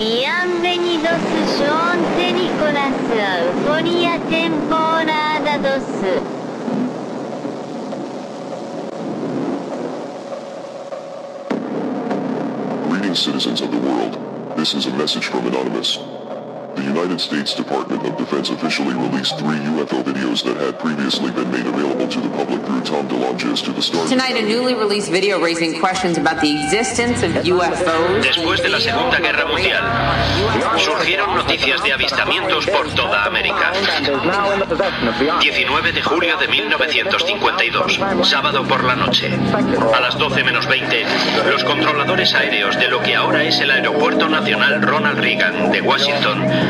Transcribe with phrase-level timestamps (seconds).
[0.00, 6.40] ビアンベニドスショーン・テニコラスアウフォリア・テンポーラーダドス
[12.88, 14.16] Greetings, citizens of the world.
[14.56, 16.19] This is a message from Anonymous.
[16.80, 21.50] The United States Department of Defense officially released three UFO videos that had previously been
[21.50, 24.08] made available to the public through Tom DeLonge's to the Star.
[24.08, 28.24] Tonight, a newly released video raising questions about the existence of UFOs.
[28.24, 29.84] Después de la Segunda Guerra Mundial,
[30.78, 33.72] surgieron noticias de avistamientos por toda América.
[35.42, 39.30] 19 de julio de 1952, sábado por la noche.
[39.94, 41.04] A las 12 menos 20,
[41.50, 46.69] los controladores aéreos de lo que ahora es el Aeropuerto Nacional Ronald Reagan de Washington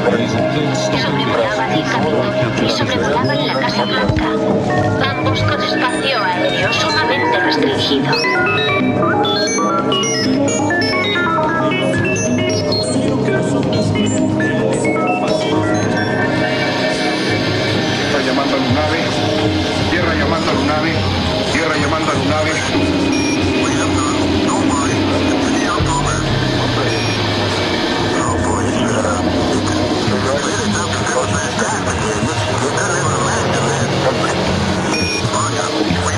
[0.00, 4.24] Sobrevolaban el camino y sobrevolaban la Casa Blanca.
[5.10, 8.14] Ambos con espacio aéreo sumamente restringido.
[30.42, 32.16] Code Mass Diamond here.
[32.62, 33.90] You're going to land in that.
[35.32, 36.09] Bog out.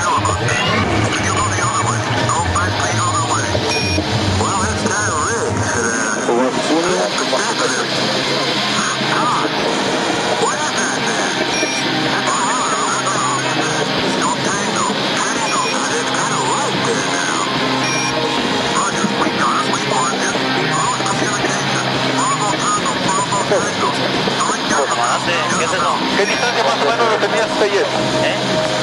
[25.25, 25.95] ¿Qué es eso?
[26.17, 27.85] ¿Qué distancia más o menos lo tenías ayer?
[28.23, 28.35] ¿Eh?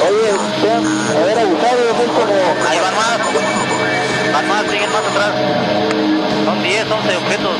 [0.09, 0.31] Oye,
[0.63, 0.77] ya,
[1.21, 2.33] haber abusado de ser como...
[2.67, 3.19] Ahí van más.
[4.33, 5.33] Van más, siguen más atrás.
[6.45, 7.55] Son 10, 11 objetos.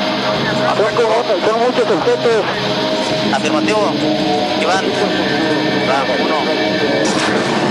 [0.77, 1.15] Son, como,
[1.45, 2.45] son muchos objetos.
[3.33, 3.91] Afirmativo.
[4.61, 4.85] Iván.
[5.89, 7.70] Va, uno.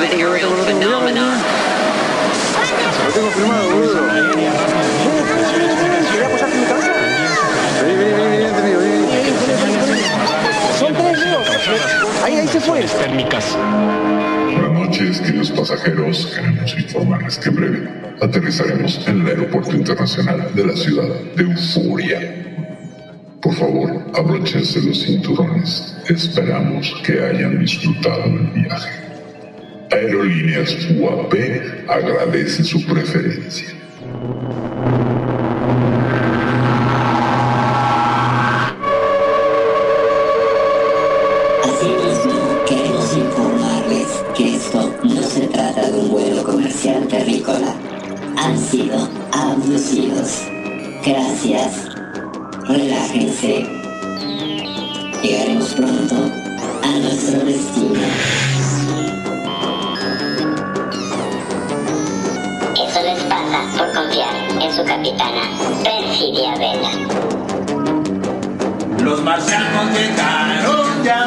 [0.00, 1.38] Aerial phenomenon.
[3.06, 3.94] Lo tengo filmado, boludo.
[3.94, 4.48] Ven, ven, ven, ven.
[6.12, 6.92] ¿Querés apoyarte en mi cabeza?
[7.82, 9.06] Vení, vení, vení, vení, vení, vení.
[9.08, 9.98] Vení, vení, poné, poné, poné.
[10.78, 11.40] Son tres, Leo.
[12.24, 12.84] Ahí, ahí se fue.
[14.52, 16.26] Buenas noches, queridos pasajeros.
[16.34, 17.88] Queremos informarles que en breve
[18.20, 22.20] aterrizaremos en el Aeropuerto Internacional de la ciudad de Euforia.
[23.40, 25.96] Por favor, abróchense los cinturones.
[26.08, 29.07] Esperamos que hayan disfrutado del viaje.
[29.90, 31.34] Aerolíneas UAP
[31.88, 33.68] agradece su preferencia.
[41.64, 47.74] Asimismo, queremos informarles que esto no se trata de un vuelo comercial terrícola.
[48.36, 50.42] Han sido abducidos.
[51.04, 51.88] Gracias.
[52.68, 53.66] Relájense.
[55.22, 56.14] Llegaremos pronto
[56.82, 58.57] a nuestro destino.
[64.60, 65.42] En su capitana,
[65.84, 66.90] Perfidia Vela.
[69.02, 71.26] Los marcianos llegaron ya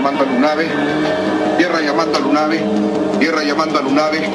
[0.00, 0.68] Lunave.
[1.56, 2.62] Tierra llamando a Lunave.
[3.18, 4.30] Tierra llamando a Lunave.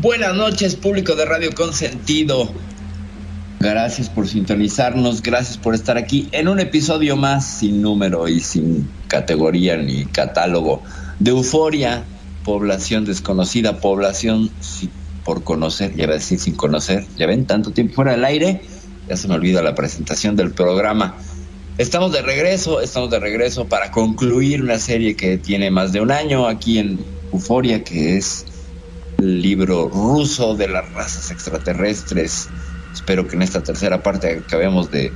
[0.00, 2.48] Buenas noches, público de Radio Consentido.
[3.58, 8.88] Gracias por sintonizarnos, gracias por estar aquí en un episodio más sin número y sin
[9.06, 10.82] categoría ni catálogo
[11.20, 12.02] de Euforia,
[12.44, 14.50] población desconocida, población
[15.24, 18.62] por conocer, ya a decir sin conocer, ya ven tanto tiempo fuera del aire,
[19.08, 21.16] ya se me olvida la presentación del programa.
[21.78, 26.10] Estamos de regreso, estamos de regreso para concluir una serie que tiene más de un
[26.10, 27.00] año aquí en
[27.32, 28.44] Euforia, que es
[29.18, 32.48] el libro ruso de las razas extraterrestres
[32.92, 35.12] Espero que en esta tercera parte acabemos de,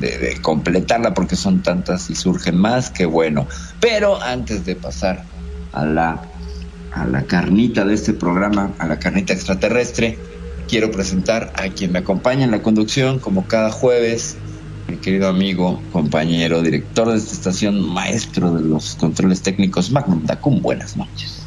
[0.00, 3.46] de, completarla porque son tantas y surgen más que bueno.
[3.80, 5.24] Pero antes de pasar
[5.72, 6.22] a la,
[6.92, 10.18] a la carnita de este programa, a la carnita extraterrestre,
[10.68, 14.36] quiero presentar a quien me acompaña en la conducción como cada jueves,
[14.86, 20.62] mi querido amigo, compañero, director de esta estación, maestro de los controles técnicos, Magnum Dacum.
[20.62, 21.37] Buenas noches.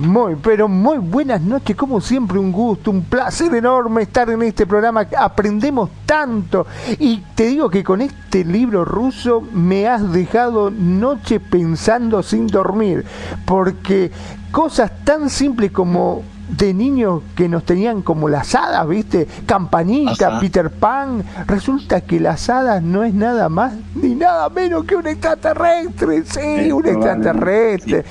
[0.00, 4.66] Muy, pero muy buenas noches, como siempre un gusto, un placer enorme estar en este
[4.66, 6.66] programa, aprendemos tanto.
[6.98, 13.04] Y te digo que con este libro ruso me has dejado noche pensando sin dormir,
[13.44, 14.10] porque
[14.50, 19.28] cosas tan simples como de niños que nos tenían como las hadas, ¿viste?
[19.44, 21.22] Campanita, Peter Pan.
[21.46, 26.72] Resulta que las hadas no es nada más ni nada menos que un extraterrestre, sí,
[26.72, 28.06] un extraterrestre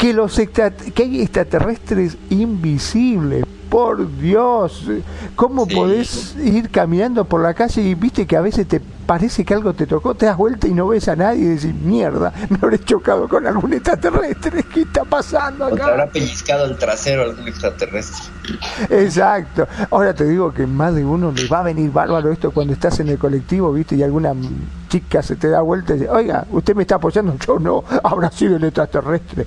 [0.00, 3.44] que los que hay extraterrestres invisibles.
[3.70, 4.84] Por Dios,
[5.36, 8.80] ¿cómo podés ir caminando por la calle y viste que a veces te
[9.10, 11.74] parece que algo te tocó, te das vuelta y no ves a nadie y decís,
[11.74, 15.74] mierda, me habré chocado con algún extraterrestre, ¿qué está pasando acá?
[15.74, 18.24] O te habrá pellizcado el trasero algún extraterrestre.
[18.88, 19.66] Exacto.
[19.90, 23.00] Ahora te digo que más de uno le va a venir bárbaro esto cuando estás
[23.00, 24.32] en el colectivo, viste, y alguna
[24.88, 28.30] chica se te da vuelta y dice, oiga, usted me está apoyando, yo no, habrá
[28.30, 29.46] sido el extraterrestre.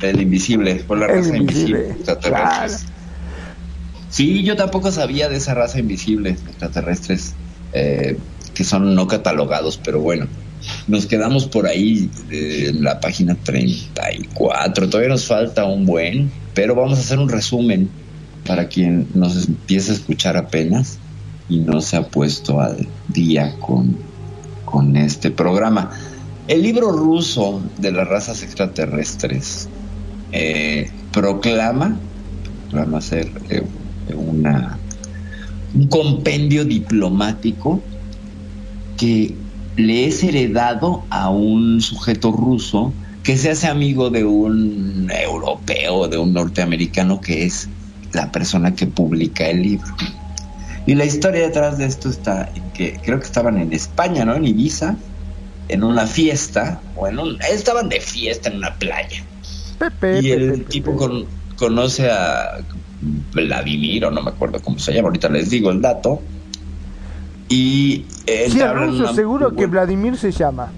[0.00, 1.96] El invisible, por la raza invisible,
[4.14, 7.34] Sí, yo tampoco sabía de esa raza invisible, extraterrestres,
[7.72, 8.16] eh,
[8.54, 10.28] que son no catalogados, pero bueno,
[10.86, 16.76] nos quedamos por ahí eh, en la página 34, todavía nos falta un buen, pero
[16.76, 17.90] vamos a hacer un resumen
[18.46, 21.00] para quien nos empiece a escuchar apenas
[21.48, 23.96] y no se ha puesto al día con,
[24.64, 25.90] con este programa.
[26.46, 29.68] El libro ruso de las razas extraterrestres
[30.30, 31.98] eh, proclama,
[32.70, 33.28] proclama ser
[34.12, 34.78] una,
[35.74, 37.80] un compendio diplomático
[38.98, 39.34] que
[39.76, 42.92] le es heredado a un sujeto ruso
[43.22, 47.68] que se hace amigo de un europeo, de un norteamericano que es
[48.12, 49.96] la persona que publica el libro.
[50.86, 54.34] Y la historia detrás de esto está en que creo que estaban en España, ¿no?
[54.34, 54.96] En Ibiza,
[55.68, 59.24] en una fiesta, o en un, estaban de fiesta en una playa.
[60.20, 60.94] y el tipo
[61.56, 62.58] conoce a
[63.32, 66.20] Vladimir, o no me acuerdo cómo se llama, ahorita les digo el dato.
[67.48, 70.70] Y él sí, ruso, seguro que Vladimir se llama.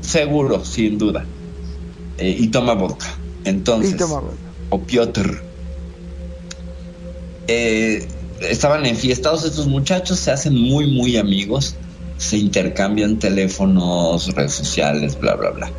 [0.00, 1.24] Seguro, sin duda.
[2.18, 3.06] Eh, y toma vodka.
[3.44, 4.00] Entonces,
[4.70, 5.42] o Piotr.
[7.48, 8.08] Eh,
[8.40, 11.76] estaban enfiestados estos muchachos, se hacen muy, muy amigos,
[12.16, 15.70] se intercambian teléfonos, redes sociales, bla, bla, bla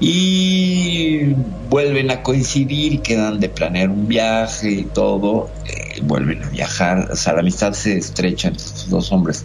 [0.00, 1.34] y
[1.70, 7.16] vuelven a coincidir quedan de planear un viaje y todo, eh, vuelven a viajar, o
[7.16, 9.44] sea, la amistad se estrecha entre estos dos hombres,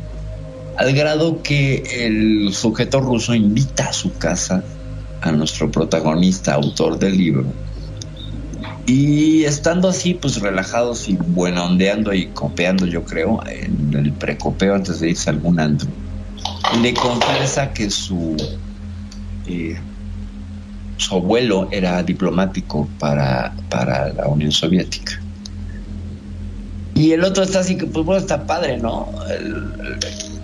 [0.78, 4.64] al grado que el sujeto ruso invita a su casa
[5.22, 7.46] a nuestro protagonista, autor del libro,
[8.86, 14.76] y estando así, pues relajados y bueno, ondeando y copeando, yo creo, en el precopeo
[14.76, 15.88] antes de irse algún antro,
[16.82, 18.36] le confiesa que su...
[19.48, 19.78] Eh,
[21.02, 25.20] su abuelo era diplomático para, para la Unión Soviética.
[26.94, 29.10] Y el otro está así que, pues bueno, está padre, ¿no?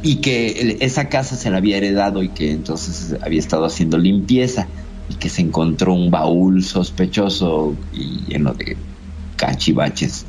[0.02, 4.68] y que esa casa se la había heredado y que entonces había estado haciendo limpieza
[5.10, 8.78] y que se encontró un baúl sospechoso y lleno de
[9.36, 10.26] cachivaches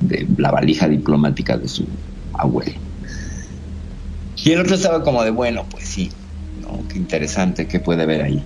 [0.00, 1.86] de la valija diplomática de su
[2.32, 2.72] abuelo.
[4.36, 6.10] Y el otro estaba como de, bueno, pues sí,
[6.62, 6.80] ¿no?
[6.88, 8.42] Qué interesante, ¿qué puede haber ahí?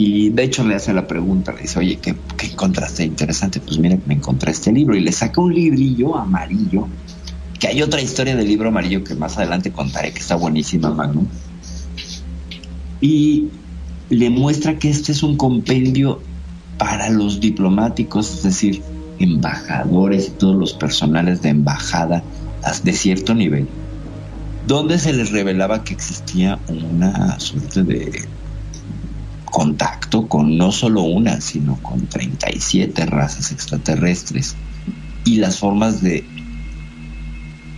[0.00, 2.16] Y de hecho le hace la pregunta, le dice, oye, ¿qué,
[2.50, 3.60] encontraste interesante?
[3.60, 6.88] Pues mira, me encontré este libro y le saca un librillo amarillo,
[7.58, 11.26] que hay otra historia del libro amarillo que más adelante contaré, que está buenísima, Magnum.
[13.02, 13.48] Y
[14.08, 16.22] le muestra que este es un compendio
[16.78, 18.80] para los diplomáticos, es decir,
[19.18, 22.24] embajadores y todos los personales de embajada
[22.82, 23.68] de cierto nivel,
[24.66, 28.39] donde se les revelaba que existía una suerte de
[29.50, 34.56] contacto con no solo una, sino con 37 razas extraterrestres
[35.24, 36.24] y las formas de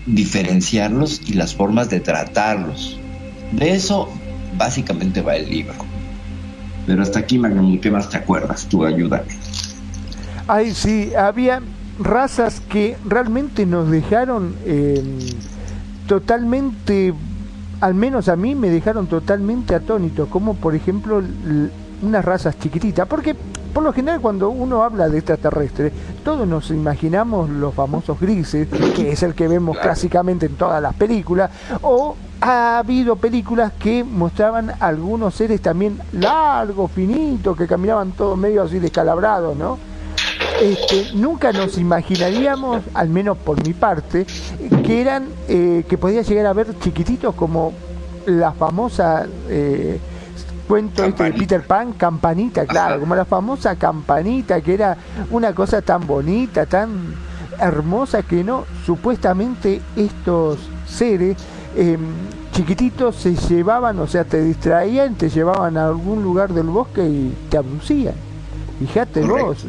[0.07, 2.99] diferenciarlos y las formas de tratarlos.
[3.52, 4.09] De eso
[4.57, 5.75] básicamente va el libro.
[6.87, 8.67] Pero hasta aquí, Magnum, ¿qué más te acuerdas?
[8.69, 9.37] Tú ayúdame.
[10.49, 11.62] Ay, sí, había
[11.99, 15.02] razas que realmente nos dejaron eh,
[16.07, 17.14] totalmente,
[17.83, 21.21] al menos a mí me dejaron totalmente atónitos, como por ejemplo
[22.01, 23.35] unas razas chiquititas, porque
[23.75, 25.93] por lo general cuando uno habla de extraterrestres,
[26.25, 30.95] todos nos imaginamos los famosos grises, que es el que vemos clásicamente en todas las
[30.95, 31.51] películas,
[31.83, 38.62] o ha habido películas que mostraban algunos seres también largos, finitos, que caminaban todos medio
[38.62, 39.77] así descalabrados, ¿no?
[40.61, 44.27] Este, nunca nos imaginaríamos, al menos por mi parte,
[44.85, 47.73] que eran, eh, que podía llegar a ver chiquititos como
[48.27, 49.99] la famosa eh,
[50.69, 54.97] cuento este de Peter Pan, campanita, claro, como la famosa campanita, que era
[55.31, 57.15] una cosa tan bonita, tan
[57.59, 61.37] hermosa que no, supuestamente estos seres
[61.77, 61.99] eh,
[62.53, 67.35] chiquititos se llevaban, o sea, te distraían, te llevaban a algún lugar del bosque y
[67.51, 68.15] te abducían.
[68.79, 69.67] Fíjate vos.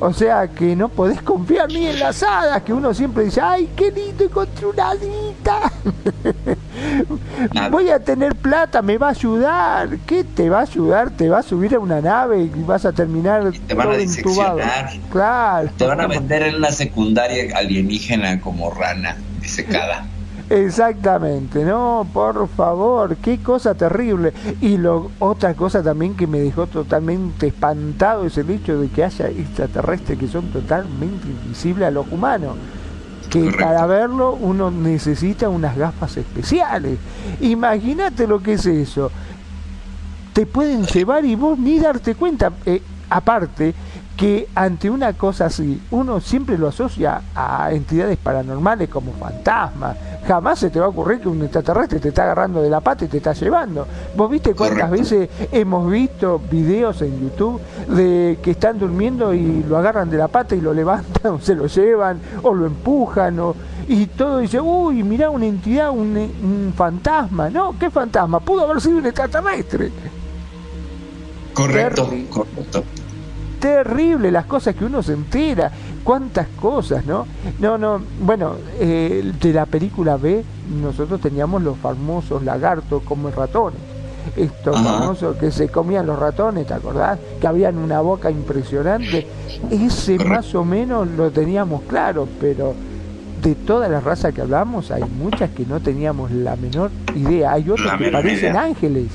[0.00, 3.70] O sea que no podés confiar ni en las hadas, que uno siempre dice, ay,
[3.76, 5.72] qué lindo, encontré una hadita.
[7.70, 9.98] Voy a tener plata, me va a ayudar.
[10.06, 11.10] ¿Qué te va a ayudar?
[11.10, 14.00] Te va a subir a una nave y vas a terminar Te van a todo
[14.00, 14.90] diseccionar.
[15.10, 15.70] Claro.
[15.76, 20.06] Te van a vender en una secundaria alienígena como rana disecada.
[20.52, 24.34] Exactamente, no, por favor, qué cosa terrible.
[24.60, 29.02] Y lo, otra cosa también que me dejó totalmente espantado es el hecho de que
[29.02, 32.56] haya extraterrestres que son totalmente invisibles a los humanos.
[33.30, 36.98] Que para verlo uno necesita unas gafas especiales.
[37.40, 39.10] Imagínate lo que es eso.
[40.34, 42.52] Te pueden llevar y vos ni darte cuenta.
[42.66, 43.72] Eh, aparte,
[44.16, 49.96] que ante una cosa así, uno siempre lo asocia a entidades paranormales como fantasmas.
[50.26, 53.04] Jamás se te va a ocurrir que un extraterrestre te está agarrando de la pata
[53.04, 53.86] y te está llevando.
[54.16, 59.76] ¿Vos viste cuántas veces hemos visto videos en YouTube de que están durmiendo y lo
[59.78, 63.54] agarran de la pata y lo levantan o se lo llevan o lo empujan o
[63.88, 67.50] y todo dice, uy, mirá una entidad, un, un fantasma.
[67.50, 68.38] No, ¿qué fantasma?
[68.38, 69.90] Pudo haber sido un extraterrestre.
[71.52, 72.84] Correcto, correcto.
[73.62, 75.70] Terrible las cosas que uno se entera,
[76.02, 77.26] cuántas cosas, ¿no?
[77.60, 80.42] No, no, bueno, eh, de la película B
[80.82, 83.78] nosotros teníamos los famosos lagartos como ratones,
[84.36, 84.98] estos Ajá.
[84.98, 87.20] famosos que se comían los ratones, ¿te acordás?
[87.40, 89.28] Que habían una boca impresionante,
[89.70, 92.74] ese más o menos lo teníamos claro, pero
[93.44, 97.70] de todas las razas que hablamos hay muchas que no teníamos la menor idea, hay
[97.70, 98.62] otros La que parecen idea.
[98.62, 99.06] ángeles.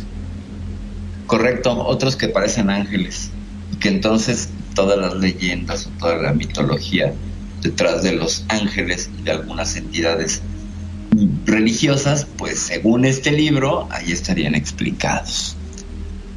[1.25, 3.31] Correcto, otros que parecen ángeles.
[3.87, 7.13] Entonces todas las leyendas o toda la mitología
[7.61, 10.41] detrás de los ángeles y de algunas entidades
[11.45, 15.55] religiosas, pues según este libro, ahí estarían explicados.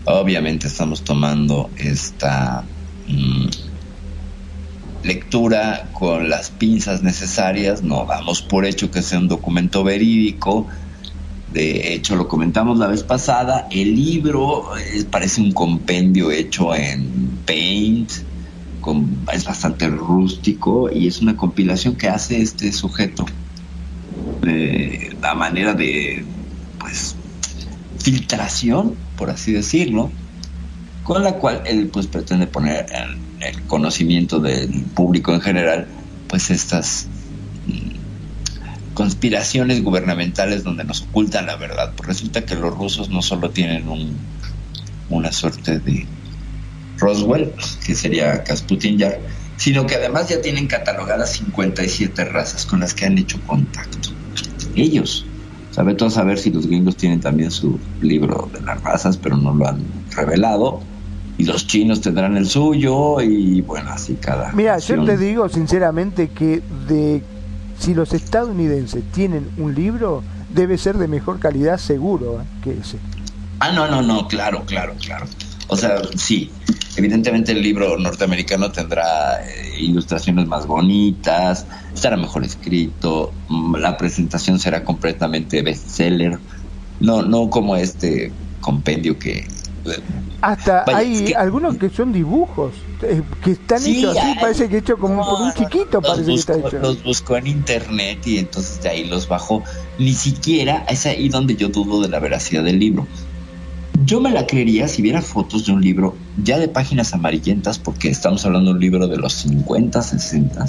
[0.05, 2.65] Obviamente estamos tomando esta
[3.07, 3.49] mm,
[5.03, 10.67] lectura con las pinzas necesarias, no damos por hecho que sea un documento verídico,
[11.53, 17.41] de hecho, lo comentamos la vez pasada, el libro eh, parece un compendio hecho en
[17.45, 18.11] Paint,
[19.33, 23.27] es bastante rústico y es una compilación que hace este sujeto
[24.43, 26.25] de la manera de,
[26.79, 27.17] pues,
[27.99, 30.11] filtración, por así decirlo,
[31.03, 35.87] con la cual él pues pretende poner en el conocimiento del público en general,
[36.29, 37.09] pues estas
[38.95, 41.93] conspiraciones gubernamentales donde nos ocultan la verdad.
[41.97, 44.17] Pues resulta que los rusos no solo tienen un,
[45.09, 46.07] una suerte de
[46.99, 47.53] Roswell,
[47.85, 49.19] que sería Kasputin Yar,
[49.57, 54.11] sino que además ya tienen catalogadas 57 razas con las que han hecho contacto.
[54.75, 55.27] Ellos.
[55.71, 59.55] Sabe todo saber si los gringos tienen también su libro de las razas, pero no
[59.55, 60.81] lo han revelado.
[61.39, 64.53] Y los chinos tendrán el suyo, y bueno, así cada.
[64.53, 67.23] Mira, yo te digo sinceramente que de
[67.81, 70.23] si los estadounidenses tienen un libro,
[70.55, 72.45] debe ser de mejor calidad seguro ¿eh?
[72.63, 72.99] que ese.
[73.59, 75.27] Ah, no, no, no, claro, claro, claro.
[75.69, 76.51] O sea, sí,
[76.97, 84.59] evidentemente el libro norteamericano tendrá eh, ilustraciones más bonitas, estará mejor escrito, mm, la presentación
[84.59, 86.39] será completamente bestseller,
[87.01, 89.49] no, no como este compendio que
[90.43, 94.39] Hasta Vaya, hay que- algunos que son dibujos, eh, que están Sí, hechos así, hay-
[94.41, 96.79] parece que hecho como por un chiquito, los parece que está buscó, hecho.
[96.81, 99.63] los buscó en internet y entonces de ahí los bajó.
[99.99, 103.07] Ni siquiera es ahí donde yo dudo de la veracidad del libro.
[104.03, 108.09] Yo me la creería si viera fotos de un libro ya de páginas amarillentas, porque
[108.09, 110.65] estamos hablando de un libro de los 50, 60,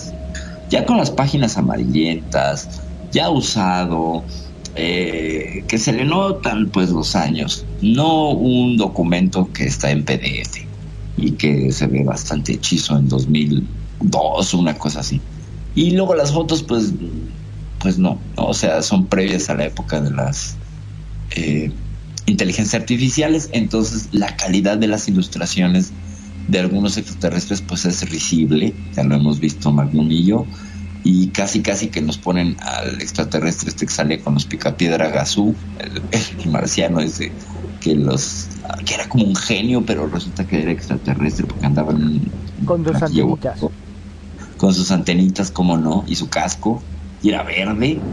[0.70, 2.68] ya con las páginas amarillentas,
[3.12, 4.26] ya usado,
[4.76, 10.66] eh, que se le notan pues los años, no un documento que está en PDF
[11.18, 15.22] y que se ve bastante hechizo en 2002, una cosa así.
[15.76, 16.94] Y luego las fotos pues
[17.80, 20.56] pues no, o sea, son previas a la época de las
[21.36, 21.72] eh,
[22.28, 25.92] inteligencias artificiales, entonces la calidad de las ilustraciones
[26.48, 30.26] de algunos extraterrestres pues es risible, ya lo hemos visto Magnum y
[31.04, 35.60] y casi casi que nos ponen al extraterrestre este que sale con los picapiedra Gazú,
[35.78, 37.36] el, el marciano ese
[37.80, 38.50] que los
[38.86, 42.82] que era como un genio, pero resulta que era extraterrestre porque andaba en un Con
[42.84, 43.70] platillo antenitas.
[44.58, 46.88] con sus antenitas, como no, y su casco,
[47.20, 48.08] y era verde.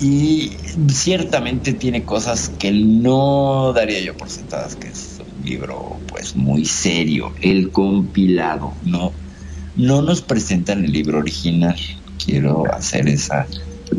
[0.00, 0.58] Y
[0.92, 6.64] ciertamente tiene cosas que no daría yo por sentadas, que es un libro pues muy
[6.66, 9.18] serio, el compilado, no,
[9.78, 11.76] no nos presentan el libro original,
[12.22, 13.46] quiero hacer esa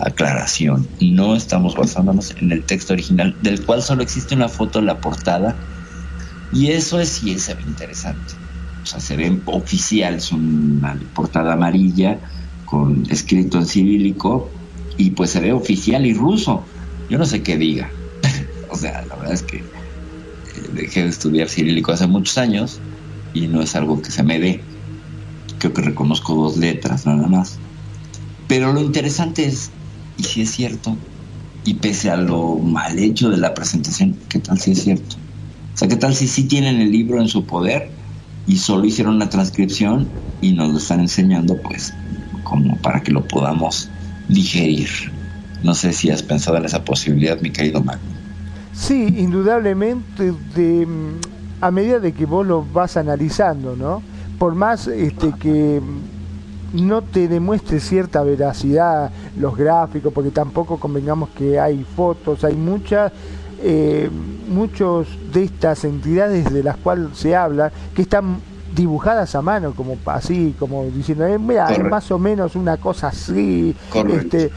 [0.01, 4.86] aclaración, no estamos basándonos en el texto original, del cual solo existe una foto en
[4.86, 5.57] la portada,
[6.51, 8.33] y eso es sí ve interesante.
[8.83, 12.19] O sea, se ve oficial, es una portada amarilla
[12.65, 14.51] con escrito en cirílico
[14.98, 16.65] y pues se ve oficial y ruso.
[17.07, 17.93] Yo no sé qué diga.
[18.69, 22.81] o sea, la verdad es que eh, dejé de estudiar cirílico hace muchos años
[23.31, 24.68] y no es algo que se me dé.
[25.60, 27.60] Creo que reconozco dos letras nada más.
[28.48, 29.70] Pero lo interesante es,
[30.18, 30.98] y si es cierto,
[31.66, 35.18] y pese a lo mal hecho de la presentación, ¿qué tal si es cierto?
[35.74, 37.91] O sea, ¿qué tal si sí tienen el libro en su poder
[38.48, 40.10] y solo hicieron una transcripción
[40.41, 41.93] y nos lo están enseñando, pues,
[42.43, 43.89] como para que lo podamos
[44.30, 44.89] digerir?
[45.62, 48.00] No sé si has pensado en esa posibilidad, mi querido Mac.
[48.74, 50.34] Sí, indudablemente,
[51.62, 54.02] a medida de que vos lo vas analizando, ¿no?
[54.39, 55.82] Por más este, que
[56.73, 63.12] no te demuestre cierta veracidad los gráficos, porque tampoco convengamos que hay fotos, hay muchas,
[63.62, 64.10] eh,
[64.47, 68.38] muchos de estas entidades de las cuales se habla que están
[68.75, 73.08] dibujadas a mano, como así, como diciendo, eh, mira, es más o menos una cosa
[73.08, 73.75] así.
[73.91, 74.38] Correcto.
[74.38, 74.52] Este,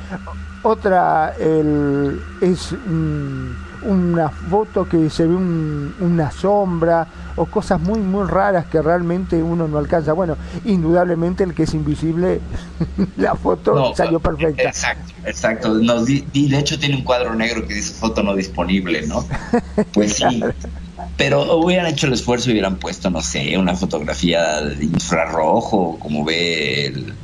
[0.63, 7.99] otra el, es mm, una foto que se ve un- una sombra o cosas muy
[8.01, 10.13] muy raras que realmente uno no alcanza.
[10.13, 12.41] Bueno, indudablemente el que es invisible,
[13.17, 14.63] la foto No, salió perfecta.
[14.63, 15.75] Exacto, exacto.
[15.75, 19.27] Nos di- de hecho tiene un cuadro negro que dice foto no disponible, ¿no?
[19.93, 20.43] Pues sí.
[21.17, 26.25] Pero hubieran hecho el esfuerzo y hubieran puesto, no sé, una fotografía de infrarrojo, como
[26.25, 27.15] ve el,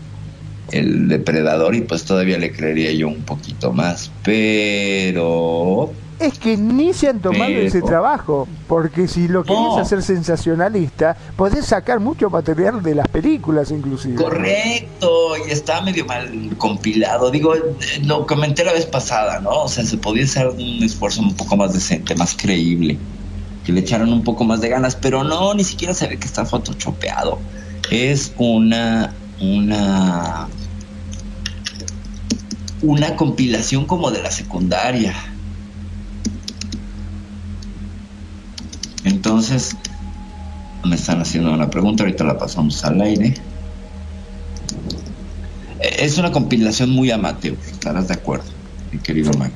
[0.71, 4.11] el depredador, y pues todavía le creería yo un poquito más.
[4.23, 9.79] Pero Es que ni se han tomado ese trabajo, porque si lo querés No.
[9.79, 14.17] hacer sensacionalista, podés sacar mucho material de las películas inclusive.
[14.17, 16.29] Correcto, y está medio mal
[16.59, 17.31] compilado.
[17.31, 17.55] Digo,
[18.05, 19.63] lo comenté la vez pasada, ¿no?
[19.63, 22.99] O sea, se podía hacer un esfuerzo un poco más decente, más creíble.
[23.65, 26.27] Que le echaron un poco más de ganas, pero no, ni siquiera se ve que
[26.27, 27.39] está photoshopeado.
[27.91, 29.15] Es una.
[29.41, 30.49] una.
[32.83, 35.15] una compilación como de la secundaria.
[39.09, 39.75] Entonces,
[40.85, 43.35] me están haciendo una pregunta, ahorita la pasamos al aire.
[45.81, 48.45] Eh, Es una compilación muy amateur, estarás de acuerdo,
[48.93, 49.51] mi querido Mac.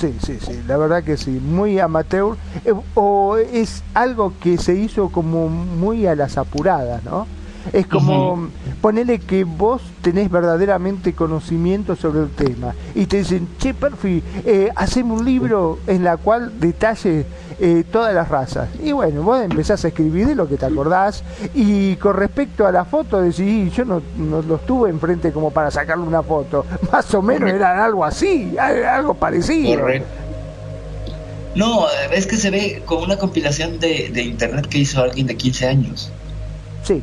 [0.00, 4.74] Sí, sí, sí, la verdad que sí, muy amateur, eh, o es algo que se
[4.74, 7.26] hizo como muy a las apuradas, ¿no?
[7.72, 8.48] Es como
[8.80, 14.70] ponerle que vos tenés verdaderamente conocimiento sobre el tema y te dicen, che, Perfi, eh,
[14.76, 17.24] hacemos un libro en la cual detalle
[17.58, 18.68] eh, todas las razas.
[18.82, 21.24] Y bueno, vos empezás a escribir de lo que te acordás
[21.54, 25.70] y con respecto a la foto decís, yo no, no los tuve enfrente como para
[25.70, 29.80] sacarle una foto, más o menos eran algo así, al- algo parecido.
[29.80, 30.08] Correcto.
[31.54, 35.36] No, es que se ve como una compilación de, de internet que hizo alguien de
[35.36, 36.12] 15 años.
[36.82, 37.02] Sí.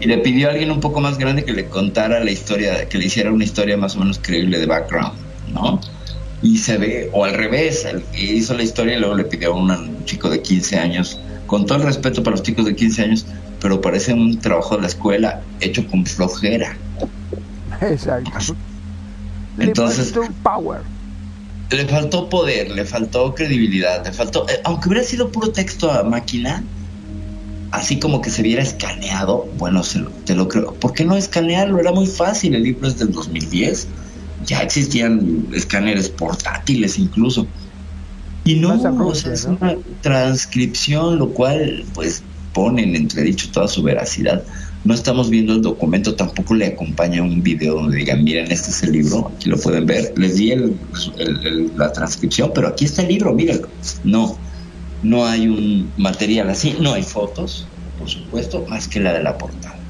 [0.00, 2.98] Y le pidió a alguien un poco más grande que le contara la historia, que
[2.98, 5.18] le hiciera una historia más o menos creíble de background,
[5.52, 5.80] ¿no?
[6.40, 9.52] Y se ve, o al revés, el que hizo la historia y luego le pidió
[9.52, 13.02] a un chico de 15 años, con todo el respeto para los chicos de 15
[13.02, 13.26] años,
[13.60, 16.76] pero parece un trabajo de la escuela hecho con flojera.
[17.80, 18.30] Exacto.
[19.58, 20.80] Entonces- Le puesto power.
[21.70, 26.04] le faltó poder, le faltó credibilidad, le faltó, eh, aunque hubiera sido puro texto a
[26.04, 26.62] máquina,
[27.70, 30.78] así como que se viera escaneado, bueno, se lo- te lo creo.
[30.78, 31.78] ¿Por qué no escanearlo?
[31.80, 33.88] Era muy fácil, el libro es del 2010,
[34.40, 37.50] ya existían escáneres portátiles incluso.
[38.44, 43.82] Y no, o sea, es una transcripción, lo cual pues pone en entredicho toda su
[43.82, 44.44] veracidad.
[44.84, 48.82] No estamos viendo el documento, tampoco le acompaña un video donde digan, miren, este es
[48.84, 50.14] el libro, aquí lo pueden ver.
[50.16, 50.80] Les di el-
[51.18, 53.68] el- el- la transcripción, pero aquí está el libro, mírenlo.
[54.02, 54.40] No,
[55.00, 59.38] no hay un material así, no hay fotos, por supuesto, más que la de la
[59.38, 59.86] portada.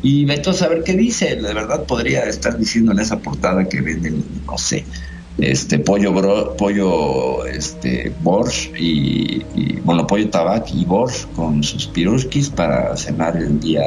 [0.00, 3.80] Y vete a saber qué dice, de verdad podría estar diciendo en esa portada que
[3.82, 4.88] venden, no sé,
[5.36, 12.50] este pollo bro- pollo este borsch y, bueno pollo tabac y borsch con sus pirushkis
[12.50, 13.82] para cenar el día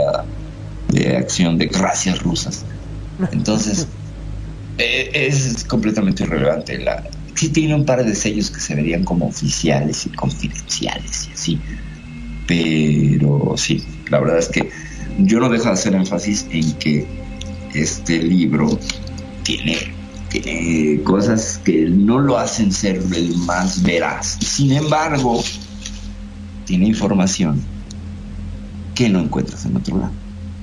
[0.87, 2.65] de acción de gracias rusas
[3.31, 3.89] entonces
[4.77, 7.03] eh, es completamente irrelevante la
[7.35, 11.59] sí tiene un par de sellos que se verían como oficiales y confidenciales y así
[12.47, 14.69] pero sí la verdad es que
[15.19, 17.07] yo no dejo de hacer énfasis en que
[17.73, 18.79] este libro
[19.43, 19.77] tiene,
[21.03, 24.37] cosas que no lo hacen ser el más veraz.
[24.41, 25.41] Sin embargo,
[26.65, 27.61] tiene información
[28.93, 30.11] que no encuentras en otro lado.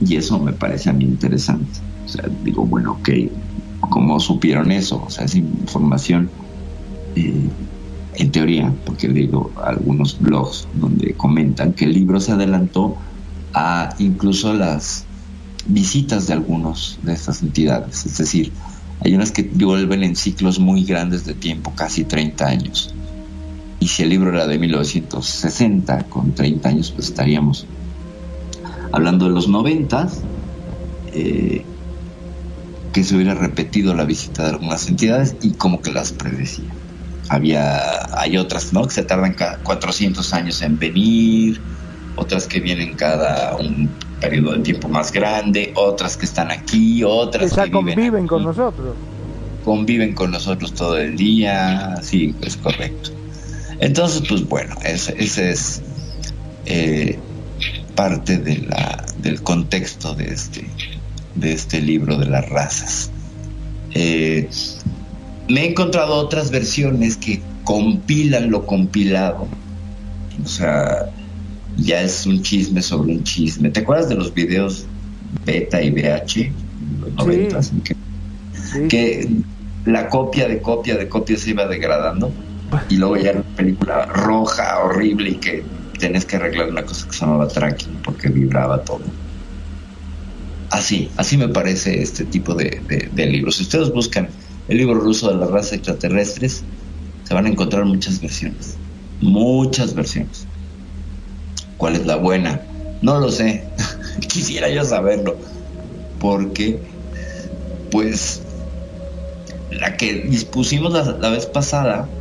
[0.04, 1.80] Y eso me parece a mí interesante.
[2.04, 3.10] O sea, digo, bueno, ok,
[3.88, 5.02] ¿cómo supieron eso?
[5.06, 6.30] O sea, es información,
[7.16, 7.48] eh,
[8.14, 12.96] en teoría, porque leído algunos blogs donde comentan que el libro se adelantó
[13.54, 15.04] a incluso las
[15.66, 18.04] visitas de algunos de estas entidades.
[18.04, 18.52] Es decir,
[19.00, 22.94] hay unas que vuelven en ciclos muy grandes de tiempo, casi 30 años.
[23.80, 27.66] Y si el libro era de 1960, con 30 años, pues estaríamos
[28.92, 30.08] hablando de los 90,
[31.14, 31.64] eh,
[32.92, 36.70] que se hubiera repetido la visita de algunas entidades y como que las predecía.
[37.28, 38.86] Había, hay otras, ¿no?
[38.86, 41.60] Que se tardan cada 400 años en venir,
[42.16, 43.88] otras que vienen cada un
[44.20, 48.26] periodo de tiempo más grande, otras que están aquí, otras que ya que viven conviven
[48.26, 48.96] con nosotros.
[49.64, 53.10] conviven con nosotros todo el día, sí, es correcto.
[53.80, 55.82] Entonces, pues bueno, ese, ese es
[56.66, 57.18] eh,
[57.96, 60.66] parte de la, del contexto de este,
[61.34, 63.10] de este libro de las razas.
[63.94, 64.48] Eh,
[65.48, 69.48] me he encontrado otras versiones que compilan lo compilado.
[70.42, 70.96] O sea,
[71.76, 73.70] ya es un chisme sobre un chisme.
[73.70, 74.86] ¿Te acuerdas de los videos
[75.44, 76.40] beta y VH?
[76.40, 76.56] en
[77.00, 77.94] Los noventas, en que,
[78.88, 79.28] que
[79.84, 82.34] la copia de copia de copia se iba degradando
[82.88, 85.66] y luego ya era una película roja, horrible y que
[85.98, 89.04] tenés que arreglar una cosa que se llamaba tracking porque vibraba todo.
[90.70, 93.56] Así, así me parece este tipo de, de- de libros.
[93.56, 94.28] Si ustedes buscan
[94.66, 96.68] el libro ruso de las razas extraterrestres,
[97.22, 98.80] se van a encontrar muchas versiones.
[99.20, 100.50] Muchas versiones.
[101.76, 102.66] ¿Cuál es la buena?
[103.00, 103.72] No lo sé.
[104.28, 105.40] Quisiera yo saberlo.
[106.18, 106.82] Porque,
[107.90, 108.46] pues,
[109.70, 112.14] la que dispusimos la, la vez pasada,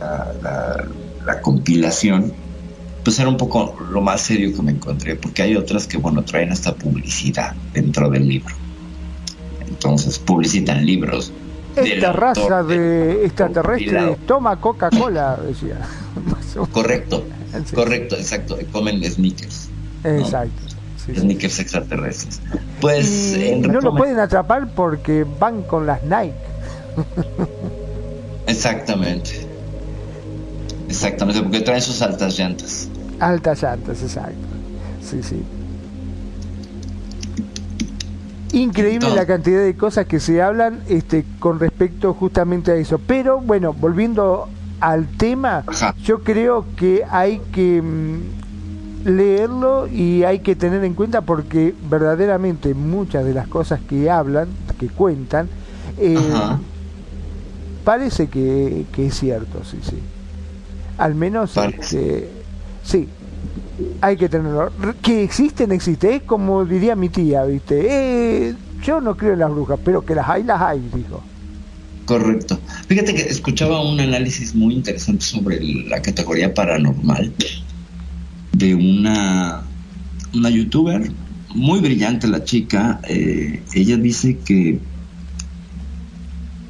[0.00, 0.88] la, la-
[1.26, 2.40] la compilación,
[3.02, 6.24] pues era un poco lo más serio que me encontré, porque hay otras que, bueno,
[6.24, 8.54] traen hasta publicidad dentro del libro.
[9.60, 11.36] Entonces, publicitan libros.
[11.84, 14.16] Esta raza de extraterrestres compilado.
[14.26, 15.78] toma Coca-Cola, decía.
[16.72, 17.24] Correcto,
[17.72, 18.58] correcto, exacto.
[18.72, 19.68] Comen sneakers.
[20.02, 20.10] ¿no?
[20.10, 20.62] Exacto.
[20.96, 21.20] sí, sí.
[21.20, 22.40] Sneakers extraterrestres.
[22.80, 26.34] Pues, Y en no lo pueden atrapar porque van con las Nike.
[28.46, 29.46] Exactamente.
[30.88, 32.88] Exactamente, porque traen sus altas llantas.
[33.20, 34.48] Altas altas, exacto.
[35.02, 35.42] Sí, sí.
[38.52, 42.98] Increíble la cantidad de cosas que se hablan este, con respecto justamente a eso.
[42.98, 44.48] Pero bueno, volviendo
[44.80, 45.64] al tema,
[46.02, 52.74] yo creo que hay que mm, leerlo y hay que tener en cuenta porque verdaderamente
[52.74, 55.48] muchas de las cosas que hablan, que cuentan,
[55.98, 56.16] eh,
[57.84, 59.98] parece que, que es cierto, sí, sí.
[60.96, 62.28] Al menos, este,
[62.82, 63.08] sí,
[64.00, 64.72] hay que tenerlo.
[65.02, 66.22] Que existen, existe.
[66.24, 68.48] Como diría mi tía, ¿viste?
[68.48, 71.22] Eh, yo no creo en las brujas, pero que las hay, las hay, dijo.
[72.04, 72.58] Correcto.
[72.86, 77.32] Fíjate que escuchaba un análisis muy interesante sobre la categoría paranormal
[78.52, 79.62] de una,
[80.34, 81.10] una youtuber
[81.54, 83.00] muy brillante, la chica.
[83.08, 84.80] eh, ella dice que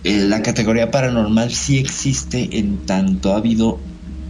[0.05, 3.79] eh, la categoría paranormal sí existe en tanto ha habido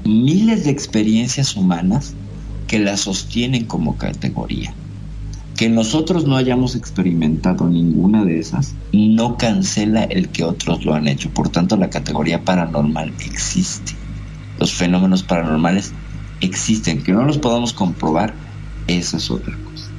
[0.05, 2.15] miles de experiencias humanas
[2.69, 4.73] que la sostienen como categoría.
[5.57, 11.09] Que nosotros no hayamos experimentado ninguna de esas no cancela el que otros lo han
[11.09, 11.31] hecho.
[11.31, 13.95] Por tanto, la categoría paranormal existe.
[14.61, 15.93] Los fenómenos paranormales
[16.41, 17.03] existen.
[17.03, 18.35] Que no los podamos comprobar,
[18.87, 19.91] esa es otra cosa.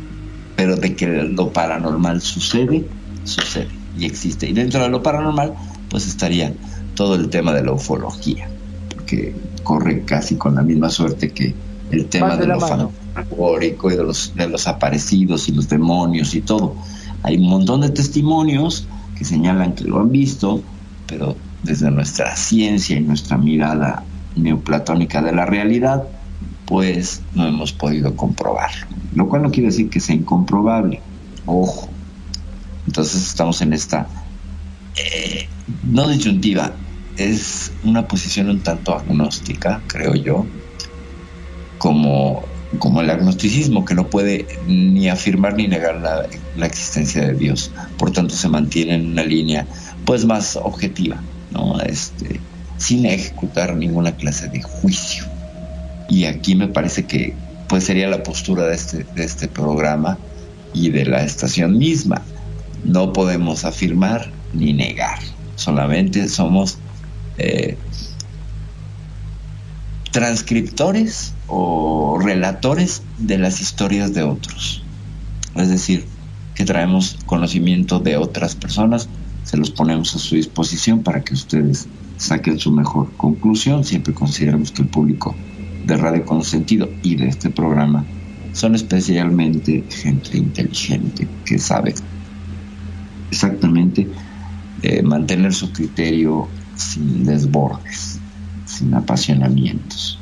[0.56, 2.86] Pero de que lo paranormal sucede,
[3.26, 4.48] sucede y existe.
[4.48, 5.56] Y dentro de lo paranormal,
[5.90, 6.54] pues estaría
[6.96, 8.50] todo el tema de la ufología,
[8.94, 11.54] porque corre casi con la misma suerte que
[11.92, 16.42] el tema de lo fantasmagórico y de los, de los aparecidos y los demonios y
[16.42, 16.76] todo.
[17.24, 20.62] Hay un montón de testimonios que señalan que lo han visto,
[21.08, 24.04] pero desde nuestra ciencia y nuestra mirada
[24.36, 26.04] neoplatónica de la realidad,
[26.66, 28.88] pues no hemos podido comprobarlo.
[29.16, 31.02] Lo cual no quiere decir que sea incomprobable.
[31.46, 31.90] Ojo.
[32.86, 34.08] Entonces estamos en esta,
[34.96, 35.48] eh,
[35.84, 36.74] no disyuntiva,
[37.18, 40.46] es una posición un tanto agnóstica, creo yo,
[41.80, 42.44] como,
[42.78, 47.72] como el agnosticismo, que no puede ni afirmar ni negar la, la existencia de Dios.
[47.98, 49.66] Por tanto, se mantiene en una línea
[50.06, 51.20] pues más objetiva,
[51.52, 51.80] ¿no?
[51.80, 52.40] Este,
[52.78, 55.26] sin ejecutar ninguna clase de juicio.
[56.08, 57.34] Y aquí me parece que
[57.68, 60.18] pues sería la postura de este, de este programa
[60.74, 62.22] y de la estación misma.
[62.84, 65.20] No podemos afirmar ni negar,
[65.56, 66.78] solamente somos
[67.38, 67.78] eh,
[70.12, 74.84] transcriptores o relatores de las historias de otros.
[75.56, 76.06] Es decir,
[76.56, 79.10] que traemos conocimiento de otras personas,
[79.44, 83.84] se los ponemos a su disposición para que ustedes saquen su mejor conclusión.
[83.84, 85.36] Siempre consideramos que el público
[85.86, 88.06] de Radio Consentido y de este programa
[88.54, 91.96] son especialmente gente inteligente que sabe
[93.32, 94.08] exactamente
[94.82, 98.20] eh, mantener su criterio sin desbordes,
[98.66, 100.19] sin apasionamientos.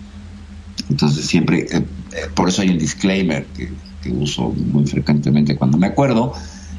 [0.89, 3.75] Entonces siempre, eh, eh, por eso hay un disclaimer que,
[4.09, 6.31] uso muy frecuentemente cuando me acuerdo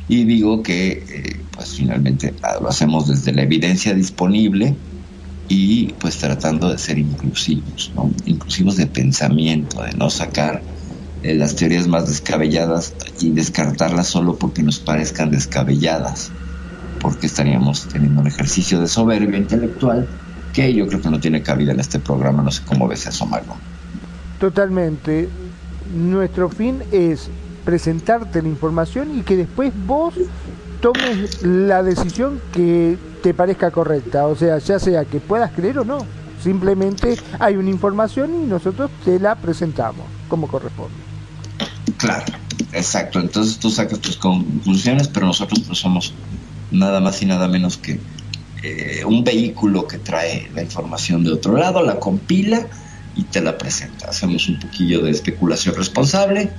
[0.08, 4.78] y digo que eh, pues finalmente lo hacemos desde la evidencia disponible
[5.46, 7.92] y pues tratando de ser inclusivos,
[8.24, 10.64] inclusivos de pensamiento, de no sacar
[11.20, 16.32] las teorías más descabelladas y descartarlas solo porque nos parezcan descabelladas,
[16.98, 20.08] porque estaríamos teniendo un ejercicio de soberbia intelectual
[20.50, 23.26] que yo creo que no tiene cabida en este programa, no sé cómo ves eso,
[23.26, 23.67] Magno.
[24.38, 25.28] Totalmente.
[25.94, 27.28] Nuestro fin es
[27.64, 30.14] presentarte la información y que después vos
[30.80, 35.84] tomes la decisión que te parezca correcta, o sea, ya sea que puedas creer o
[35.84, 35.98] no.
[36.42, 40.94] Simplemente hay una información y nosotros te la presentamos como corresponde.
[41.96, 42.26] Claro,
[42.72, 43.18] exacto.
[43.18, 46.14] Entonces tú sacas tus conclusiones, pero nosotros no somos
[46.70, 47.98] nada más y nada menos que
[48.62, 52.66] eh, un vehículo que trae la información de otro lado, la compila
[53.18, 54.08] y te la presenta.
[54.08, 56.50] Hacemos un poquillo de especulación responsable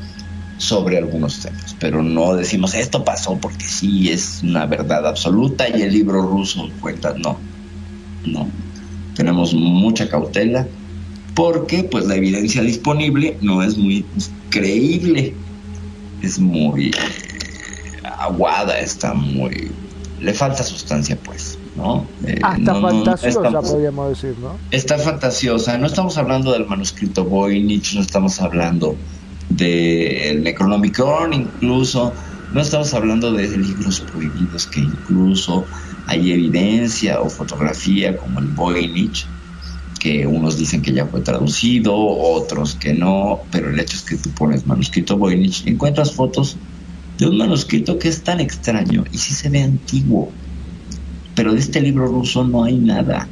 [0.58, 5.82] sobre algunos temas, pero no decimos esto pasó porque sí es una verdad absoluta y
[5.82, 7.39] el libro ruso cuenta, no,
[8.26, 8.50] no.
[9.15, 10.67] Tenemos mucha cautela
[11.34, 14.06] porque pues la evidencia disponible no es muy
[14.50, 15.34] creíble,
[16.22, 16.93] es muy eh,
[18.04, 19.72] aguada, está muy...
[20.19, 21.59] le falta sustancia pues.
[21.75, 22.05] ¿No?
[22.25, 24.58] Eh, Hasta no, fantasiosa, no, estamos, podríamos decir, ¿no?
[24.71, 25.77] Está fantasiosa.
[25.77, 28.95] No estamos hablando del manuscrito Voynich, no estamos hablando
[29.49, 32.13] del Necronomicon, incluso.
[32.53, 35.65] No estamos hablando de libros prohibidos que incluso
[36.08, 39.27] hay evidencia o fotografía como el Voynich,
[39.99, 44.17] que unos dicen que ya fue traducido, otros que no, pero el hecho es que
[44.17, 46.58] tú pones manuscrito Voynich y encuentras fotos
[47.19, 50.32] de un manuscrito que es tan extraño y sí se ve antiguo
[51.39, 53.25] pero de este libro ruso no hay nada.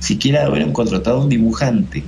[0.00, 2.02] Siquiera hubieran contratado un dibujante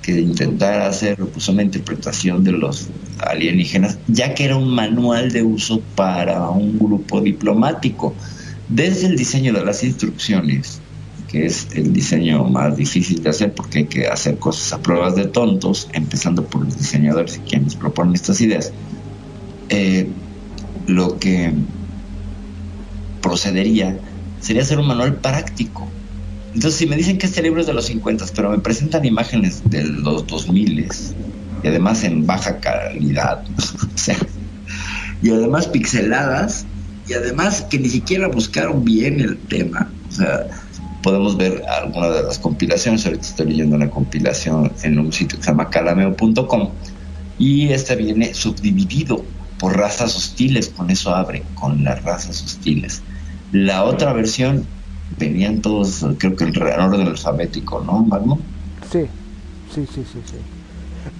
[0.00, 2.88] que intentara hacer pues, una interpretación de los
[3.18, 8.14] alienígenas, ya que era un manual de uso para un grupo diplomático.
[8.70, 10.80] Desde el diseño de las instrucciones,
[11.28, 15.16] que es el diseño más difícil de hacer porque hay que hacer cosas a pruebas
[15.16, 18.72] de tontos, empezando por los diseñadores y quienes proponen estas ideas,
[19.68, 20.08] eh,
[20.86, 21.52] lo que
[23.20, 23.98] procedería
[24.46, 25.88] sería hacer un manual práctico.
[26.54, 29.62] Entonces, si me dicen que este libro es de los 50, pero me presentan imágenes
[29.68, 30.88] de los 2000
[31.62, 33.42] y además en baja calidad,
[33.94, 34.16] o sea,
[35.20, 36.64] y además pixeladas,
[37.08, 40.46] y además que ni siquiera buscaron bien el tema, o sea,
[41.02, 43.04] podemos ver alguna de las compilaciones.
[43.04, 46.70] Ahorita estoy leyendo una compilación en un sitio que se llama calameo.com
[47.38, 49.24] y este viene subdividido
[49.58, 53.02] por razas hostiles, con eso abre, con las razas hostiles.
[53.52, 54.66] La otra versión
[55.18, 58.38] venían todos, creo que en orden alfabético, ¿no, Magno?
[58.90, 59.06] Sí,
[59.72, 60.20] sí, sí, sí.
[60.24, 60.36] sí.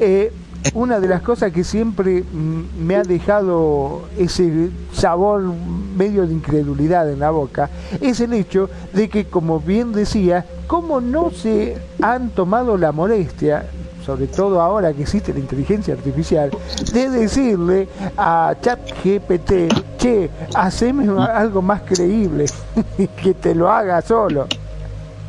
[0.01, 0.33] Eh,
[0.75, 5.43] una de las cosas que siempre mm, me ha dejado ese sabor
[5.97, 11.01] medio de incredulidad en la boca es el hecho de que, como bien decía, como
[11.01, 13.67] no se han tomado la molestia
[14.07, 16.51] sobre todo ahora que existe la inteligencia artificial,
[16.93, 22.47] de decirle a ChatGPT, che, haceme algo más creíble,
[23.23, 24.47] que te lo haga solo,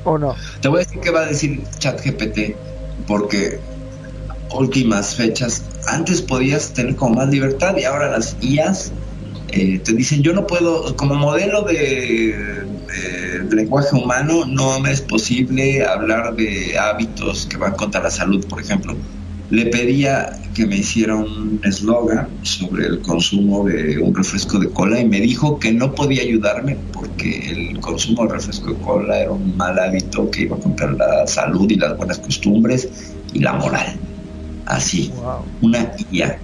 [0.03, 0.35] ¿o no?
[0.61, 2.55] Te voy a decir qué va a decir ChatGPT,
[3.07, 3.59] porque
[4.53, 8.91] últimas fechas, antes podías tener como más libertad y ahora las IAS
[9.49, 15.01] eh, te dicen yo no puedo, como modelo de, de, lenguaje humano, no me es
[15.01, 18.95] posible hablar de hábitos que van contra la salud, por ejemplo.
[19.49, 24.99] Le pedía que me hiciera un eslogan sobre el consumo de un refresco de cola
[24.99, 29.31] y me dijo que no podía ayudarme porque el consumo de refresco de cola era
[29.31, 33.97] un mal hábito que iba contra la salud y las buenas costumbres y la moral.
[34.65, 35.13] Así,
[35.61, 36.41] una IA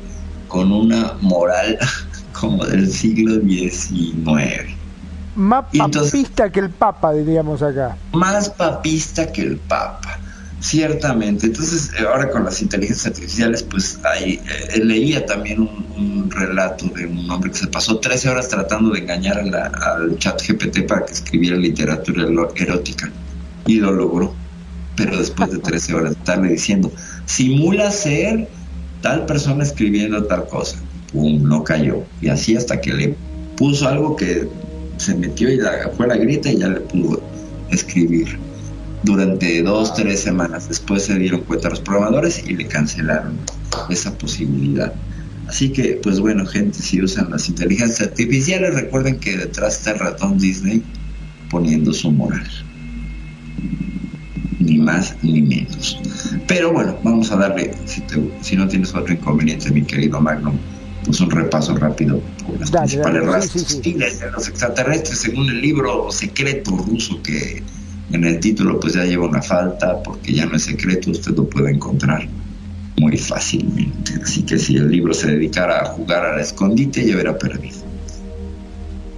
[0.47, 1.77] con una moral
[2.31, 4.82] como del siglo XIX.
[5.35, 7.97] Más papista que el Papa, diríamos acá.
[8.11, 10.19] Más papista que el Papa,
[10.59, 11.47] ciertamente.
[11.47, 14.39] Entonces, eh, ahora con las inteligencias artificiales, pues ahí
[14.73, 19.01] eh, leía también un, relato de un hombre que se pasó 13 horas tratando de
[19.01, 23.11] engañar al chat GPT para que escribiera literatura erótica.
[23.67, 24.33] Y lo logró.
[24.95, 26.91] Pero después de 13 horas, estarle diciendo,
[27.25, 28.49] simula ser
[29.01, 30.77] tal persona escribiendo tal cosa
[31.13, 32.03] pum, no cayó.
[32.21, 33.15] Y así hasta que le
[33.55, 34.49] puso algo que
[35.03, 37.21] se metió y la, fue la grita y ya le pudo
[37.69, 38.37] escribir.
[39.03, 43.37] Durante dos, tres semanas después se dieron cuenta los programadores y le cancelaron
[43.89, 44.93] esa posibilidad.
[45.47, 49.99] Así que, pues bueno, gente, si usan las inteligencias artificiales, recuerden que detrás está el
[49.99, 50.81] ratón Disney
[51.49, 52.47] poniendo su moral.
[54.59, 55.99] Ni más ni menos.
[56.47, 58.01] Pero bueno, vamos a darle, si,
[58.41, 60.57] si no tienes otro inconveniente, mi querido Magnum,
[61.05, 66.71] pues un repaso rápido por las principales razas de los extraterrestres, según el libro secreto
[66.77, 67.63] ruso que
[68.11, 71.49] en el título pues ya lleva una falta, porque ya no es secreto, usted lo
[71.49, 72.27] puede encontrar
[72.97, 74.13] muy fácilmente.
[74.21, 77.77] Así que si el libro se dedicara a jugar al escondite, ya hubiera perdido.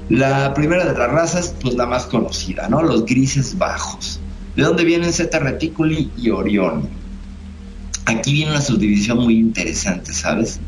[0.10, 2.84] La primera de las razas, pues la más conocida, ¿no?
[2.84, 4.20] Los grises bajos.
[4.56, 6.88] ¿De dónde vienen Zeta Reticuli y Orión?
[8.06, 10.60] Aquí viene una subdivisión muy interesante, ¿sabes?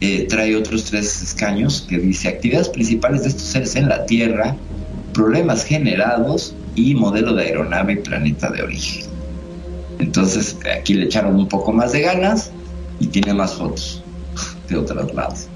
[0.00, 4.56] Eh, trae otros tres escaños que dice actividades principales de estos seres en la Tierra,
[5.12, 9.06] problemas generados y modelo de aeronave y planeta de origen.
[9.98, 12.52] Entonces aquí le echaron un poco más de ganas
[13.00, 14.04] y tiene más fotos
[14.68, 15.48] de otros lados.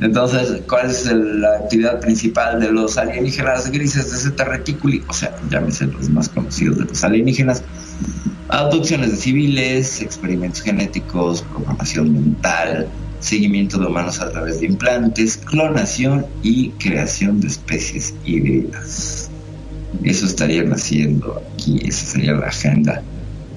[0.00, 5.02] Entonces, ¿cuál es la actividad principal de los alienígenas grises de Zeta Reticuli?
[5.08, 7.64] O sea, llámese los más conocidos de los alienígenas.
[8.48, 12.88] Abducciones de civiles, experimentos genéticos, programación mental,
[13.20, 19.30] seguimiento de humanos a través de implantes, clonación y creación de especies híbridas.
[20.04, 23.02] Eso estarían haciendo aquí, esa sería la agenda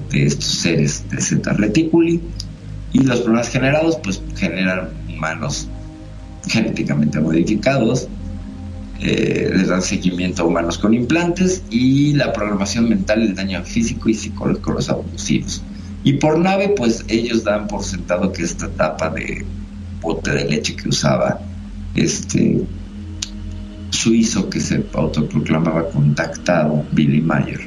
[0.09, 2.21] de estos seres de Zeta Reticuli.
[2.93, 5.69] Y los problemas generados, pues generan humanos
[6.47, 8.09] genéticamente modificados,
[8.99, 14.09] eh, les dan seguimiento a humanos con implantes y la programación mental, el daño físico
[14.09, 15.63] y psicológico los abusivos.
[16.03, 19.45] Y por nave, pues ellos dan por sentado que esta etapa de
[20.01, 21.39] bote de leche que usaba
[21.95, 22.63] este
[23.91, 27.61] suizo que se autoproclamaba contactado, Billy Mayer,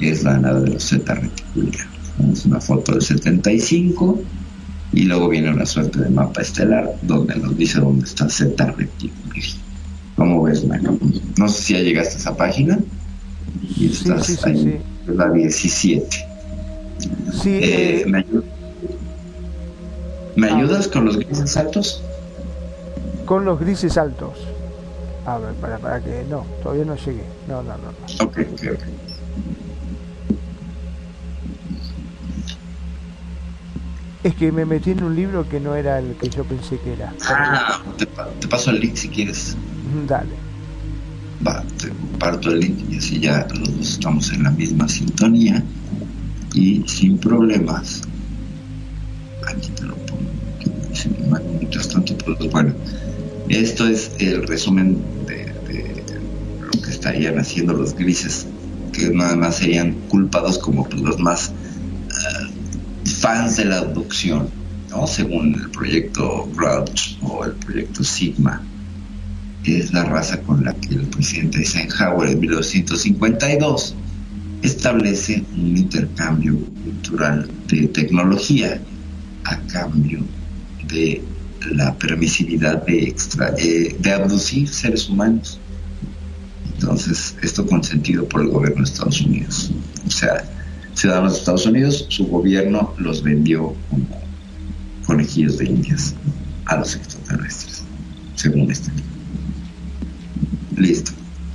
[0.00, 1.86] es la nave de los Z reticulares.
[2.32, 4.20] Es una foto del 75
[4.92, 9.56] y luego viene una suerte de mapa estelar donde nos dice dónde está Z reticulares.
[10.16, 10.98] ¿Cómo ves, Mano?
[11.38, 12.78] No sé si ya llegaste a esa página
[13.78, 16.35] y estás ahí, la 17.
[17.42, 18.24] Sí, eh, ¿me,
[20.36, 22.02] ¿Me ayudas con los grises altos?
[23.24, 24.38] Con los grises altos.
[25.24, 26.24] A ver, para, para que.
[26.28, 27.24] No, todavía no llegué.
[27.48, 28.24] No, no, no.
[28.24, 28.84] Ok, ok, ok.
[34.22, 36.94] Es que me metí en un libro que no era el que yo pensé que
[36.94, 37.12] era.
[37.28, 39.56] Ah, te, te paso el link si quieres.
[40.06, 40.30] Dale.
[41.46, 45.62] Va, te parto el link y así ya los dos estamos en la misma sintonía
[46.56, 48.02] y sin problemas.
[49.46, 50.22] Aquí te lo pongo.
[51.60, 52.72] Mientras tanto, pues bueno,
[53.48, 55.52] esto es el resumen de,
[56.60, 58.46] lo que estarían haciendo los grises,
[58.92, 64.48] que nada más serían culpados como pues, los más uh, fans de la abducción,
[64.88, 65.06] ¿no?
[65.06, 68.62] según el proyecto Crouch o el proyecto Sigma.
[69.64, 73.94] Es la raza con la que el presidente Eisenhower en 1952
[74.66, 78.80] establece un intercambio cultural de tecnología
[79.44, 80.20] a cambio
[80.88, 81.22] de
[81.72, 85.58] la permisividad de, extra, eh, de abducir seres humanos.
[86.74, 89.72] Entonces, esto consentido por el gobierno de Estados Unidos.
[90.06, 90.44] O sea,
[90.94, 94.06] ciudadanos de Estados Unidos, su gobierno los vendió como
[95.06, 96.14] conejillos de indias
[96.66, 97.82] a los extraterrestres,
[98.34, 99.06] según este libro.
[100.76, 101.12] Listo.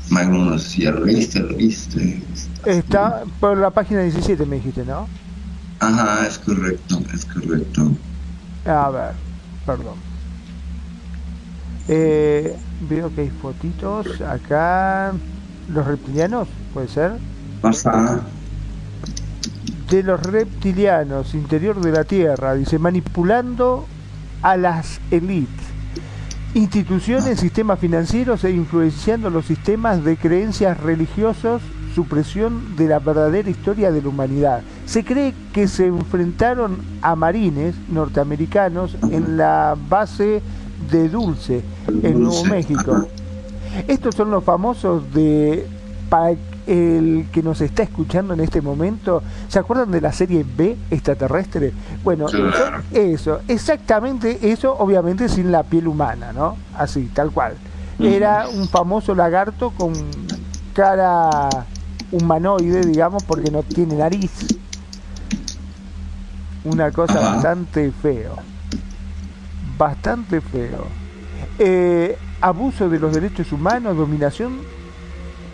[0.09, 2.22] Magnum, no sé si lo viste, lo viste.
[2.66, 5.07] Está por la página 17, me dijiste, ¿no?
[5.80, 7.91] Ajá, es correcto, es correcto.
[8.66, 9.14] A ver,
[9.66, 9.95] perdón.
[11.88, 12.55] Eh,
[12.88, 15.14] veo que hay fotitos acá.
[15.70, 16.47] ¿Los reptilianos?
[16.74, 17.14] ¿Puede ser?
[17.64, 18.22] Ajá.
[19.89, 23.86] De los reptilianos, interior de la Tierra, dice, manipulando
[24.41, 25.66] a las élites,
[26.53, 33.91] instituciones, sistemas financieros e influenciando los sistemas de creencias religiosos, supresión de la verdadera historia
[33.91, 34.61] de la humanidad.
[34.85, 40.41] Se cree que se enfrentaron a marines norteamericanos en la base
[40.91, 41.63] de Dulce,
[42.03, 43.07] en Nuevo México.
[43.87, 45.67] Estos son los famosos de
[46.09, 46.35] para
[46.67, 51.73] el que nos está escuchando en este momento, ¿se acuerdan de la serie B extraterrestre?
[52.03, 52.81] Bueno, Claro.
[52.91, 56.57] eso, exactamente eso, obviamente sin la piel humana, ¿no?
[56.77, 57.53] Así, tal cual.
[57.99, 59.93] Era un famoso lagarto con
[60.73, 61.49] cara
[62.12, 64.32] humanoide, digamos, porque no tiene nariz.
[66.64, 67.32] Una cosa Ajá.
[67.34, 68.36] bastante feo.
[69.78, 70.86] Bastante feo.
[71.57, 74.59] Eh, abuso de los derechos humanos, dominación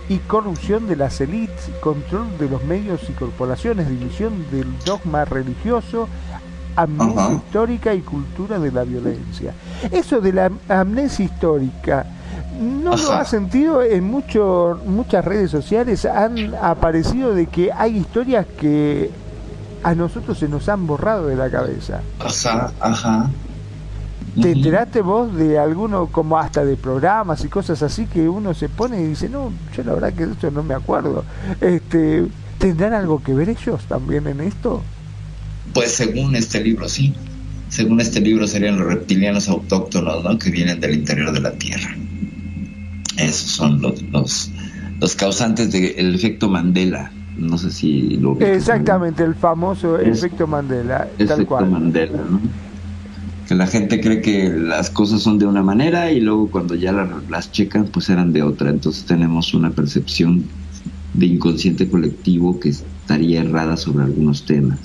[0.09, 6.07] y corrupción de las élites, control de los medios y corporaciones, división del dogma religioso,
[6.75, 7.33] amnesia Ajá.
[7.33, 9.53] histórica y cultura de la violencia.
[9.91, 12.05] Eso de la amnesia histórica,
[12.59, 13.81] ¿no lo ha sentido?
[13.81, 19.11] En mucho, muchas redes sociales han aparecido de que hay historias que
[19.83, 22.01] a nosotros se nos han borrado de la cabeza.
[22.19, 23.29] Ajá, ajá.
[24.41, 28.69] ¿Te enteraste vos de alguno como hasta de programas y cosas así que uno se
[28.69, 31.23] pone y dice, no, yo la verdad que de esto no me acuerdo?
[31.59, 32.27] Este,
[32.59, 34.83] ¿Tendrán algo que ver ellos también en esto?
[35.73, 37.15] Pues según este libro, sí.
[37.69, 40.37] Según este libro serían los reptilianos autóctonos, ¿no?
[40.37, 41.95] Que vienen del interior de la Tierra.
[43.17, 44.51] Esos son los, los,
[44.99, 47.11] los causantes del efecto Mandela.
[47.37, 48.39] No sé si lo.
[48.39, 51.69] Exactamente, el famoso Es- efecto Mandela, tal efecto cual.
[51.69, 52.39] Mandela, ¿no?
[53.47, 56.91] Que la gente cree que las cosas son de una manera y luego cuando ya
[56.91, 58.69] la- las checan, pues eran de otra.
[58.69, 60.43] Entonces tenemos una percepción
[61.13, 64.79] de inconsciente colectivo que estaría errada sobre algunos temas.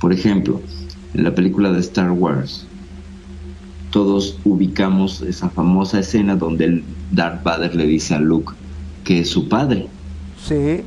[0.00, 0.60] Por ejemplo,
[1.14, 2.66] en la película de Star Wars,
[3.90, 8.52] todos ubicamos esa famosa escena donde el Darth Vader le dice a Luke
[9.04, 9.88] que es su padre.
[10.46, 10.82] Sí,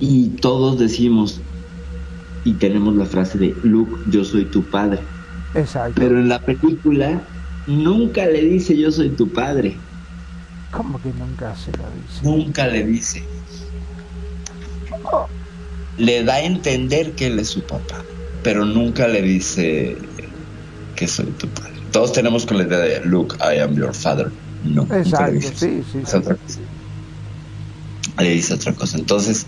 [0.00, 1.40] Y todos decimos
[2.44, 5.00] y tenemos la frase de Luke, yo soy tu padre.
[5.54, 5.94] exacto.
[5.96, 7.22] Pero en la película
[7.66, 9.76] nunca le dice yo soy tu padre.
[10.72, 12.20] ¿Cómo que nunca se lo dice?
[12.24, 13.22] Nunca le dice.
[15.98, 18.02] Le da a entender que él es su papá,
[18.42, 19.96] pero nunca le dice
[20.96, 21.73] que soy tu padre.
[21.94, 24.32] Todos tenemos con la idea de Luke, I am your father.
[24.62, 26.16] No, Exacto, sí, sí, Es sí.
[26.16, 26.60] otra cosa.
[28.18, 28.98] Le dice otra cosa.
[28.98, 29.46] Entonces,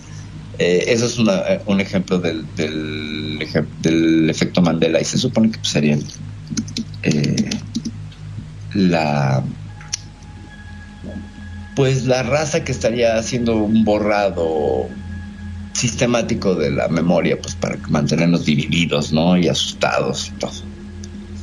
[0.56, 5.58] eh, eso es una- eh, un ejemplo del, del, efecto Mandela y se supone que
[5.58, 5.98] pues, sería
[7.02, 7.50] eh,
[8.74, 9.44] la
[11.74, 14.90] pues la raza que estaría haciendo un borrado
[15.74, 20.52] sistemático de la memoria pues para mantenernos divididos no y asustados y todo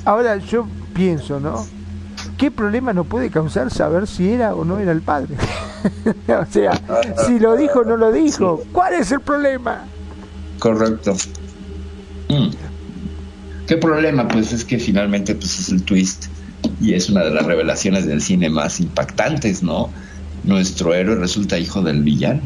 [0.06, 1.66] Ahora yo pienso, ¿no?
[2.38, 5.36] ¿Qué problema nos puede causar saber si era o no era el padre?
[6.28, 6.80] o sea,
[7.26, 8.64] si lo dijo o no lo dijo.
[8.72, 9.86] ¿Cuál es el problema?
[10.60, 11.14] correcto
[12.30, 12.48] Mm.
[13.68, 16.28] qué problema pues es que finalmente pues es el twist
[16.80, 19.90] y es una de las revelaciones del cine más impactantes no
[20.46, 22.42] nuestro héroe resulta hijo del villano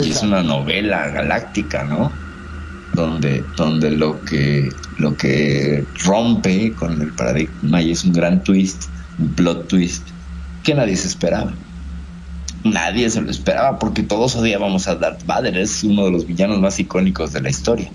[0.00, 2.12] y es una novela galáctica, ¿no?
[2.94, 8.84] Donde, donde lo que lo que rompe con el paradigma y es un gran twist,
[9.18, 10.02] un plot twist
[10.62, 11.52] que nadie se esperaba.
[12.64, 16.60] Nadie se lo esperaba porque todos odiábamos a Darth Vader, es uno de los villanos
[16.60, 17.90] más icónicos de la historia.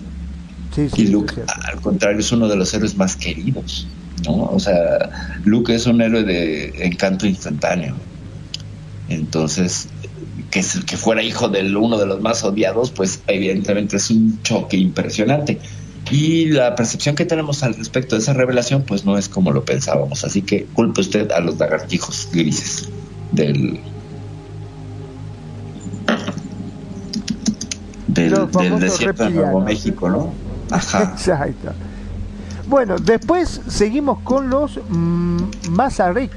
[0.74, 3.88] Sí, sí, Y Luke, al contrario, es uno de los héroes más queridos,
[4.26, 4.44] ¿no?
[4.44, 7.96] O sea, Luke es un héroe de encanto instantáneo.
[9.08, 9.88] Entonces,
[10.50, 14.76] que, que fuera hijo de uno de los más odiados, pues evidentemente es un choque
[14.76, 15.58] impresionante.
[16.10, 19.64] Y la percepción que tenemos al respecto de esa revelación, pues no es como lo
[19.64, 20.24] pensábamos.
[20.24, 22.88] Así que culpe usted a los lagartijos grises
[23.32, 23.78] del,
[28.06, 29.60] del, desierto de Nuevo.
[29.60, 30.32] México, ¿no?
[30.70, 31.02] Ajá.
[31.12, 31.72] Exacto.
[32.66, 35.38] Bueno, después seguimos con los mm,
[35.70, 36.32] Mazarek.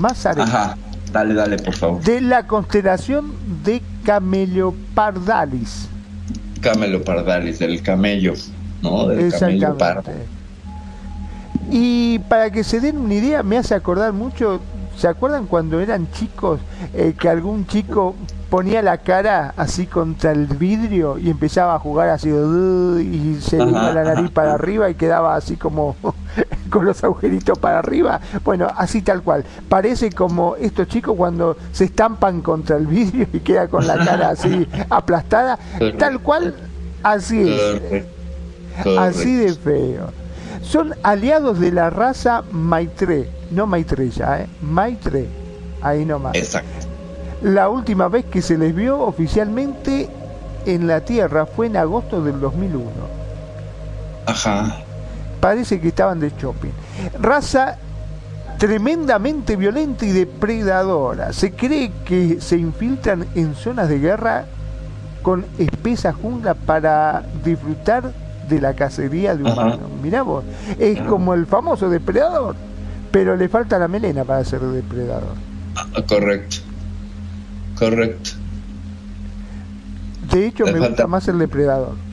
[0.00, 0.44] Mazarek.
[0.44, 0.76] Ajá,
[1.12, 2.02] dale, dale, por favor.
[2.02, 3.32] De la constelación
[3.64, 5.88] de Camellopardalis.
[6.60, 8.34] Camelopardalis, del camello,
[8.82, 9.08] ¿no?
[9.08, 10.10] Del camello pardo.
[11.70, 14.60] Y para que se den una idea, me hace acordar mucho.
[14.96, 16.60] ¿Se acuerdan cuando eran chicos
[16.92, 18.14] eh, que algún chico
[18.52, 23.56] ponía la cara así contra el vidrio y empezaba a jugar así "Uh", y se
[23.56, 25.96] le iba la nariz para arriba y quedaba así como
[26.68, 28.20] con los agujeritos para arriba?
[28.44, 29.46] Bueno, así tal cual.
[29.70, 34.28] Parece como estos chicos cuando se estampan contra el vidrio y queda con la cara
[34.28, 35.58] así aplastada.
[35.98, 36.54] Tal cual,
[37.02, 38.04] así es.
[38.98, 40.10] Así de feo.
[40.60, 44.46] Son aliados de la raza Maitre, no Maitreya, ¿eh?
[44.60, 45.26] Maitre,
[45.80, 46.34] ahí nomás.
[46.34, 46.91] Exacto.
[47.42, 50.08] La última vez que se les vio oficialmente
[50.64, 52.88] en la Tierra fue en agosto del 2001.
[54.26, 54.78] Ajá.
[55.40, 56.70] Parece que estaban de shopping.
[57.20, 57.78] Raza
[58.58, 61.32] tremendamente violenta y depredadora.
[61.32, 64.44] Se cree que se infiltran en zonas de guerra
[65.22, 68.12] con espesa jungla para disfrutar
[68.48, 69.62] de la cacería de Ajá.
[69.62, 69.90] humanos.
[70.00, 70.44] Mirá vos,
[70.78, 72.54] es como el famoso depredador,
[73.10, 75.34] pero le falta la melena para ser depredador.
[75.74, 76.58] Ah, Correcto.
[77.76, 78.30] Correcto.
[80.30, 81.96] De hecho, me gusta más el depredador.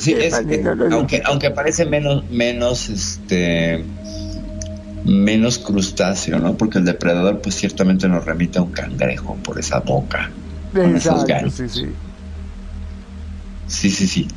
[0.00, 3.84] Sí, es, que aunque, aunque parece menos, menos, este,
[5.04, 6.56] menos crustáceo, ¿no?
[6.56, 10.30] Porque el depredador, pues ciertamente nos remite a un cangrejo por esa boca.
[10.72, 11.54] con esos Exacto, ganchos.
[11.54, 11.86] sí, sí.
[13.66, 14.28] Sí, sí, sí.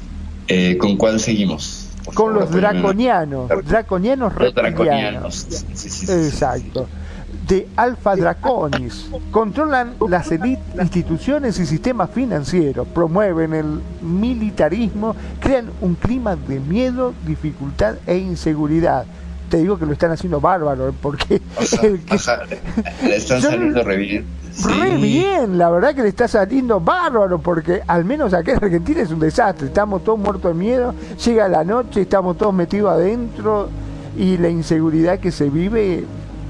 [0.48, 1.88] Eh, ¿Con cuál seguimos?
[2.06, 5.36] Por Con favor, los draconianos, draconianos Los draconianos.
[5.50, 6.12] Sí, sí, sí, sí, sí.
[6.12, 6.88] Exacto.
[7.48, 9.10] De Alpha Draconis.
[9.32, 17.14] Controlan las elit- instituciones y sistemas financieros, promueven el militarismo, crean un clima de miedo,
[17.28, 19.06] dificultad e inseguridad.
[19.50, 20.94] Te digo que lo están haciendo bárbaro, ¿eh?
[21.02, 22.40] porque O sea, el que- o sea,
[23.06, 24.26] le están saliendo re bien.
[24.64, 25.02] Re Sí.
[25.02, 29.12] bien, la verdad que le está saliendo bárbaro porque al menos acá en Argentina es
[29.12, 33.70] un desastre, estamos todos muertos de miedo, llega la noche, estamos todos metidos adentro
[34.18, 36.06] y la inseguridad que se vive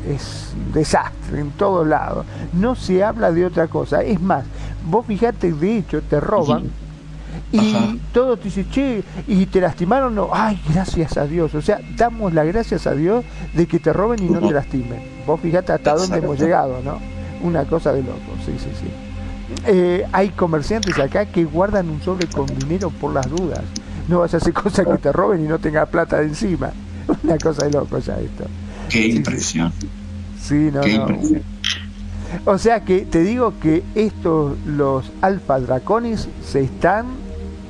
[0.08, 2.26] es desastre en todos lados.
[2.54, 4.46] No se habla de otra cosa, es más,
[4.86, 6.70] vos fijate, de hecho te roban
[7.52, 7.96] y Ajá.
[8.14, 12.34] todos te dicen, che, y te lastimaron, no, ay, gracias a Dios, o sea, damos
[12.34, 13.24] las gracias a Dios
[13.54, 15.02] de que te roben y no te lastimen.
[15.28, 16.44] Vos fijate hasta dónde hemos Exacto.
[16.44, 17.00] llegado, ¿no?
[17.48, 18.88] Una cosa de loco, sí, sí, sí.
[19.68, 23.62] Eh, hay comerciantes acá que guardan un sobre con dinero por las dudas.
[24.08, 26.72] No vas a hacer cosas que te roben y no tengas plata de encima.
[27.24, 28.46] Una cosa de loco ya esto.
[28.90, 29.72] Qué impresión.
[30.42, 31.10] Sí, no, Qué no.
[31.10, 31.42] impresión.
[32.46, 37.06] O sea que te digo que estos, los alfa draconis, se están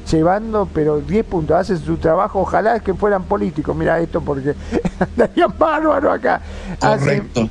[0.09, 4.55] llevando, pero 10 puntos, hacen su trabajo, ojalá que fueran políticos, mira esto porque
[4.99, 6.41] andarían bárbaro acá.
[6.82, 7.49] Hacen- Correcto.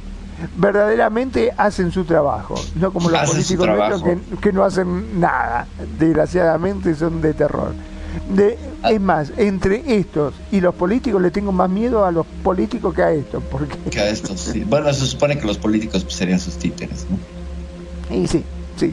[0.56, 5.66] verdaderamente hacen su trabajo, no como los Hacen políticos nuestros que, que no hacen nada,
[5.98, 7.74] desgraciadamente son de terror.
[8.34, 8.90] De, Ah.
[8.90, 13.02] es más, entre estos y los políticos le tengo más miedo a los políticos que
[13.02, 14.64] a estos, porque Que a estos, sí.
[14.64, 18.16] Bueno, se supone que los políticos serían sus títeres, ¿no?
[18.16, 18.42] y sí,
[18.76, 18.92] sí,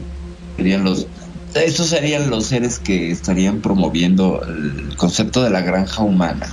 [0.56, 1.06] Serían los.
[1.54, 6.46] Estos serían los seres que estarían promoviendo el concepto de la granja humana.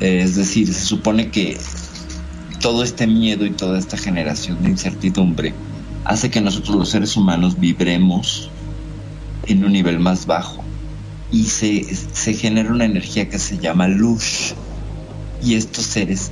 [0.00, 1.58] Es decir, se supone que
[2.60, 5.54] todo este miedo y toda esta generación de incertidumbre
[6.04, 8.50] hace que nosotros los seres humanos vibremos
[9.46, 10.62] en un nivel más bajo
[11.32, 14.54] y se, se genera una energía que se llama luz
[15.42, 16.30] y estos seres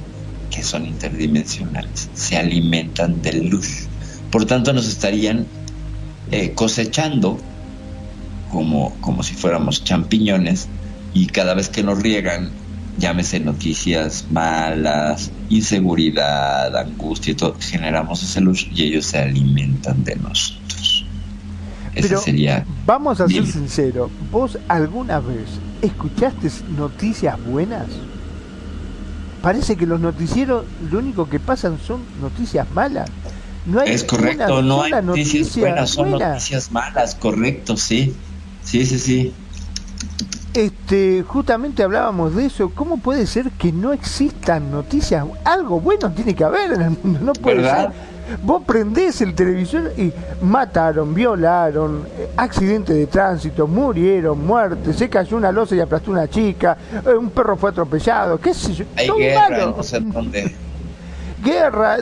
[0.51, 3.87] que son interdimensionales se alimentan de luz
[4.31, 5.47] por tanto nos estarían
[6.31, 7.39] eh, cosechando
[8.51, 10.69] como, como si fuéramos champiñones
[11.15, 12.51] y cada vez que nos riegan
[12.99, 20.17] llámese noticias malas, inseguridad, angustia y todo, generamos esa luz y ellos se alimentan de
[20.17, 20.98] nosotros.
[21.99, 25.49] Ese Pero sería vamos a ser sinceros, ¿vos alguna vez
[25.83, 27.87] escuchaste noticias buenas?
[29.43, 33.09] Parece que los noticieros lo único que pasan son noticias malas.
[33.67, 36.29] No hay Es correcto, no hay noticias noticia buenas, son buena.
[36.31, 38.15] noticias malas, correcto, sí.
[38.65, 39.33] Sí, sí, sí.
[40.55, 42.71] Este, justamente hablábamos de eso.
[42.71, 45.25] ¿Cómo puede ser que no existan noticias?
[45.45, 47.93] Algo bueno tiene que haber en el mundo, no puede ¿Verdad?
[47.93, 48.18] ser.
[48.43, 50.13] Vos prendés el televisor y
[50.43, 56.29] mataron, violaron, eh, accidente de tránsito, murieron, muerte, se cayó una losa y aplastó una
[56.29, 56.77] chica,
[57.07, 60.55] eh, un perro fue atropellado, qué sé yo, Hay guerra, no sé dónde.
[61.43, 61.99] guerra,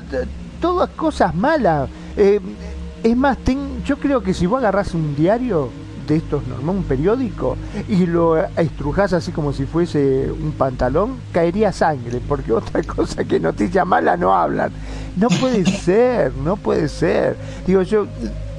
[0.60, 1.88] todas cosas malas.
[2.16, 2.40] Eh,
[3.02, 5.68] es más, ten- yo creo que si vos agarrás un diario
[6.06, 7.56] de estos, Norma, un periódico,
[7.88, 13.40] y lo estrujas así como si fuese un pantalón, caería sangre, porque otra cosa que
[13.40, 14.70] noticia mala no hablan.
[15.16, 17.36] No puede ser, no puede ser.
[17.66, 18.06] Digo yo,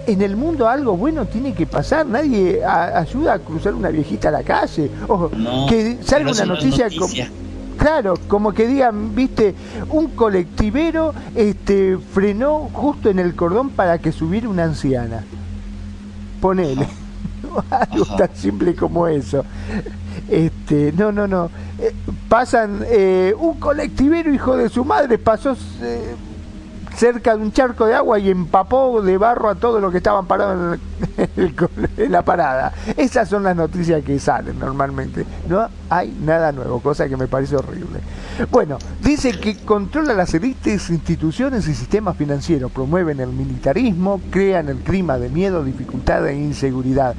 [0.07, 4.29] en el mundo algo bueno tiene que pasar, nadie a- ayuda a cruzar una viejita
[4.29, 7.29] a la calle, o No, que salga una eso no es noticia, como- noticia.
[7.77, 9.53] Claro, como que digan, viste,
[9.91, 15.23] un colectivero este, frenó justo en el cordón para que subiera una anciana.
[16.41, 16.87] Ponele.
[17.91, 19.43] Algo tan simple como eso.
[20.29, 21.49] Este, no, no, no.
[21.79, 21.93] Eh,
[22.27, 26.15] pasan, eh, un colectivero hijo de su madre pasó eh,
[26.95, 30.25] cerca de un charco de agua y empapó de barro a todo lo que estaban
[30.25, 30.79] parados
[31.17, 31.55] en, el-
[31.97, 32.73] en la parada.
[32.97, 35.23] Esas son las noticias que salen normalmente.
[35.47, 37.99] No hay nada nuevo, cosa que me parece horrible.
[38.51, 44.77] Bueno, dice que controla las élites, instituciones y sistemas financieros, promueven el militarismo, crean el
[44.77, 47.13] clima de miedo, dificultad e inseguridad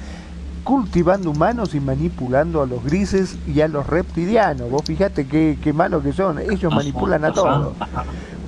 [0.68, 4.70] cultivando humanos y manipulando a los grises y a los reptilianos.
[4.70, 7.72] Vos fijate qué, qué malos que son, ellos manipulan a todos.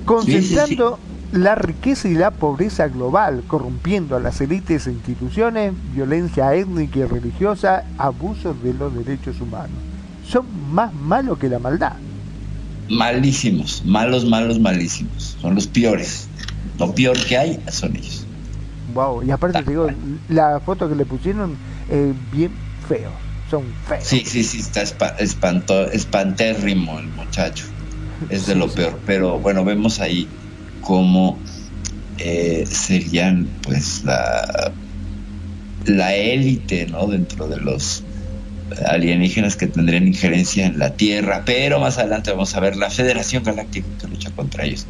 [0.05, 0.99] Concentrando
[1.31, 7.05] la riqueza y la pobreza global, corrompiendo a las élites e instituciones, violencia étnica y
[7.05, 9.75] religiosa, abusos de los derechos humanos.
[10.23, 11.93] Son más malos que la maldad.
[12.87, 15.37] Malísimos, malos, malos, malísimos.
[15.41, 16.27] Son los peores.
[16.77, 18.27] Lo peor que hay son ellos.
[18.93, 19.87] Wow, y aparte te digo,
[20.29, 21.55] la foto que le pusieron,
[21.91, 23.21] eh, bien feo.
[23.43, 24.05] Son feos.
[24.05, 27.65] Sí, sí, sí, está espa- espanto, espantérrimo el muchacho.
[28.29, 29.03] Es de lo peor.
[29.05, 30.33] Pero bueno, vemos ahí
[30.79, 31.43] cómo
[32.17, 34.77] eh, serían pues la,
[35.85, 37.07] la élite, ¿no?
[37.07, 38.05] Dentro de los
[38.85, 41.43] alienígenas que tendrían injerencia en la Tierra.
[41.45, 44.89] Pero más adelante vamos a ver la Federación Galáctica que lucha contra ellos.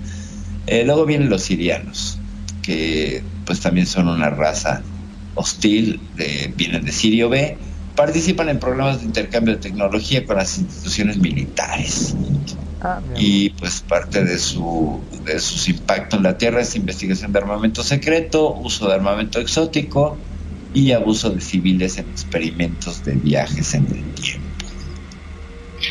[0.65, 2.23] Eh, luego vienen los sirianos,
[2.61, 4.90] que pues también son una raza
[5.35, 7.59] hostil, de- vienen de Sirio B,
[7.95, 12.15] participan en programas de intercambio de tecnología con las instituciones militares
[12.83, 17.37] Ah, y pues parte de su de sus impactos en la Tierra es investigación de
[17.37, 20.19] armamento secreto, uso de armamento exótico
[20.73, 24.65] y abuso de civiles en experimentos de viajes en el tiempo.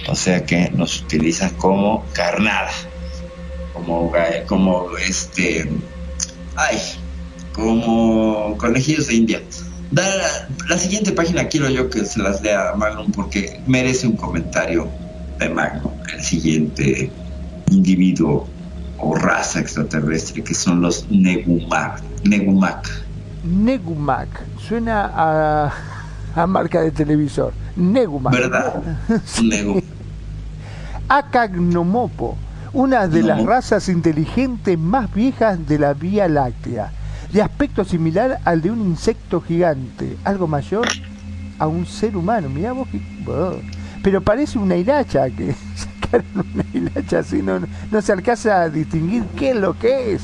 [0.09, 2.73] O sea que nos utilizan como carnada,
[3.73, 4.11] como
[4.49, 5.69] como este
[6.57, 6.79] ay,
[7.61, 9.41] como conejillos de India.
[9.91, 14.17] Da la, la siguiente página quiero yo que se las lea Magnum porque merece un
[14.17, 14.89] comentario
[15.39, 17.11] de Magnum, el siguiente
[17.71, 18.47] individuo
[18.99, 22.03] o raza extraterrestre que son los Negumac.
[22.25, 22.89] Negumac.
[23.45, 24.29] Negumac.
[24.61, 25.73] Suena a,
[26.37, 27.53] a marca de televisor.
[27.77, 28.33] Negumac.
[28.33, 28.83] ¿Verdad?
[29.43, 29.83] Negu-
[31.09, 32.37] Acagnomopo,
[32.73, 36.93] una de las razas inteligentes más viejas de la Vía Láctea,
[37.33, 40.87] de aspecto similar al de un insecto gigante, algo mayor
[41.59, 42.49] a un ser humano.
[42.49, 43.01] Mirá vos que...
[44.03, 47.61] Pero parece una hilacha, que sacaron una hilacha así, no,
[47.91, 50.23] no se alcanza a distinguir qué es lo que es.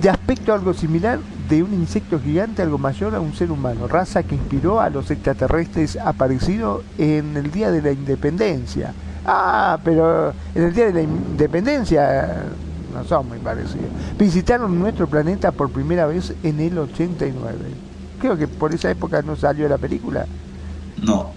[0.00, 1.18] De aspecto algo similar
[1.48, 5.10] de un insecto gigante, algo mayor a un ser humano, raza que inspiró a los
[5.10, 8.94] extraterrestres aparecidos en el Día de la Independencia.
[9.26, 12.44] Ah, pero en el Día de la Independencia
[12.94, 13.90] no son muy parecidos.
[14.18, 17.58] Visitaron nuestro planeta por primera vez en el 89.
[18.20, 20.26] Creo que por esa época no salió la película.
[21.02, 21.32] No.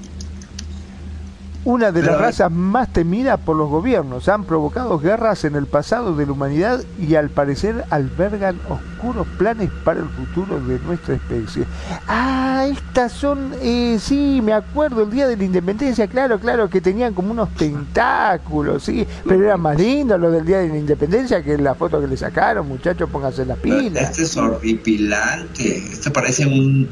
[1.68, 4.30] Una de Pero las razas más temidas por los gobiernos.
[4.30, 9.70] Han provocado guerras en el pasado de la humanidad y al parecer albergan oscuros planes
[9.84, 11.66] para el futuro de nuestra especie.
[12.08, 16.80] Ah, estas son, eh, sí, me acuerdo, el día de la independencia, claro, claro, que
[16.80, 21.44] tenían como unos tentáculos, sí, pero era más lindo lo del día de la independencia
[21.44, 24.04] que la foto que le sacaron, muchachos, pónganse las pilas.
[24.04, 25.80] Este es horripilante.
[25.80, 26.88] Este parece un.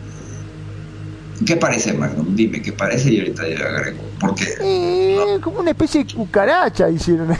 [1.46, 2.36] ¿Qué parece, Magnum?
[2.36, 3.12] Dime, ¿qué parece?
[3.12, 4.04] Y ahorita yo agrego.
[4.20, 4.46] Porque.
[4.62, 7.38] Eh, como una especie de cucaracha hicieron ahí.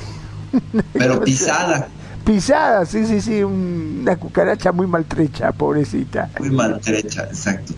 [0.94, 1.88] Pero pisada.
[2.26, 6.30] Pisada, sí, sí, sí, un- una cucaracha muy maltrecha, pobrecita.
[6.40, 7.74] Muy maltrecha, exacto.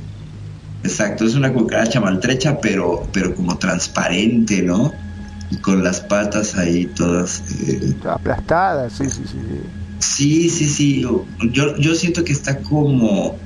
[0.84, 4.94] Exacto, es una cucaracha maltrecha, pero, pero como transparente, ¿no?
[5.50, 7.44] Y con las patas ahí todas.
[7.68, 9.38] eh, Aplastada, sí, sí, sí.
[10.00, 11.02] Sí, sí, sí.
[11.52, 13.38] Yo, yo siento que está como.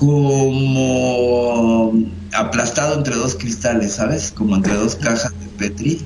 [0.00, 1.92] Como
[2.32, 4.32] aplastado entre dos cristales, ¿sabes?
[4.34, 6.02] Como entre dos cajas de Petri.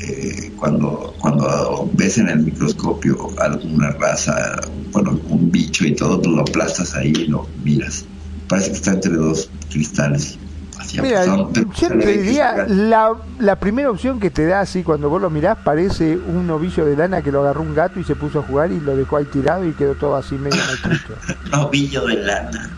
[0.00, 4.60] eh, cuando, cuando ves en el microscopio alguna raza,
[4.92, 8.04] bueno, un bicho y todo, lo aplastas ahí y lo miras.
[8.48, 10.38] Parece que está entre dos cristales.
[10.78, 11.48] Así Mira, yo
[11.88, 16.16] te diría, la, la primera opción que te da así cuando vos lo mirás parece
[16.16, 18.80] un novillo de lana que lo agarró un gato y se puso a jugar y
[18.80, 21.14] lo dejó ahí tirado y quedó todo así medio maltrecho.
[21.52, 22.70] novillo de lana.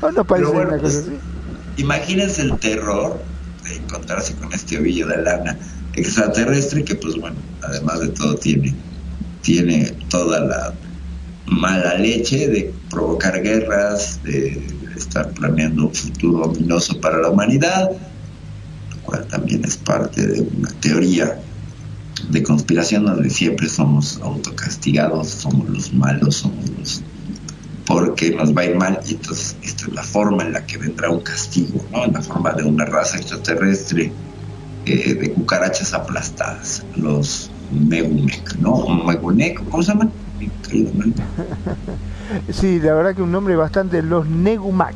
[0.00, 1.82] No, no parece Pero bueno, una cosa pues, así.
[1.82, 3.20] Imagínense el terror
[3.64, 5.58] de encontrarse con este ovillo de lana
[5.94, 8.74] extraterrestre que pues bueno, además de todo tiene,
[9.42, 10.74] tiene toda la
[11.46, 14.62] mala leche de provocar guerras, de
[14.96, 20.70] estar planeando un futuro ominoso para la humanidad, lo cual también es parte de una
[20.80, 21.40] teoría
[22.30, 27.02] de conspiración donde siempre somos autocastigados, somos los malos, somos los
[27.86, 30.78] porque nos va a ir mal y entonces esta es la forma en la que
[30.78, 32.04] vendrá un castigo, ¿no?
[32.04, 34.12] En la forma de una raza extraterrestre
[34.86, 38.86] eh, de cucarachas aplastadas, los Megunek, ¿no?
[39.04, 40.10] Megunek, ¿cómo se llaman?
[42.52, 44.02] Sí, la verdad que un nombre bastante.
[44.02, 44.94] Los Negumac.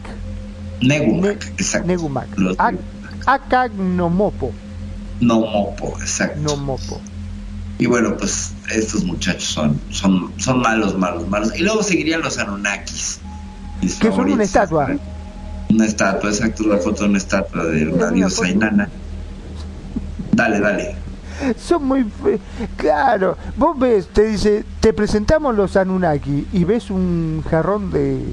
[0.81, 1.87] Negumac, exacto.
[1.87, 2.27] Negumac.
[2.39, 2.79] Los Ac-
[3.27, 4.53] Acagnomopo.
[5.21, 6.41] Nomopo, exacto.
[6.41, 7.01] Nomopo.
[7.79, 11.53] Y bueno, pues estos muchachos son, son, son malos, malos, malos.
[11.57, 13.21] Y luego seguirían los Anunnakis.
[14.01, 14.97] Que son una estatua.
[15.71, 18.89] Una estatua, exacto, la foto de una estatua de una diosa enana.
[20.33, 21.08] Dale, dale.
[21.59, 22.41] Son muy fe-
[22.77, 23.37] claro.
[23.57, 28.25] Vos ves, te dice, te presentamos los Anunnaki y ves un jarrón de,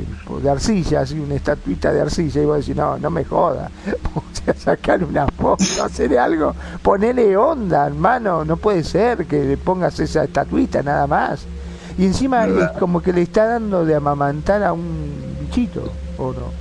[0.41, 3.69] de arcilla, así una estatuita de arcilla y vos decís, no, no me joda.
[4.45, 6.53] Sea, sacar una foto, hacer algo,
[6.83, 11.45] ponele onda, hermano, no puede ser que le pongas esa estatuita nada más.
[11.97, 16.51] Y encima es como que le está dando de amamantar a un bichito, o no.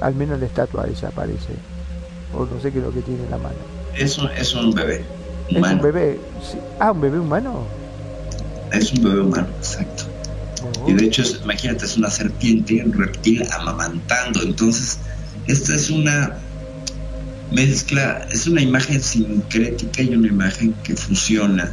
[0.00, 1.52] Al menos la estatua esa parece.
[2.34, 3.56] O no sé qué es lo que tiene en la mano.
[3.94, 5.04] Es un, es un bebé
[5.50, 6.18] Es un bebé.
[6.42, 6.58] sí.
[6.78, 7.64] Ah, un bebé humano.
[8.72, 10.04] Es un bebé humano, exacto.
[10.84, 10.88] Oh.
[10.90, 14.42] Y de hecho, es- imagínate, es una serpiente, un reptil amamantando.
[14.42, 14.98] Entonces,
[15.46, 16.36] esta es una
[17.50, 21.72] mezcla, es una imagen sincrética y una imagen que fusiona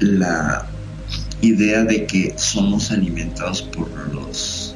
[0.00, 0.66] la
[1.42, 4.74] idea de que somos alimentados por los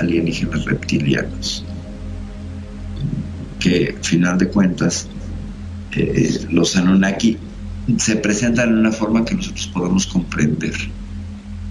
[0.00, 1.64] alienígenas reptilianos.
[3.58, 5.06] Que, final de cuentas,
[5.96, 7.38] eh, los Anunnaki
[7.98, 10.74] se presentan en una forma que nosotros podemos comprender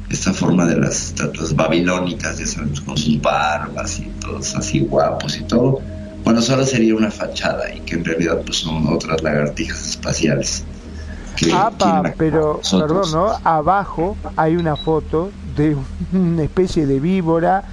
[0.09, 5.38] esta forma de las estatuas babilónicas, ya sabemos, con sus barbas y todos así guapos
[5.38, 5.82] y todo,
[6.24, 10.64] bueno, solo sería una fachada y que en realidad pues son otras lagartijas espaciales.
[11.36, 13.11] Que Apa, pero, nosotros.
[13.11, 13.49] perdón, ¿no?
[13.49, 15.76] Abajo hay una foto de
[16.14, 17.64] una especie de víbora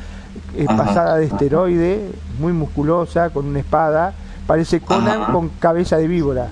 [0.57, 0.85] eh, Ajá.
[0.85, 4.15] pasada de esteroide, muy musculosa, con una espada.
[4.47, 5.33] Parece Conan Ajá.
[5.33, 6.49] con cabeza de víbora.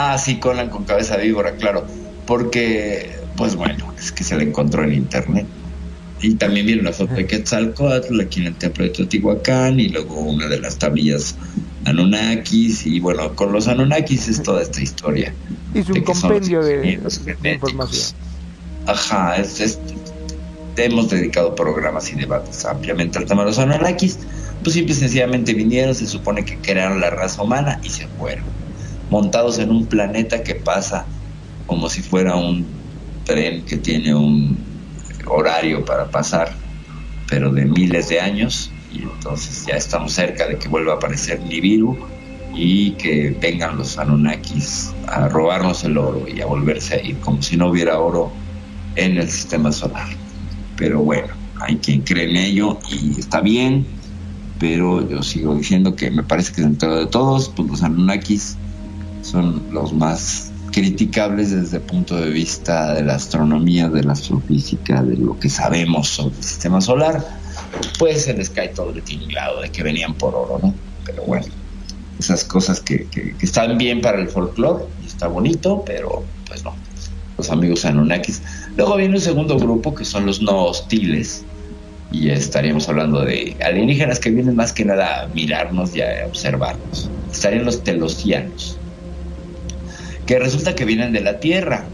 [0.00, 1.86] Ah, sí, Conan con cabeza de víbora, claro.
[2.24, 5.48] Porque, pues bueno, es que se la encontró en internet.
[6.20, 10.20] Y también viene una foto de Quetzalcoatl aquí en el templo de Teotihuacán y luego
[10.20, 11.36] una de las tablillas
[11.84, 12.86] Anunnakis.
[12.86, 15.34] Y bueno, con los Anunnakis es toda esta historia.
[15.72, 17.00] De un compendio de,
[17.42, 18.14] de información.
[18.86, 19.80] Ajá, es, es-
[20.76, 24.18] hemos dedicado programas y debates ampliamente al tema de los Anunnakis.
[24.62, 28.57] Pues simple y sencillamente vinieron, se supone que crearon la raza humana y se fueron.
[29.10, 31.06] Montados en un planeta que pasa
[31.66, 32.66] como si fuera un
[33.24, 34.56] tren que tiene un
[35.26, 36.54] horario para pasar,
[37.28, 38.70] pero de miles de años.
[38.92, 41.96] Y entonces ya estamos cerca de que vuelva a aparecer Nibiru
[42.54, 47.42] y que vengan los Anunnakis a robarnos el oro y a volverse a ir, como
[47.42, 48.32] si no hubiera oro
[48.96, 50.08] en el sistema solar.
[50.76, 51.28] Pero bueno,
[51.60, 53.86] hay quien cree en ello y está bien,
[54.58, 58.56] pero yo sigo diciendo que me parece que dentro de todos, pues los Anunnakis
[59.22, 65.02] son los más criticables desde el punto de vista de la astronomía, de la astrofísica,
[65.02, 67.24] de lo que sabemos sobre el sistema solar,
[67.98, 70.74] pues se les cae todo el tinglado de que venían por oro, ¿no?
[71.04, 71.46] Pero bueno,
[72.18, 73.06] esas cosas que,
[73.40, 76.74] están bien para el folclore y está bonito, pero pues no,
[77.36, 78.42] los amigos Anunnakis.
[78.76, 81.44] Luego viene un segundo grupo que son los no hostiles,
[82.10, 87.10] y estaríamos hablando de alienígenas que vienen más que nada a mirarnos y a observarnos.
[87.30, 88.78] Estarían los telosianos,
[90.28, 91.86] que resulta que vienen de la Tierra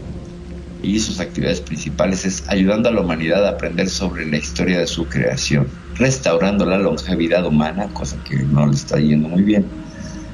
[0.83, 4.87] y sus actividades principales es ayudando a la humanidad a aprender sobre la historia de
[4.87, 9.65] su creación, restaurando la longevidad humana, cosa que no le está yendo muy bien,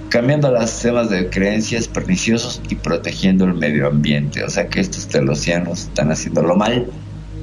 [0.09, 4.43] cambiando las temas de creencias perniciosos y protegiendo el medio ambiente.
[4.43, 6.87] O sea que estos telosianos están haciéndolo mal,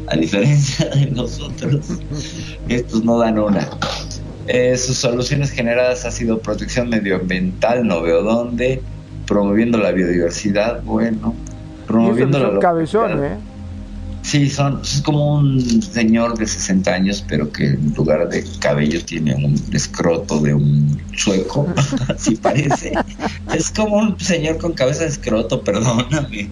[0.08, 1.86] a diferencia de nosotros.
[2.68, 3.70] Estos no dan una.
[4.48, 8.82] Eh, sus soluciones generadas ha sido protección medioambiental, no veo dónde,
[9.28, 11.34] promoviendo la biodiversidad, bueno,
[11.86, 13.36] promoviendo la cabezones, ¿eh?
[14.22, 19.02] Sí, son, es como un señor de 60 años, pero que en lugar de cabello
[19.04, 21.66] tiene un escroto de un sueco,
[22.08, 22.92] así parece.
[23.54, 26.50] Es como un señor con cabeza de escroto, perdóname,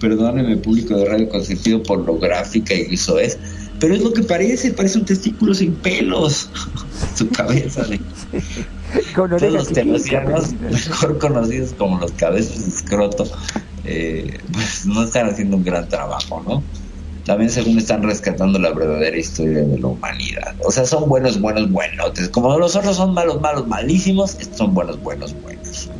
[0.00, 3.38] perdóname, público de radio con sentido pornográfica y eso es.
[3.78, 6.50] Pero es lo que parece, parece un testículo sin pelos,
[7.14, 8.00] su cabeza de
[9.14, 13.24] Con Todos los tenosianos, mejor conocidos como los cabezas de escroto,
[13.84, 16.62] eh, pues no están haciendo un gran trabajo, ¿no?
[17.24, 20.54] También según están rescatando la verdadera historia de la humanidad.
[20.64, 22.28] O sea, son buenos, buenos, buenotes.
[22.28, 25.90] Como los otros son malos, malos, malísimos, estos son buenos, buenos, buenos.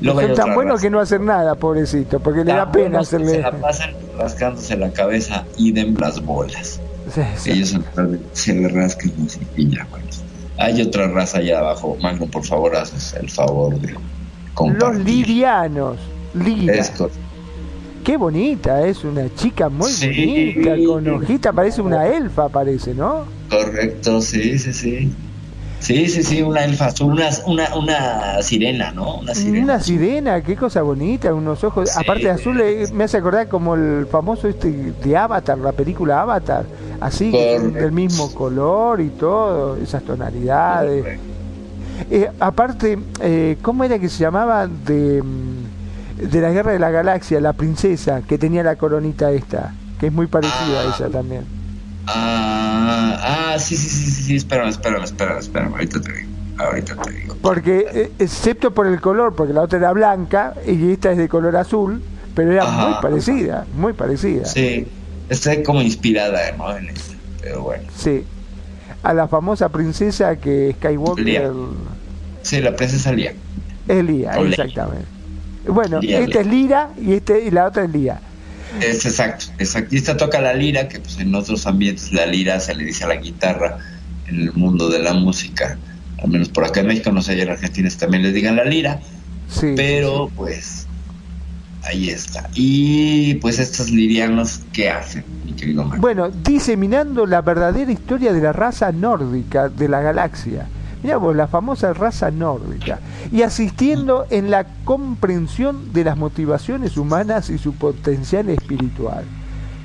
[0.00, 3.32] Luego Son tan buenos que no hacen nada, pobrecito, porque le da pena hacerle.
[3.32, 6.80] Se la pasan rascándose la cabeza y den las bolas.
[7.14, 7.50] Sí, sí.
[7.50, 7.78] Ellos se,
[8.32, 9.12] se le rascan
[9.56, 10.06] y ya, bueno.
[10.58, 11.96] Hay otra raza allá abajo.
[12.02, 13.94] Magno, por favor, haces el favor de
[14.78, 15.96] Los lirianos.
[16.34, 16.84] Lira.
[18.04, 20.54] Qué bonita, es una chica muy Sí.
[20.54, 23.24] bonita, con hojita, parece una elfa, parece, ¿no?
[23.48, 25.12] Correcto, sí, sí, sí.
[25.82, 29.16] Sí, sí, sí, una elfa azul, una, una, una sirena, ¿no?
[29.16, 29.64] Una sirena.
[29.64, 31.98] Una sirena, qué cosa bonita, unos ojos, Sí.
[32.00, 36.20] aparte de azul, eh, me hace acordar como el famoso este de Avatar, la película
[36.22, 36.64] Avatar,
[37.00, 37.78] así, Correcto.
[37.80, 41.18] del mismo color y todo, esas tonalidades.
[42.10, 45.20] Eh, aparte, eh, ¿cómo era que se llamaba de,
[46.16, 50.12] de la Guerra de la Galaxia, la princesa que tenía la coronita esta, que es
[50.12, 51.42] muy parecida a esa también?
[52.06, 52.61] Ah,
[53.20, 57.10] ah, sí, sí, sí, sí, sí, espérame, espérame, espérame, espérame, ahorita te digo, ahorita te
[57.12, 57.36] digo.
[57.42, 61.28] Porque, eh, excepto por el color, porque la otra era blanca y esta es de
[61.28, 62.02] color azul,
[62.34, 62.88] pero era Ajá.
[62.88, 64.44] muy parecida, muy parecida.
[64.44, 64.86] Sí,
[65.28, 66.76] está como inspirada, ¿no?
[66.76, 67.84] En este, pero bueno.
[67.96, 68.24] Sí.
[69.02, 71.50] A la famosa princesa que Skywalker Lía.
[72.42, 73.34] Sí, la princesa Lía.
[73.88, 75.06] es Lía, exactamente.
[75.66, 76.40] Bueno, Lía, esta Lía.
[76.40, 78.20] es Lira y este y la otra es Lía.
[78.80, 79.94] Es exacto, exacto.
[79.94, 83.04] Y esta toca la lira, que pues en otros ambientes la lira se le dice
[83.04, 83.78] a la guitarra
[84.28, 85.78] en el mundo de la música.
[86.22, 89.00] Al menos por acá en México, no sé, en Argentina también les digan la lira.
[89.48, 89.74] Sí.
[89.76, 90.86] Pero pues
[91.84, 92.48] ahí está.
[92.54, 96.00] Y pues estos lirianos, ¿qué hacen, mi querido Mario?
[96.00, 100.68] Bueno, diseminando la verdadera historia de la raza nórdica de la galaxia.
[101.02, 103.00] Mirá vos, la famosa raza nórdica.
[103.32, 109.24] Y asistiendo en la comprensión de las motivaciones humanas y su potencial espiritual.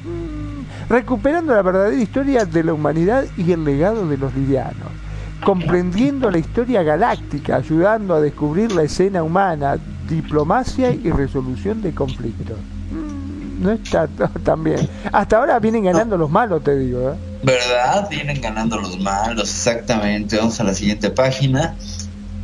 [0.05, 4.89] Mm, Recuperando la verdadera historia de la humanidad y el legado de los lidianos.
[5.43, 12.57] Comprendiendo la historia galáctica, ayudando a descubrir la escena humana, diplomacia y resolución de conflictos.
[12.91, 14.07] Mm, No está
[14.43, 14.87] tan bien.
[15.11, 17.11] Hasta ahora vienen ganando los malos, te digo.
[17.11, 17.15] ¿eh?
[17.43, 18.07] ¿Verdad?
[18.09, 20.37] Vienen ganando los malos, exactamente.
[20.37, 21.75] Vamos a la siguiente página.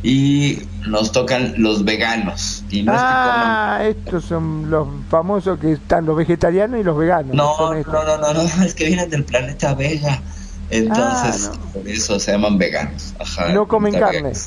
[0.02, 2.62] Y nos tocan los veganos.
[2.70, 7.34] Y no Ah, estos son los famosos que están los vegetarianos y los veganos.
[7.34, 10.22] No, no, no, no, no, es que vienen del planeta Vega.
[10.70, 13.14] Entonces, Ah, por eso se llaman veganos.
[13.18, 14.22] Ajá, No comen carne.
[14.22, 14.38] Vega.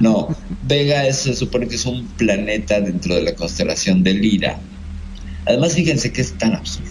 [0.00, 0.28] No,
[0.62, 4.58] Vega es- se supone que es un planeta dentro de la constelación de Lira.
[5.46, 6.90] Además, fíjense que es tan absurdo.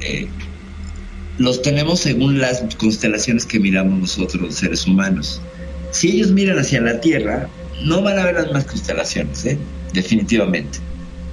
[0.00, 0.30] Eh,
[1.38, 5.40] los tenemos según las constelaciones que miramos nosotros, los seres humanos.
[5.92, 7.48] Si ellos miran hacia la Tierra,
[7.84, 9.58] no van a ver las mismas constelaciones, ¿eh?
[9.92, 10.80] definitivamente.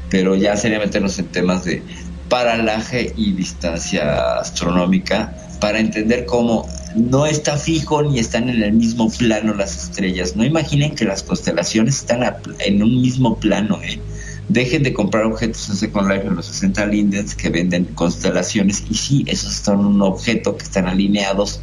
[0.09, 1.81] Pero ya sería meternos en temas de
[2.29, 9.11] paralaje y distancia astronómica para entender cómo no está fijo ni están en el mismo
[9.11, 10.35] plano las estrellas.
[10.35, 12.23] No imaginen que las constelaciones están
[12.59, 13.79] en un mismo plano.
[13.83, 13.99] ¿eh?
[14.47, 18.93] Dejen de comprar objetos en Second Life en los 60 lindens que venden constelaciones y
[18.93, 21.61] sí, esos son un objeto que están alineados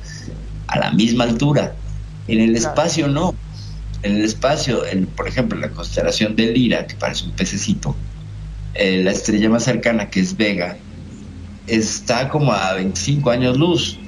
[0.66, 1.74] a la misma altura.
[2.26, 3.34] En el espacio no.
[4.02, 7.94] En el espacio, el, por ejemplo, la constelación de Lira, que parece un pececito,
[8.74, 10.76] eh, la estrella más cercana, que es Vega,
[11.68, 13.98] está como a 25 años luz.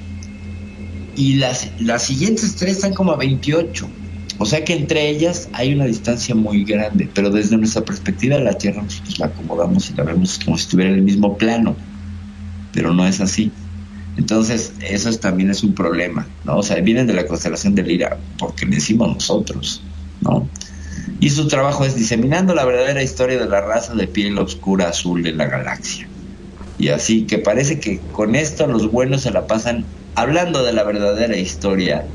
[1.15, 3.87] Y las, las siguientes tres están como a 28.
[4.37, 8.57] O sea que entre ellas hay una distancia muy grande, pero desde nuestra perspectiva la
[8.57, 11.77] Tierra nosotros la acomodamos y la vemos como si estuviera en el mismo plano,
[12.71, 13.55] pero no es así.
[14.15, 16.57] Entonces, eso es- también es un problema, ¿no?
[16.57, 19.89] O sea, vienen de la constelación de Lira, porque le decimos nosotros,
[20.21, 20.51] ¿no?
[21.19, 25.23] Y su trabajo es diseminando la verdadera historia de la raza de piel oscura azul
[25.23, 26.11] de la galaxia.
[26.77, 30.83] Y así que parece que con esto los buenos se la pasan hablando de la
[30.83, 32.11] verdadera historia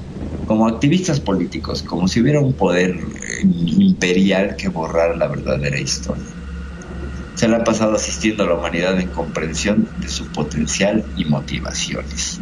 [0.51, 6.25] como activistas políticos, como si hubiera un poder eh, imperial que borrara la verdadera historia.
[7.37, 12.41] Se la ha pasado asistiendo a la humanidad en comprensión de su potencial y motivaciones.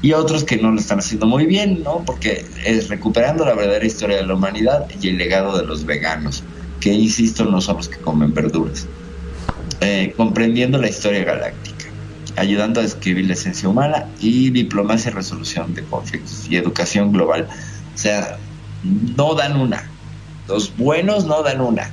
[0.00, 2.02] Y otros que no lo están haciendo muy bien, ¿no?
[2.06, 6.42] Porque es recuperando la verdadera historia de la humanidad y el legado de los veganos,
[6.80, 8.86] que insisto, no son los que comen verduras.
[9.82, 11.75] Eh, comprendiendo la historia galáctica,
[12.36, 17.48] ayudando a describir la esencia humana y diplomacia y resolución de conflictos y educación global.
[17.94, 18.38] O sea,
[19.16, 19.88] no dan una.
[20.48, 21.90] Los buenos no dan una.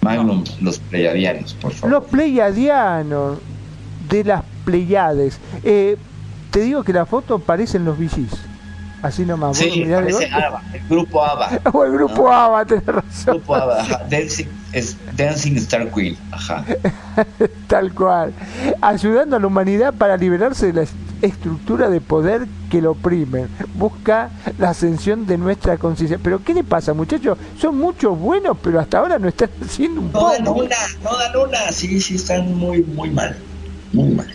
[0.00, 1.90] Magnum, los pleiadianos, por favor.
[1.90, 3.38] Los pleiadianos
[4.08, 5.38] de las Pleiades.
[5.64, 5.96] Eh,
[6.50, 8.38] te digo que la foto parecen los VGs.
[9.02, 9.56] Así nomás.
[9.56, 10.26] Sí, parece.
[10.26, 11.60] ABBA, el grupo ABBA.
[11.72, 12.32] O el grupo ¿no?
[12.32, 13.34] ABBA, tenés razón.
[13.36, 16.64] Grupo ABBA, ajá, Dancing, es Dancing Star Queen, ajá.
[17.68, 18.32] Tal cual.
[18.80, 20.88] Ayudando a la humanidad para liberarse de la
[21.22, 23.48] estructura de poder que lo oprimen.
[23.74, 26.18] Busca la ascensión de nuestra conciencia.
[26.22, 27.38] Pero ¿qué le pasa, muchachos?
[27.60, 30.60] Son muchos buenos, pero hasta ahora no están haciendo un No dan poco.
[30.64, 33.36] una, no dan una, sí, sí, están muy, muy mal,
[33.92, 34.26] muy mal.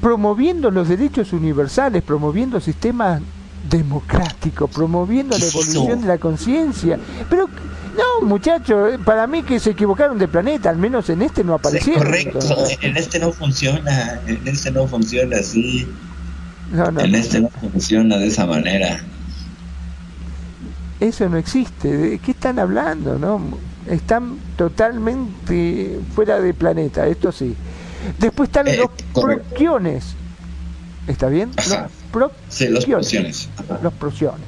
[0.00, 3.20] Promoviendo los derechos universales, promoviendo sistemas
[3.70, 6.98] democráticos, promoviendo la ¿Qué es evolución de la conciencia.
[7.28, 7.48] Pero,
[7.96, 12.02] no, muchachos, para mí que se equivocaron de planeta, al menos en este no aparecieron.
[12.04, 12.38] correcto,
[12.80, 15.86] en este no funciona, en este no funciona así,
[16.72, 17.18] No, no, en no.
[17.18, 19.00] este no funciona de esa manera.
[21.00, 21.96] Eso no existe.
[21.96, 23.18] ¿De qué están hablando?
[23.18, 23.40] no?
[23.86, 27.54] Están totalmente fuera de planeta, esto sí.
[28.18, 29.44] Después están Eh, los correcto.
[29.48, 30.14] proquiones.
[31.06, 31.50] ¿Está bien?
[31.56, 31.88] Ajá.
[32.12, 32.84] Los Sí, los.
[33.58, 33.78] Ajá.
[33.82, 34.40] Los prociones.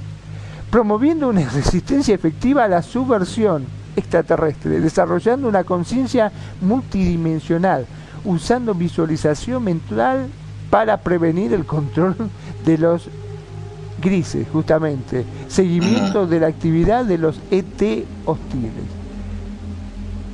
[0.71, 3.65] Promoviendo una resistencia efectiva a la subversión
[3.97, 6.31] extraterrestre, desarrollando una conciencia
[6.61, 7.87] multidimensional,
[8.25, 10.29] usando visualización mental
[10.71, 12.15] para prevenir el control
[12.65, 13.09] de los
[14.01, 15.25] grises, justamente.
[15.49, 18.73] Seguimiento de la actividad de los ET hostiles.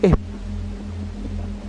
[0.02, 0.12] Es-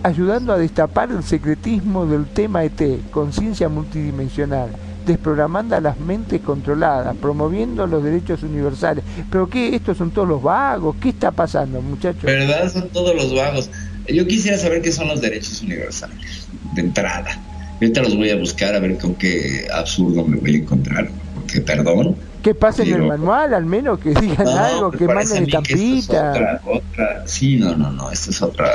[0.03, 4.69] ayudando a destapar el secretismo del tema ET, conciencia multidimensional,
[5.07, 9.03] desprogramando a las mentes controladas, promoviendo los derechos universales.
[9.31, 9.73] ¿Pero qué?
[9.75, 10.95] ¿Estos son todos los vagos?
[11.01, 12.21] ¿Qué está pasando, muchachos?
[12.23, 12.71] ¿Verdad?
[12.71, 13.69] Son todos los vagos.
[14.07, 17.39] Yo quisiera saber qué son los derechos universales, de entrada.
[17.75, 21.09] Ahorita los voy a buscar a ver con qué absurdo me voy a encontrar.
[21.35, 22.15] Porque, perdón.
[22.43, 25.59] Que pasen el Pero- manual, al menos que digan No, algo, me que manden a
[25.61, 26.29] mí que esto es estampita.
[26.31, 27.23] otra, otra.
[27.27, 28.09] Sí, no, no, no.
[28.11, 28.67] Esto es otra.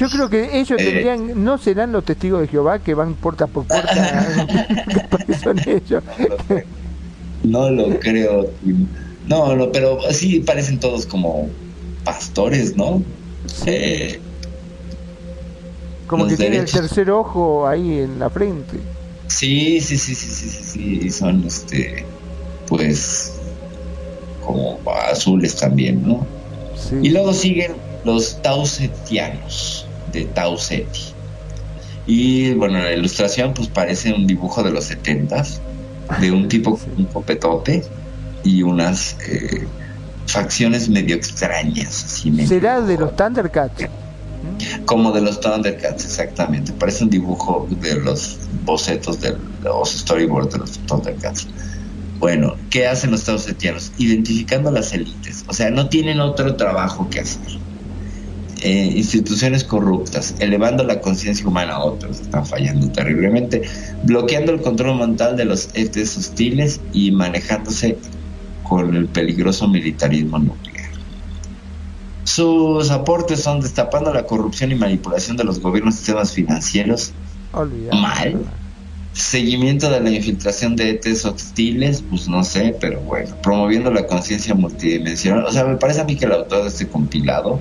[0.00, 0.84] Yo creo que ellos Eh.
[0.84, 4.26] tendrían, no serán los testigos de Jehová que van puerta por puerta,
[5.42, 6.02] son ellos.
[7.42, 8.46] No lo creo.
[8.64, 8.86] Tim.
[9.28, 11.48] No, no, pero sí parecen todos como
[12.04, 13.02] pastores, ¿no?
[13.66, 14.18] Eh,
[16.06, 18.78] Como que tiene el tercer ojo ahí en la frente.
[19.28, 22.04] sí, sí, sí, sí, sí, sí, sí, y son, este,
[22.68, 23.34] pues,
[24.44, 24.80] como
[25.10, 26.26] azules también, ¿no?
[26.76, 26.96] Sí.
[27.02, 27.72] Y luego siguen
[28.04, 31.00] los tausetianos, de Tauseti.
[32.06, 35.60] Y bueno, la ilustración pues parece un dibujo de los setentas,
[36.20, 37.84] de un tipo con un copetote
[38.42, 39.66] y unas eh,
[40.26, 43.84] facciones medio extrañas, así medio- Será de los Thundercats.
[44.86, 46.72] como de los Thundercats, exactamente.
[46.72, 51.46] Parece un dibujo de los bocetos de los storyboards de los Thundercats.
[52.18, 53.92] Bueno, ¿qué hacen los tausetianos?
[53.98, 55.44] Identificando las élites.
[55.48, 57.40] O sea, no tienen otro trabajo que hacer.
[58.62, 63.62] Eh, instituciones corruptas, elevando la conciencia humana a otros, están fallando terriblemente,
[64.02, 67.96] bloqueando el control mental de los entes hostiles y manejándose
[68.62, 70.90] con el peligroso militarismo nuclear.
[72.24, 77.12] Sus aportes son destapando la corrupción y manipulación de los gobiernos y sistemas financieros,
[77.54, 77.98] Olvidado.
[77.98, 78.44] mal,
[79.14, 84.54] seguimiento de la infiltración de ETs hostiles, pues no sé, pero bueno, promoviendo la conciencia
[84.54, 85.46] multidimensional.
[85.46, 87.58] O sea, me parece a mí que el autor de este compilado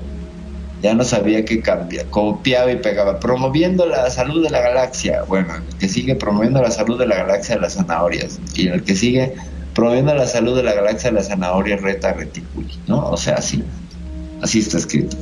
[0.81, 5.23] ya no sabía qué cambia, copiaba y pegaba, promoviendo la salud de la galaxia.
[5.27, 8.83] Bueno, el que sigue promoviendo la salud de la galaxia de las zanahorias, y el
[8.83, 9.33] que sigue
[9.73, 13.09] promoviendo la salud de la galaxia de las zanahorias reta reticuli, ¿no?
[13.09, 13.63] O sea, así,
[14.41, 15.17] así está escrito.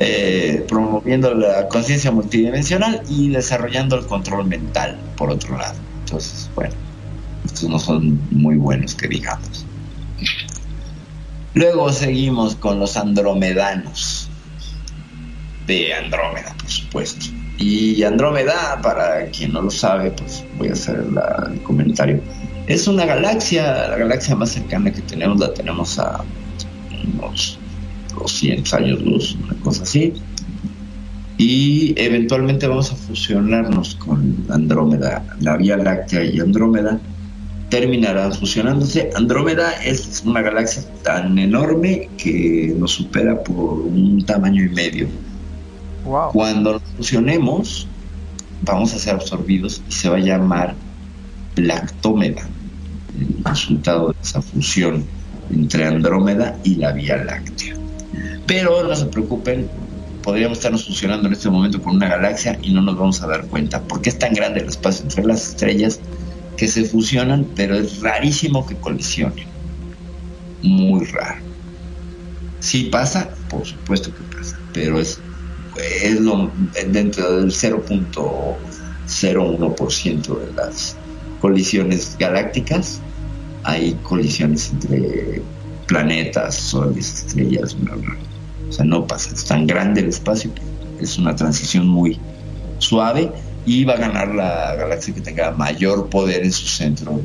[0.00, 5.74] Eh, promoviendo la conciencia multidimensional y desarrollando el control mental, por otro lado.
[6.04, 6.74] Entonces, bueno,
[7.44, 9.66] estos no son muy buenos que digamos.
[11.54, 14.27] Luego seguimos con los andromedanos.
[15.68, 17.26] De Andrómeda, por supuesto.
[17.58, 22.20] Y Andrómeda, para quien no lo sabe, pues voy a hacer la- el comentario.
[22.66, 26.24] Es una galaxia, la galaxia más cercana que tenemos, la tenemos a
[27.14, 27.58] unos
[28.18, 30.14] 200 años luz, una cosa así.
[31.36, 36.98] Y eventualmente vamos a fusionarnos con Andrómeda, la Vía Láctea y Andrómeda
[37.70, 39.10] terminarán fusionándose.
[39.14, 45.08] Andrómeda es una galaxia tan enorme que nos supera por un tamaño y medio.
[46.04, 47.86] Cuando fusionemos,
[48.62, 50.74] vamos a ser absorbidos y se va a llamar
[51.56, 52.48] Lactómeda,
[53.18, 55.04] el resultado de esa fusión
[55.50, 57.74] entre Andrómeda y la Vía Láctea.
[58.46, 59.68] Pero no se preocupen,
[60.22, 63.46] podríamos estarnos fusionando en este momento con una galaxia y no nos vamos a dar
[63.46, 66.00] cuenta, porque es tan grande el espacio entre las estrellas
[66.56, 69.46] que se fusionan, pero es rarísimo que colisionen.
[70.62, 71.40] Muy raro.
[72.60, 75.20] Si pasa, por supuesto que pasa, pero es,
[75.78, 76.52] es lo,
[76.88, 80.96] dentro del 0.01% de las
[81.40, 83.00] colisiones galácticas,
[83.64, 85.42] hay colisiones entre
[85.86, 87.76] planetas, soles, estrellas.
[88.68, 90.50] O sea, no pasa, es tan grande el espacio
[91.00, 92.18] es una transición muy
[92.78, 93.30] suave
[93.66, 97.20] y va a ganar la galaxia que tenga mayor poder en su centro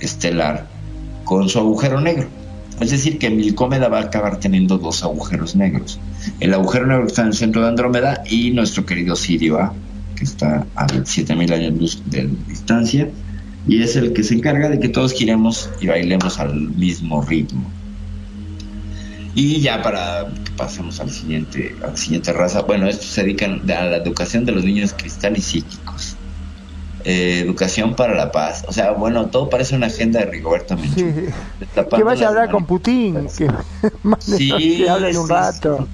[0.00, 0.66] estelar
[1.24, 2.28] con su agujero negro.
[2.80, 6.00] Es decir, que Milcómeda va a acabar teniendo dos agujeros negros.
[6.40, 9.74] El agujero negro que está en el centro de Andrómeda y nuestro querido Sirio A,
[10.16, 13.10] que está a 7000 años luz de distancia,
[13.68, 17.70] y es el que se encarga de que todos giremos y bailemos al mismo ritmo.
[19.34, 23.60] Y ya para que pasemos al siguiente, a la siguiente raza, bueno, estos se dedican
[23.70, 26.16] a la educación de los niños cristal y psíquicos.
[27.04, 28.64] Eh, educación para la paz.
[28.68, 30.96] O sea, bueno, todo parece una agenda de Rigoberto Menchú.
[30.96, 31.86] Sí.
[31.96, 33.50] Que vaya a hablar con Putin, que,
[34.18, 35.88] Sí, que hablen un rato.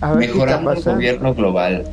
[0.00, 1.84] A ver Mejorando el gobierno global.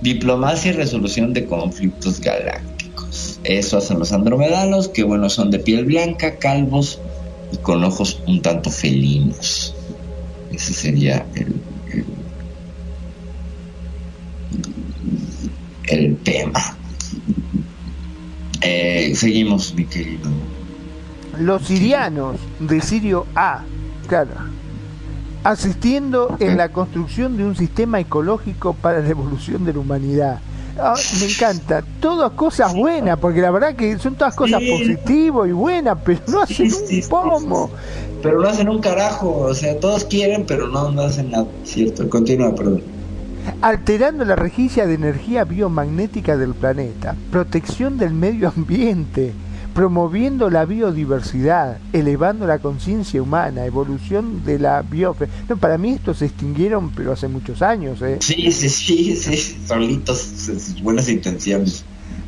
[0.00, 3.38] Diplomacia y resolución de conflictos galácticos.
[3.44, 6.98] Eso hacen los andromedanos, que bueno, son de piel blanca, calvos
[7.52, 9.74] y con ojos un tanto felinos.
[10.52, 11.60] Ese sería el,
[11.92, 12.04] el,
[15.88, 16.60] el tema.
[18.62, 20.30] Eh, seguimos, mi querido.
[21.38, 23.62] Los sirianos de Sirio A,
[24.06, 24.30] claro,
[25.42, 30.38] asistiendo en la construcción de un sistema ecológico para la evolución de la humanidad.
[30.78, 34.70] Ah, me encanta, todas cosas buenas, porque la verdad que son todas cosas Sí.
[34.70, 37.70] positivas y buenas, pero no hacen Sí, sí, un pomo.
[38.22, 41.46] Pero no hacen un carajo, o sea, todos quieren, pero no, no hacen nada.
[41.64, 42.82] Cierto, continúa, perdón.
[43.60, 49.32] Alterando la regicia de energía biomagnética del planeta, protección del medio ambiente,
[49.74, 55.30] promoviendo la biodiversidad, elevando la conciencia humana, evolución de la biosfera.
[55.48, 58.18] No, para mí estos se extinguieron, pero hace muchos años, ¿eh?
[58.20, 61.84] Sí, sí, sí, sí, solitos, sus buenas intenciones.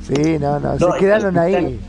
[0.07, 1.81] Sí, no, no, No, se quedaron los ahí.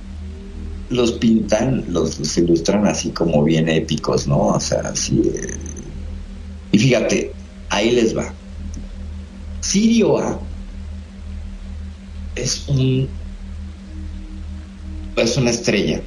[0.90, 4.38] Los pintan, los, los ilustran así como bien épicos, ¿no?
[4.38, 5.22] O sea, así.
[5.36, 5.56] eh.
[6.72, 7.32] Y fíjate,
[7.70, 8.32] ahí les va.
[9.68, 10.40] Sirio A
[12.36, 13.10] es un.
[15.18, 16.00] Es una estrella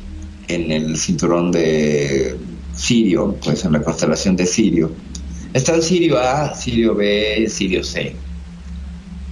[0.48, 2.38] en el cinturón de
[2.74, 4.90] Sirio, pues en la constelación de Sirio.
[5.52, 8.14] Está el Sirio A, Sirio B, Sirio C.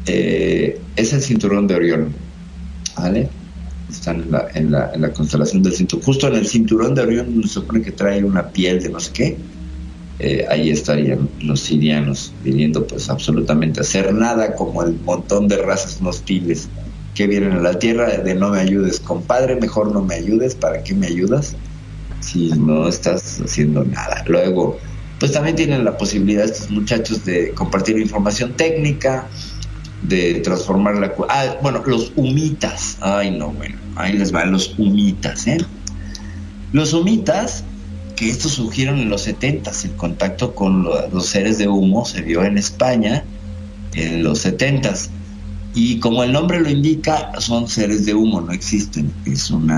[0.04, 2.12] Eh, es el cinturón de Orión,
[2.96, 3.30] ¿vale?
[3.88, 4.24] Están
[4.54, 6.04] en la, en la, constelación del cinturón.
[6.04, 9.10] Justo en el cinturón de Orión se supone que trae una piel de no sé
[9.12, 9.36] qué.
[10.20, 15.58] Eh, ahí estarían los sirianos viniendo pues absolutamente a hacer nada como el montón de
[15.58, 16.68] razas hostiles
[17.14, 20.82] que vienen a la tierra de no me ayudes compadre mejor no me ayudes para
[20.82, 21.54] qué me ayudas
[22.18, 24.24] si no estás haciendo nada.
[24.26, 24.80] Luego
[25.20, 29.28] pues también tienen la posibilidad estos muchachos de compartir información técnica
[30.02, 32.98] de transformar la ah bueno los humitas.
[33.00, 35.58] Ay no bueno ahí les van los humitas eh
[36.72, 37.64] los humitas
[38.18, 42.20] que estos surgieron en los 70 el contacto con lo- los seres de humo se
[42.22, 43.24] vio en España
[43.94, 44.92] en los 70
[45.74, 49.12] y como el nombre lo indica son seres de humo no existen.
[49.24, 49.70] Es un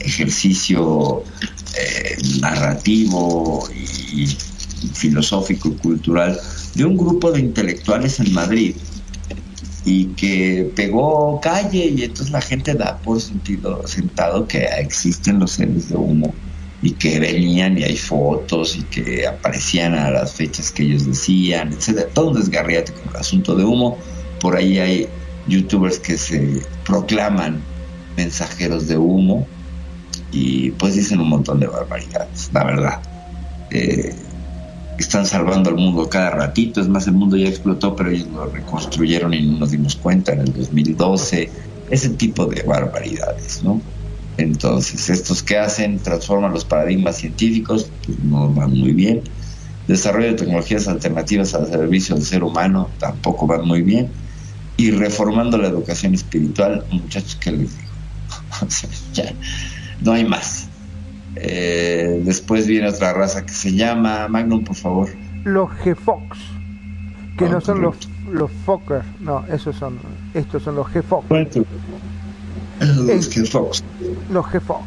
[0.00, 1.22] ejercicio
[1.78, 4.26] eh, narrativo y
[4.94, 6.38] filosófico y cultural
[6.74, 8.76] de un grupo de intelectuales en Madrid
[9.84, 15.52] y que pegó calle y entonces la gente da por sentido sentado que existen los
[15.52, 16.34] seres de humo
[16.82, 21.72] y que venían y hay fotos y que aparecían a las fechas que ellos decían,
[21.72, 23.98] etcétera, todo un desgarriate con el asunto de humo.
[24.40, 25.08] Por ahí hay
[25.46, 27.60] youtubers que se proclaman
[28.16, 29.46] mensajeros de humo
[30.32, 33.02] y pues dicen un montón de barbaridades, la verdad.
[33.70, 34.14] Eh,
[34.98, 38.46] están salvando al mundo cada ratito, es más, el mundo ya explotó, pero ellos lo
[38.46, 41.50] reconstruyeron y no nos dimos cuenta en el 2012,
[41.90, 43.80] ese tipo de barbaridades, ¿no?
[44.40, 49.22] Entonces, estos que hacen, transforman los paradigmas científicos, pues no van muy bien.
[49.86, 54.08] Desarrollo de tecnologías alternativas al servicio del ser humano, tampoco van muy bien.
[54.76, 57.90] Y reformando la educación espiritual, muchachos, ¿qué les digo?
[58.66, 59.32] O sea, ya,
[60.00, 60.68] no hay más.
[61.36, 65.08] Eh, después viene otra raza que se llama Magnum, por favor.
[65.44, 66.38] Los G-Fox,
[67.38, 68.32] que no son los, correcto.
[68.32, 69.98] los Fokker, no, esos son,
[70.34, 71.26] estos son los G-Fox.
[72.80, 73.84] Los que Fox.
[74.30, 74.86] Los G-Fox.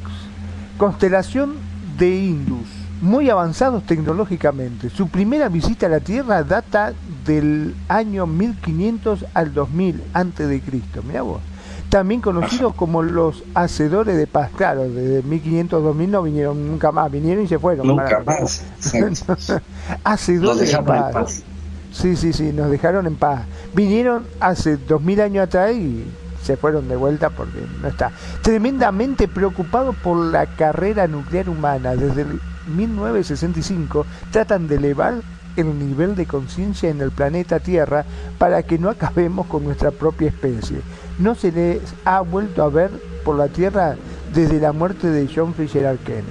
[0.77, 1.53] Constelación
[1.97, 2.67] de Indus,
[3.01, 4.89] muy avanzados tecnológicamente.
[4.89, 6.93] Su primera visita a la Tierra data
[7.25, 11.03] del año 1500 al 2000 antes de Cristo.
[11.03, 11.41] Mirá vos.
[11.89, 14.49] También conocidos como los hacedores de paz.
[14.57, 17.85] Claro, desde 1500 a 2000 no vinieron nunca más, vinieron y se fueron.
[17.85, 18.63] Nunca Para- más.
[20.03, 21.13] Hacedores de paz.
[21.13, 21.43] paz.
[21.91, 23.43] Sí, sí, sí, nos dejaron en paz.
[23.75, 26.03] Vinieron hace 2000 años atrás y
[26.43, 28.11] se fueron de vuelta porque no está.
[28.41, 31.95] Tremendamente preocupado por la carrera nuclear humana.
[31.95, 32.39] Desde el
[32.75, 35.15] 1965 tratan de elevar
[35.55, 38.05] el nivel de conciencia en el planeta Tierra
[38.37, 40.77] para que no acabemos con nuestra propia especie.
[41.19, 42.89] No se les ha vuelto a ver
[43.23, 43.95] por la Tierra
[44.33, 46.23] desde la muerte de John Fitzgerald Kennedy.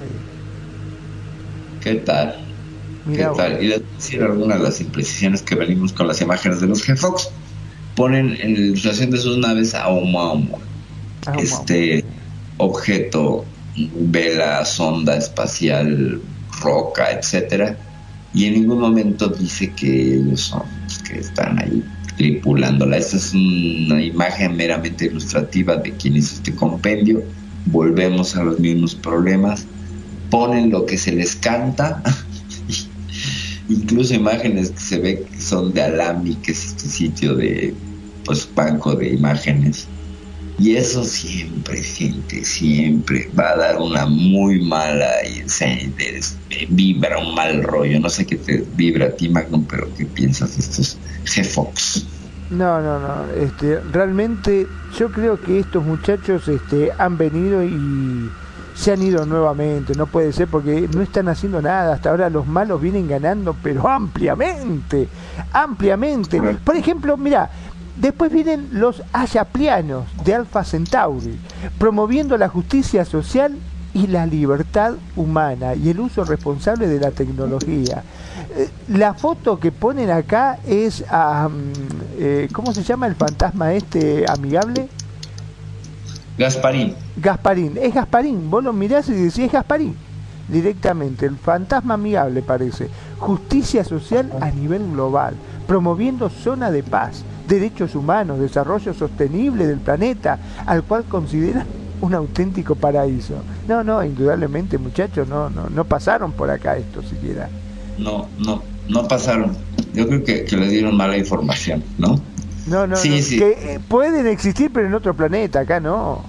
[1.81, 2.35] ¿Qué tal?
[3.05, 3.63] Mira ¿Qué tal?
[3.63, 6.67] Y les voy a decir algunas de las imprecisiones que venimos con las imágenes de
[6.67, 7.29] los G-Fox.
[7.95, 10.59] Ponen en la ilustración de sus naves a Oumuamua,
[11.37, 12.03] este
[12.57, 13.45] objeto,
[13.75, 16.21] vela, sonda espacial,
[16.61, 17.77] roca, etcétera,
[18.33, 21.83] y en ningún momento dice que ellos son los que están ahí
[22.17, 22.97] tripulándola.
[22.97, 27.23] Esta es una imagen meramente ilustrativa de quien hizo este compendio.
[27.65, 29.65] Volvemos a los mismos problemas.
[30.29, 32.01] Ponen lo que se les canta.
[33.69, 37.73] Incluso imágenes que se ve que son de Alami, que es este sitio de
[38.25, 39.87] pues banco de imágenes.
[40.59, 45.89] Y eso siempre, gente, siempre va a dar una muy mala y se
[46.69, 47.99] vibra un mal rollo.
[47.99, 52.05] No sé qué te vibra a ti, Magnum, pero ¿qué piensas de estos G-Fox?
[52.51, 53.31] No, no, no.
[53.33, 54.67] Este, realmente
[54.97, 58.29] yo creo que estos muchachos este, han venido y
[58.75, 59.93] se han ido nuevamente.
[59.95, 61.93] No puede ser porque no están haciendo nada.
[61.93, 65.07] Hasta ahora los malos vienen ganando, pero ampliamente,
[65.51, 66.41] ampliamente.
[66.63, 67.49] Por ejemplo, mira,
[67.97, 71.37] después vienen los ayaplianos de Alpha Centauri,
[71.77, 73.55] promoviendo la justicia social
[73.93, 78.03] y la libertad humana y el uso responsable de la tecnología.
[78.55, 81.53] Eh, La foto que ponen acá es a, mm,
[82.17, 84.89] eh, ¿cómo se llama el fantasma este amigable?
[86.37, 86.95] Gasparín.
[87.17, 89.95] Gasparín, es Gasparín, vos lo mirás y decís es Gasparín
[90.47, 95.35] directamente, el fantasma amigable parece, justicia social a nivel global,
[95.67, 101.65] promoviendo zona de paz, derechos humanos, desarrollo sostenible del planeta, al cual consideran
[102.01, 103.35] un auténtico paraíso.
[103.67, 107.49] No, no, indudablemente muchachos, no, no, no pasaron por acá esto siquiera.
[107.97, 109.55] No, no, no pasaron.
[109.93, 112.19] Yo creo que, que le dieron mala información, ¿no?
[112.65, 113.37] No, no, Sí, no, sí.
[113.37, 116.23] que eh, pueden existir pero en otro planeta, acá no.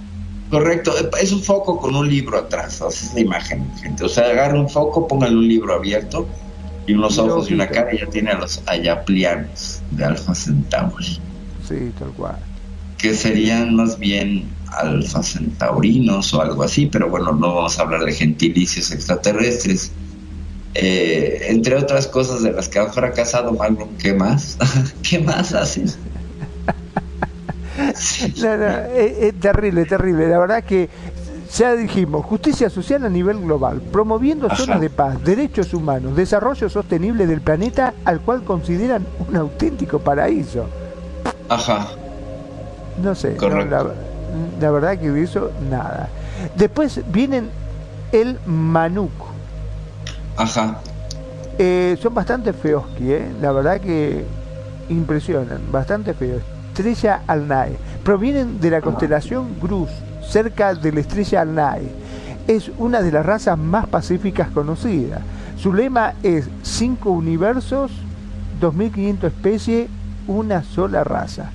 [0.49, 4.03] Correcto, es un foco con un libro atrás, esa es la imagen, gente.
[4.05, 6.27] O sea, agarra un foco, póngale un libro abierto
[6.87, 11.19] y unos ojos y una cara y ya tiene a los ayaplianos de Alfa Centauri,
[11.67, 12.37] Sí, tal cual.
[12.99, 18.03] que serían más bien alfa centaurinos o algo así, pero bueno, no vamos a hablar
[18.05, 19.91] de gentilicios extraterrestres.
[20.73, 24.57] Eh, entre otras cosas de las que han fracasado, Magnum, ¿qué más?
[25.09, 25.85] ¿Qué más hacen?
[28.41, 28.65] No, no,
[28.95, 30.27] es, es terrible, terrible.
[30.27, 30.89] La verdad que
[31.55, 34.55] ya dijimos, justicia social a nivel global, promoviendo Ajá.
[34.57, 40.65] zonas de paz, derechos humanos, desarrollo sostenible del planeta al cual consideran un auténtico paraíso.
[41.47, 41.87] Ajá,
[43.01, 43.85] No sé, no, la,
[44.59, 46.09] la verdad que eso nada.
[46.55, 47.49] Después vienen
[48.11, 49.11] el Manuk.
[50.37, 50.79] ajá.
[51.57, 53.31] Eh, son bastante feos, ¿eh?
[53.41, 54.25] la verdad que
[54.89, 56.41] impresionan, bastante feos.
[56.75, 57.77] Estrella Alnae.
[58.03, 59.89] Provienen de la constelación Grus,
[60.21, 61.89] cerca de la estrella Alnae.
[62.49, 65.21] Es una de las razas más pacíficas conocidas.
[65.55, 67.91] Su lema es cinco universos,
[68.59, 69.87] 2500 especies,
[70.27, 71.49] una sola raza.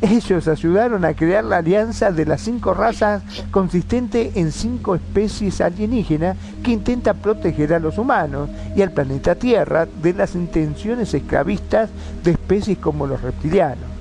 [0.00, 6.38] Ellos ayudaron a crear la alianza de las cinco razas consistente en cinco especies alienígenas
[6.62, 11.90] que intenta proteger a los humanos y al planeta Tierra de las intenciones esclavistas
[12.24, 13.91] de especies como los reptilianos.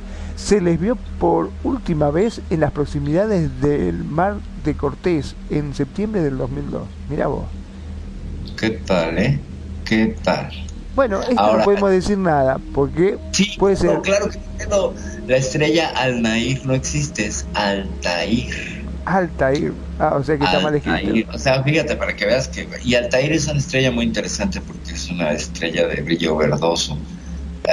[0.44, 6.22] Se les vio por última vez en las proximidades del mar de Cortés en septiembre
[6.22, 6.88] del 2002.
[7.10, 7.46] Mira vos.
[8.60, 9.40] ¿Qué tal, eh?
[9.86, 10.50] ¿Qué tal?
[10.96, 13.18] Bueno, esto Ahora- no podemos decir nada porque
[13.58, 13.94] puede ser.
[13.94, 14.94] No, claro que no.
[15.28, 18.82] La estrella Alnair no existe, es Altair.
[19.06, 19.74] Altair.
[20.00, 21.06] Ah, o sea que está mal Altair.
[21.06, 21.32] escrito.
[21.34, 22.68] O sea, fíjate para que veas que.
[22.84, 26.98] Y Altair es una estrella muy interesante porque es una estrella de brillo verdoso.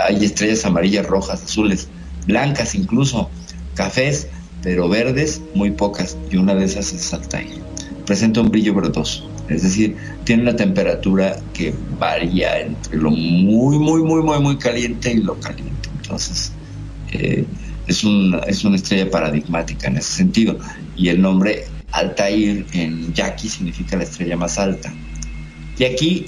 [0.07, 1.89] Hay estrellas amarillas, rojas, azules,
[2.29, 3.31] blancas incluso,
[3.75, 4.29] cafés,
[4.63, 6.17] pero verdes muy pocas.
[6.31, 7.65] Y una de esas es Altair.
[8.07, 9.29] Presenta un brillo verdoso.
[9.49, 15.13] Es decir, tiene una temperatura que varía entre lo muy, muy, muy, muy, muy caliente
[15.13, 15.89] y lo caliente.
[15.97, 16.53] Entonces,
[17.13, 17.47] eh,
[17.87, 20.59] es, un- es una estrella paradigmática en ese sentido.
[20.97, 24.93] Y el nombre Altair en yaqui significa la estrella más alta.
[25.79, 26.27] Y aquí,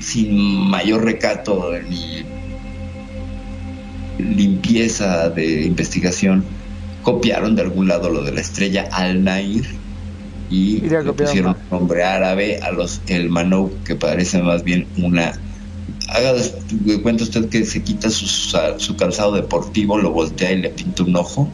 [0.00, 0.36] sin
[0.70, 2.26] mayor recato ni
[4.18, 6.44] limpieza de investigación,
[7.02, 9.64] copiaron de algún lado lo de la estrella Al-Nair
[10.50, 14.86] y Y la le pusieron nombre árabe a los el Manouk, que parece más bien
[14.96, 15.32] una
[16.08, 20.70] haga de cuenta usted que se quita su, su calzado deportivo, lo voltea y le
[20.70, 21.48] pinta un ojo.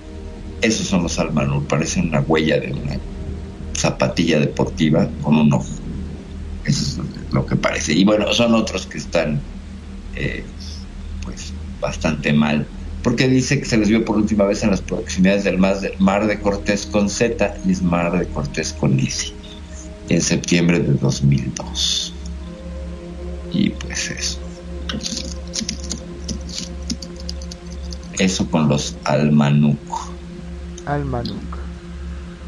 [0.61, 2.99] Esos son los Almanur, parecen una huella de una
[3.75, 5.67] zapatilla deportiva con un ojo.
[6.65, 7.93] Eso es lo que parece.
[7.95, 9.41] Y bueno, son otros que están
[10.15, 10.45] eh,
[11.83, 12.67] bastante mal.
[13.03, 16.41] Porque dice que se les vio por última vez en las proximidades del mar de,
[16.41, 19.35] Cortés con Z y es Mar de Cortés con Lisi
[20.09, 22.15] en septiembre de 2002.
[23.51, 24.39] Y pues eso.
[28.19, 29.81] Eso con los Almanuk.
[30.87, 31.59] Almanuk.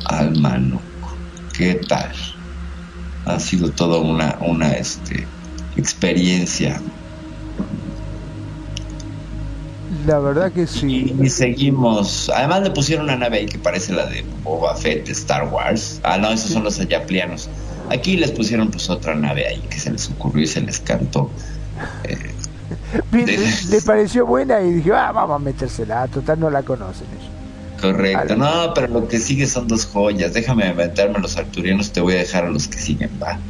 [0.05, 0.83] Almanuk.
[1.53, 2.13] ¿Qué tal?
[3.27, 5.27] Ha sido toda una, una este,
[5.77, 6.81] experiencia.
[10.05, 11.15] La verdad que sí.
[11.21, 12.31] Y seguimos.
[12.35, 16.01] Además le pusieron una nave ahí que parece la de Boba Fett de Star Wars.
[16.03, 17.51] Ah, no, esos son los ayaplianos.
[17.89, 21.35] Aquí les pusieron pues otra nave ahí que se les ocurrió y se les cantó.
[22.05, 22.37] Eh,
[23.13, 27.33] le, le pareció buena y dije, ah, vamos a metérsela, total no la conocen ellos.
[27.81, 28.37] correcto.
[28.37, 30.33] No, pero lo que sigue son dos joyas.
[30.33, 33.45] Déjame meterme a los arturianos, te voy a dejar a los que siguen, va.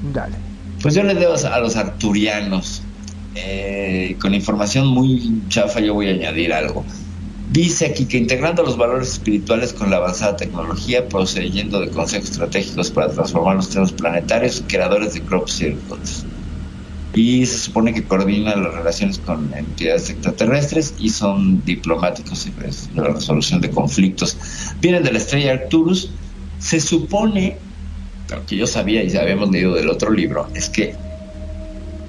[0.00, 0.38] Dale.
[0.80, 2.85] Pues yo les debo a los arturianos.
[3.38, 6.84] Eh, con información muy chafa yo voy a añadir algo.
[7.52, 12.90] Dice aquí que integrando los valores espirituales con la avanzada tecnología, procediendo de consejos estratégicos
[12.90, 16.24] para transformar los temas planetarios, creadores de crop circles.
[17.14, 23.04] Y se supone que coordinan las relaciones con entidades extraterrestres y son diplomáticos pues, la
[23.04, 24.36] resolución de conflictos.
[24.80, 26.10] Vienen de la estrella Arcturus.
[26.58, 27.58] Se supone,
[28.30, 30.94] lo que yo sabía y habíamos leído del otro libro, es que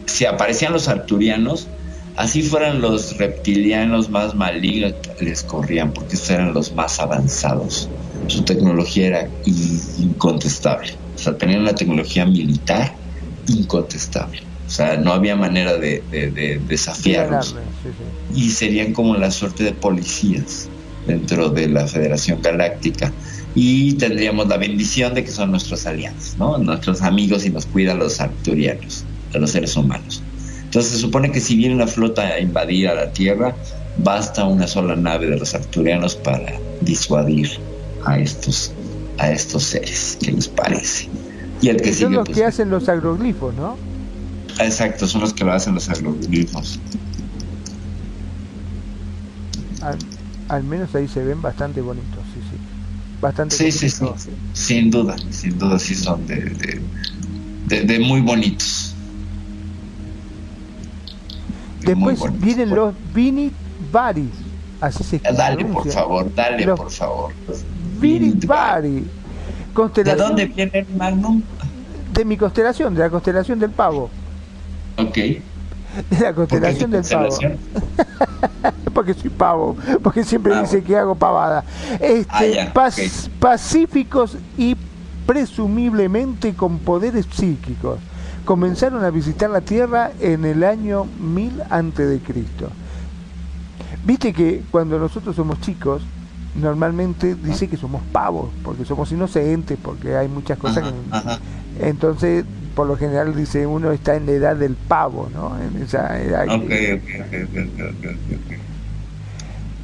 [0.07, 1.71] si aparecían los arturianos,
[2.15, 7.91] así fueran los reptilianos más malignos, les corrían, porque estos eran los más avanzados.
[8.27, 10.89] Su tecnología era in- incontestable.
[11.15, 12.99] O sea, tenían una tecnología militar
[13.47, 14.39] incontestable.
[14.65, 17.53] O sea, no había manera de, de- de desafiarlos.
[17.53, 18.03] Ganarle, sí, sí.
[18.29, 20.71] Y serían como la suerte de policías
[21.05, 23.15] dentro de la Federación Galáctica.
[23.53, 26.57] Y tendríamos la bendición de que son nuestros aliados, ¿no?
[26.57, 30.27] Nuestros amigos y nos cuidan los arturianos, a los seres humanos.
[30.63, 33.57] Entonces se supone que si viene una flota a invadir a la Tierra,
[33.95, 37.49] basta una sola nave de los arturianos para disuadir
[38.05, 38.75] a estos,
[39.17, 41.09] a estos seres, ¿qué les parece?
[41.61, 43.75] Y el que Son sigue, los pues, que hacen los agroglifos, ¿no?
[44.59, 46.79] exacto, son los que lo hacen los agroglifos.
[49.81, 49.97] Al,
[50.49, 52.57] al menos ahí se ven bastante bonitos, sí, sí.
[53.21, 54.05] Bastante Sí, sí, sí,
[54.53, 56.81] sin duda, sin duda sí son de, de,
[57.65, 58.86] de- de muy bonitos.
[61.95, 63.53] Después vienen los Vinit
[63.91, 64.29] Bari,
[64.81, 67.31] así se Dale, por favor, dale, Los por favor.
[67.99, 69.07] Vinit Bari.
[70.03, 71.41] ¿De dónde viene el Magnum?
[72.13, 74.09] de mi constelación, de la constelación del pavo.
[74.97, 75.13] Ok.
[75.15, 75.41] De
[76.19, 77.29] la constelación del pavo.
[78.93, 81.63] Porque soy pavo, porque siempre dice que hago pavada.
[81.99, 84.75] Este, Ah, pas- Pacíficos y
[85.27, 87.99] presumiblemente con poderes psíquicos.
[88.47, 92.69] Comenzaron a visitar la Tierra en el año 1000 antes de Cristo.
[94.05, 96.01] Viste que cuando nosotros somos chicos,
[96.55, 100.95] normalmente dice que somos pavos, porque somos inocentes, porque hay muchas cosas Ajá, que...
[101.29, 101.39] ajá.
[101.81, 105.51] Entonces, por lo general dice uno está en la edad del pavo, ¿no?
[105.61, 108.59] En esa edad Ok, que- ok, ok, ok, ok, ok, ok.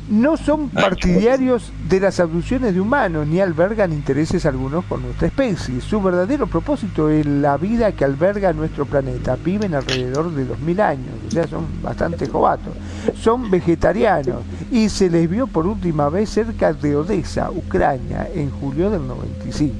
[0.09, 5.27] No son Ay, partidarios de las abducciones de humanos ni albergan intereses algunos por nuestra
[5.27, 5.79] especie.
[5.81, 9.37] Su verdadero propósito es la vida que alberga nuestro planeta.
[9.37, 12.73] Viven alrededor de 2000 años, o sea, son bastante jovatos.
[13.15, 18.89] Son vegetarianos y se les vio por última vez cerca de Odessa, Ucrania, en julio
[18.89, 19.73] del 95.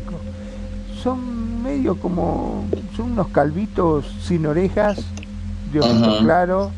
[1.01, 2.65] Son medio como.
[2.95, 4.99] son unos calvitos sin orejas,
[5.71, 6.73] de ojito Ajá.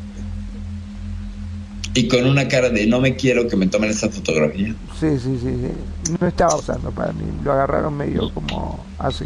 [1.96, 4.74] Y con una cara de no me quiero que me tomen esta fotografía.
[5.00, 6.12] Sí, sí, sí, sí.
[6.20, 7.24] No estaba usando para mí.
[7.42, 9.24] Lo agarraron medio como así.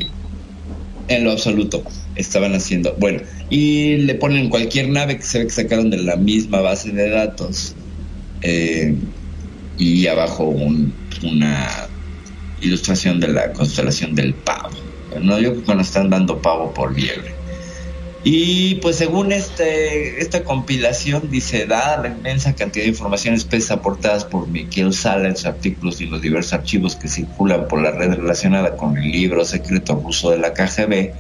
[1.09, 1.83] En lo absoluto.
[2.15, 2.95] Estaban haciendo.
[2.99, 6.93] Bueno, y le ponen cualquier nave que se ve que sacaron de la misma base
[6.93, 7.75] de datos.
[8.43, 8.97] eh,
[9.77, 11.69] y abajo un- una
[12.57, 14.71] ilustración de la constelación del pavo.
[15.21, 17.40] No, yo creo que nos están dando pavo por liebre.
[18.23, 24.27] Y pues según este, esta compilación dice, dada la inmensa cantidad de información espesa aportadas
[24.27, 28.13] por Miquel Sala en sus artículos y los diversos archivos que circulan por la red
[28.13, 31.13] relacionada con el libro secreto ruso de la KGB,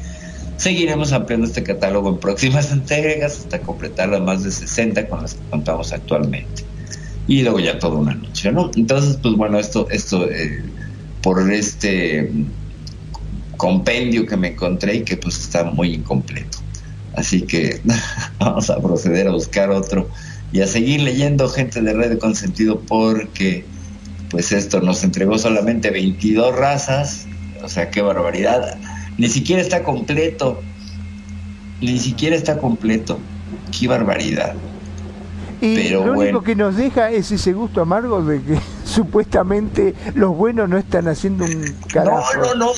[0.58, 5.34] seguiremos ampliando este catálogo en próximas entregas hasta completar las más de 60 con las
[5.34, 6.64] que contamos actualmente.
[7.26, 8.70] Y luego ya todo un anuncio, ¿no?
[8.76, 10.62] Entonces, pues bueno, esto, esto eh,
[11.22, 12.30] por este
[13.56, 16.59] compendio que me encontré y que pues está muy incompleto.
[17.14, 17.80] Así que
[18.38, 20.08] vamos a proceder a buscar otro
[20.52, 23.64] y a seguir leyendo gente de Red de Consentido porque
[24.30, 27.26] pues esto nos entregó solamente 22 razas,
[27.62, 28.78] o sea, qué barbaridad.
[29.18, 30.62] Ni siquiera está completo,
[31.80, 33.18] ni siquiera está completo,
[33.76, 34.54] qué barbaridad.
[35.60, 36.38] Y Pero lo bueno.
[36.38, 41.08] único que nos deja es ese gusto amargo de que supuestamente los buenos no están
[41.08, 42.24] haciendo un carajo.
[42.38, 42.72] No, no, no.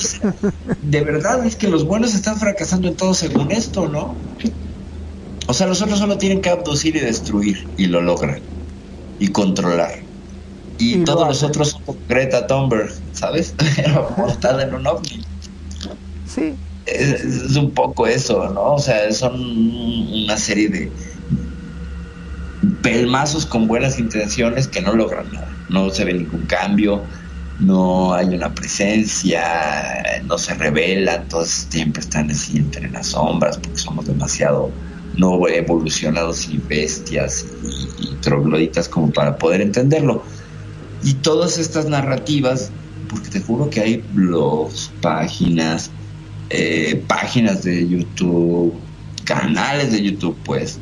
[0.81, 4.21] De verdad es que los buenos están fracasando en todo según esto, ¿no?
[5.47, 8.41] O sea, los otros solo tienen que abducir y destruir y lo logran
[9.19, 10.05] y controlar.
[10.77, 13.55] Y, Y lo todos los otros son Greta Thunberg, ¿sabes?
[13.75, 15.27] Pero montada en un ovni.
[16.25, 18.73] Sí, Es, es un poco eso, ¿no?
[18.75, 19.33] O sea, son
[20.25, 20.91] una serie de
[22.81, 25.47] pelmazos con buenas intenciones que no logran nada.
[25.69, 27.03] No se ve ningún cambio,
[27.59, 29.43] no hay una presencia,
[30.25, 34.71] no se revelan, todos siempre están así entre las sombras porque somos demasiado
[35.17, 40.23] no evolucionados y bestias y, y trogloditas como para poder entenderlo.
[41.03, 42.71] Y todas estas narrativas,
[43.09, 45.91] porque te juro que hay blogs, páginas,
[46.49, 48.73] eh, páginas de YouTube,
[49.25, 50.79] canales de YouTube, pues,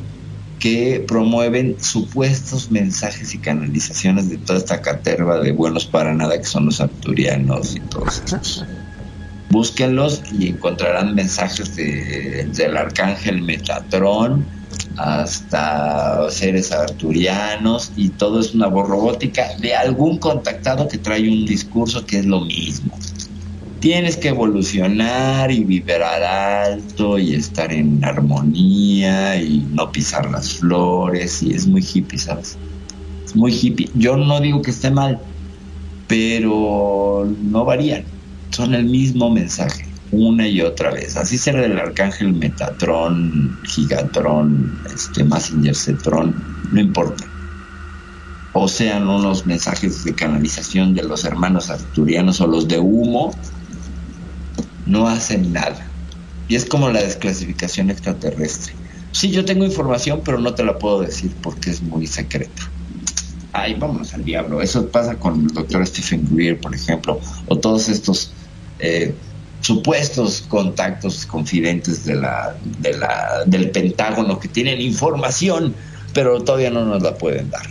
[0.62, 6.46] que promueven supuestos mensajes y canalizaciones de toda esta caterva de buenos para nada que
[6.46, 8.64] son los arturianos y todos estos.
[9.50, 14.46] Búsquenlos y encontrarán mensajes de- del arcángel Metatrón
[14.98, 21.44] hasta seres arturianos y todo es una voz robótica de algún contactado que trae un
[21.46, 22.98] discurso que es lo mismo.
[23.82, 31.42] Tienes que evolucionar y vibrar alto y estar en armonía y no pisar las flores
[31.42, 32.60] y es muy hippie, ¿sabes?
[33.26, 33.90] Es muy hippie.
[33.96, 35.20] Yo no digo que esté mal,
[36.08, 38.06] pero no varían.
[38.52, 41.18] Son el mismo mensaje una y otra vez.
[41.18, 46.36] Así será el arcángel Metatron, Gigatron, este Massinger Zetron,
[46.72, 47.26] no importa.
[48.54, 53.32] O sean unos mensajes de canalización de los hermanos arturianos o los de humo,
[54.92, 55.88] no hacen nada.
[56.48, 58.74] Y es como la desclasificación extraterrestre.
[59.14, 62.70] Sí, yo tengo información, pero no te la puedo decir porque es muy secreta.
[63.54, 64.62] Ay, vámonos al diablo.
[64.62, 68.32] Eso pasa con el doctor Stephen Greer, por ejemplo, o todos estos
[68.80, 69.14] eh,
[69.62, 75.74] supuestos contactos confidentes del Pentágono que tienen información,
[76.14, 77.66] pero todavía no nos la pueden dar.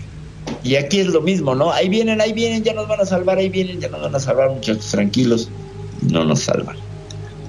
[0.63, 1.71] Y aquí es lo mismo, ¿no?
[1.73, 4.21] Ahí vienen, ahí vienen, ya nos van a salvar, ahí vienen, ya nos van a
[4.21, 5.49] salvar, muchachos, tranquilos.
[6.03, 6.90] No nos salvan.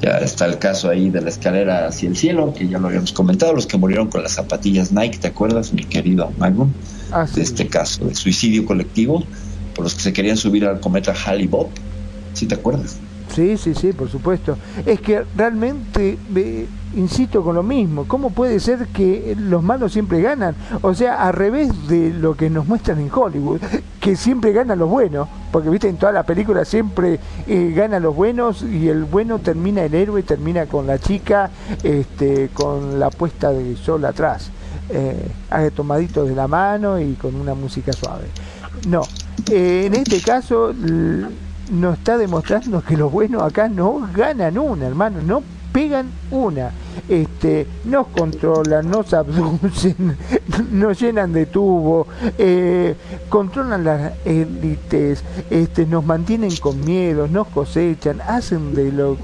[0.01, 3.11] Ya está el caso ahí de la escalera hacia el cielo, que ya lo habíamos
[3.11, 6.71] comentado, los que murieron con las zapatillas Nike, ¿te acuerdas, mi querido Magnum?
[7.11, 9.23] Ah, De este caso de suicidio colectivo,
[9.75, 11.69] por los que se querían subir al cometa Halley-Bob.
[12.33, 12.97] ¿Sí te acuerdas?
[13.33, 14.57] Sí, sí, sí, por supuesto.
[14.85, 20.21] Es que realmente, eh, insisto con lo mismo, ¿cómo puede ser que los malos siempre
[20.21, 20.53] ganan?
[20.81, 23.61] O sea, al revés de lo que nos muestran en Hollywood,
[24.01, 28.13] que siempre ganan los buenos, porque viste, en toda la película siempre eh, ganan los
[28.13, 31.49] buenos y el bueno termina el héroe, termina con la chica,
[31.83, 34.49] este, con la puesta de sol atrás,
[34.89, 38.25] eh, tomadito de la mano y con una música suave.
[38.89, 39.03] No,
[39.49, 40.73] eh, en este caso...
[41.71, 45.41] nos está demostrando que los buenos acá no ganan una, hermano, no
[45.71, 46.71] pegan una.
[47.07, 50.17] Este, nos controlan, nos abducen,
[50.71, 52.07] nos llenan de tubo,
[52.37, 52.95] eh,
[53.29, 59.17] controlan las élites, este, nos mantienen con miedo, nos cosechan, hacen de lo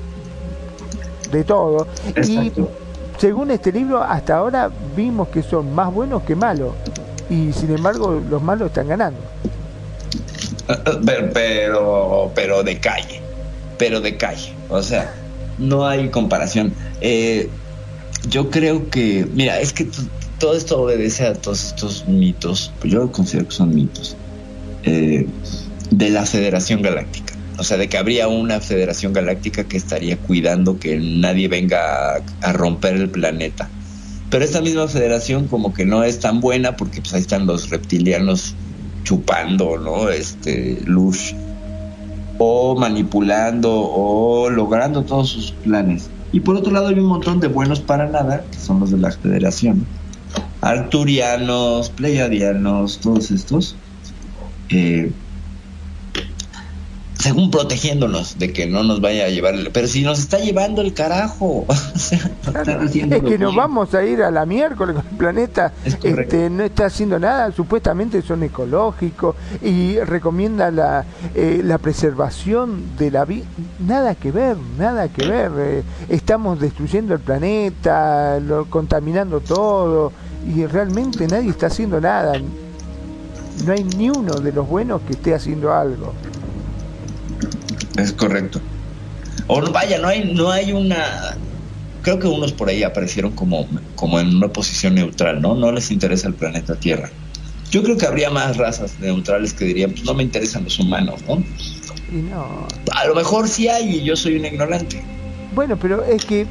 [1.32, 1.88] de todo.
[2.26, 2.52] Y
[3.18, 6.74] según este libro, hasta ahora vimos que son más buenos que malos.
[7.30, 9.20] Y sin embargo, los malos están ganando.
[11.04, 13.22] Pero, pero, de calle,
[13.78, 14.54] pero de calle.
[14.70, 15.14] O sea,
[15.58, 16.74] no hay comparación.
[17.02, 17.50] Eh,
[18.30, 19.88] yo creo que, mira, es que
[20.40, 24.18] todo esto obedece a todos estos mitos, pues yo considero que son mitos,
[24.84, 25.26] eh,
[25.90, 27.34] de la Federación Galáctica.
[27.58, 32.22] O sea, de que habría una Federación Galáctica que estaría cuidando que nadie venga a,
[32.42, 33.70] a romper el planeta.
[34.30, 37.70] Pero esta misma federación como que no es tan buena porque pues ahí están los
[37.70, 38.56] reptilianos
[39.08, 40.10] chupando, ¿no?
[40.10, 41.34] Este, luz.
[42.40, 46.10] O manipulando o logrando todos sus planes.
[46.34, 48.98] Y por otro lado hay un montón de buenos para nada, que son los de
[48.98, 49.86] la federación.
[50.60, 53.78] Arturianos, Pleiadianos, todos estos.
[54.70, 55.14] eh,
[57.20, 60.82] según protegiéndonos de que no nos vaya a llevar, el- pero si nos está llevando
[60.82, 62.20] el carajo, o sea,
[63.06, 65.74] no Es que nos vamos a ir a la miércoles con el planeta,
[66.04, 73.12] este, no está haciendo nada, supuestamente son ecológicos y recomienda la, eh, la preservación de
[73.12, 73.46] la vida.
[73.86, 75.52] Nada que ver, nada que ver.
[75.58, 80.12] eh, estamos destruyendo el planeta, lo, contaminando todo
[80.56, 82.34] y realmente nadie está haciendo nada.
[83.66, 86.14] no hay ni uno de los buenos que esté haciendo algo.
[87.98, 88.62] Es correcto.
[89.48, 91.38] O vaya, no hay, no hay una.
[92.02, 95.56] Creo que unos por ahí aparecieron como, como en una posición neutral, ¿no?
[95.56, 97.10] No les interesa el planeta Tierra.
[97.72, 101.22] Yo creo que habría más razas neutrales que dirían, pues no me interesan los humanos,
[101.28, 101.44] ¿no?
[102.12, 102.68] Y no.
[102.96, 105.04] A lo mejor sí hay y yo soy un ignorante.
[105.54, 106.46] Bueno, pero es que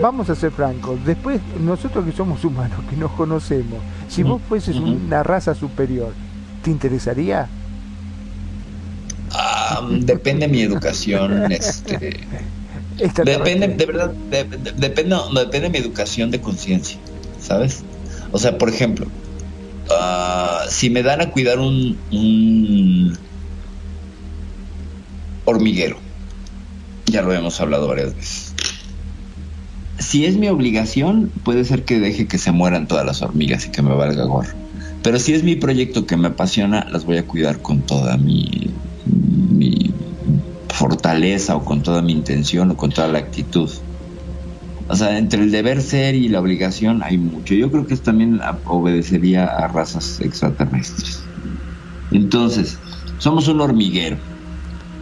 [0.00, 0.98] vamos a ser francos.
[1.04, 6.12] Después, nosotros que somos humanos, que nos conocemos, si vos fueses una raza superior,
[6.62, 7.48] ¿te interesaría?
[10.00, 12.26] Depende mi educación, este.
[13.24, 16.98] Depende, de verdad, de- de- depende, no, depende de mi educación de conciencia,
[17.40, 17.84] ¿sabes?
[18.32, 19.06] O sea, por ejemplo,
[19.90, 23.18] ah, si me dan a cuidar un, un
[25.44, 25.98] hormiguero,
[27.06, 28.54] ya lo hemos hablado varias veces.
[29.98, 33.70] Si es mi obligación, puede ser que deje que se mueran todas las hormigas y
[33.70, 34.50] que me valga gorro.
[35.02, 38.74] Pero si es mi proyecto que me apasiona, las voy a cuidar con toda mi
[40.80, 43.68] fortaleza o con toda mi intención o con toda la actitud.
[44.88, 47.52] O sea, entre el deber ser y la obligación hay mucho.
[47.54, 51.22] Yo creo que esto también obedecería a razas extraterrestres.
[52.12, 52.78] Entonces,
[53.18, 54.16] somos un hormiguero.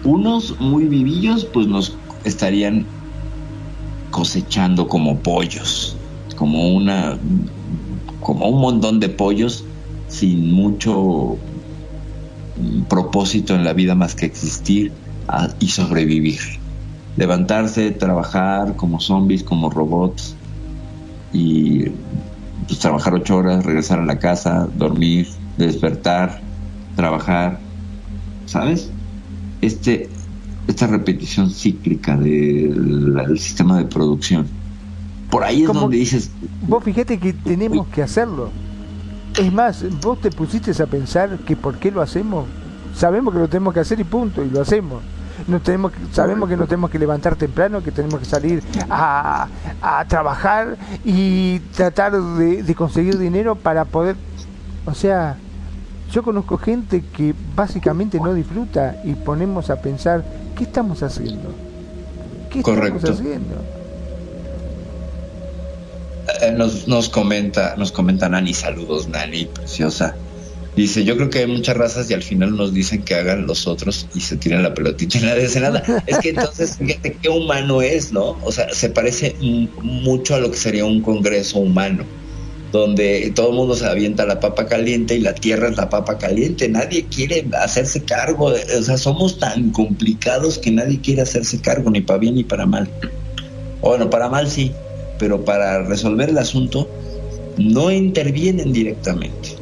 [0.02, 2.84] Unos muy vivillos, pues nos estarían
[4.10, 5.96] cosechando como pollos,
[6.34, 7.16] como una,
[8.20, 9.64] como un montón de pollos
[10.08, 11.38] sin mucho
[12.88, 14.90] propósito en la vida más que existir
[15.60, 16.40] y sobrevivir.
[17.16, 20.34] Levantarse, trabajar como zombies, como robots
[21.32, 21.86] y
[22.66, 25.26] pues, trabajar ocho horas, regresar a la casa, dormir,
[25.56, 26.40] despertar,
[26.96, 27.58] trabajar,
[28.46, 28.90] ¿sabes?
[29.60, 30.08] Este,
[30.68, 34.46] esta repetición cíclica del del sistema de producción.
[35.30, 36.30] Por ahí es Como- donde dices,
[36.66, 38.50] Vos fíjate que tenemos que hacerlo.
[39.38, 42.46] Es más, vos te pusiste a pensar que por qué lo hacemos.
[42.94, 45.02] Sabemos que lo tenemos que hacer y punto, y lo hacemos.
[45.46, 49.46] No tenemos que- sabemos que nos tenemos que levantar temprano, que tenemos que salir a,
[49.80, 54.16] a trabajar y tratar de, de conseguir dinero para poder...
[54.86, 55.36] O sea,
[56.10, 60.24] yo conozco gente que básicamente no disfruta y ponemos a pensar,
[60.56, 61.54] ¿qué estamos haciendo?
[62.50, 62.96] ¿Qué Correcto.
[62.98, 63.54] estamos haciendo?
[66.42, 70.14] Eh, nos, nos comenta, nos comenta Nani, saludos Nani, preciosa.
[70.78, 73.66] Dice, yo creo que hay muchas razas y al final nos dicen que hagan los
[73.66, 75.82] otros y se tiran la pelotita y nadie hace nada.
[76.06, 78.38] Es que entonces, fíjate qué humano es, ¿no?
[78.44, 79.34] O sea, se parece
[79.82, 82.04] mucho a lo que sería un congreso humano,
[82.70, 86.16] donde todo el mundo se avienta la papa caliente y la tierra es la papa
[86.16, 86.68] caliente.
[86.68, 92.02] Nadie quiere hacerse cargo, o sea, somos tan complicados que nadie quiere hacerse cargo, ni
[92.02, 92.88] para bien ni para mal.
[93.80, 94.70] Bueno, para mal sí,
[95.18, 96.88] pero para resolver el asunto
[97.56, 99.57] no intervienen directamente.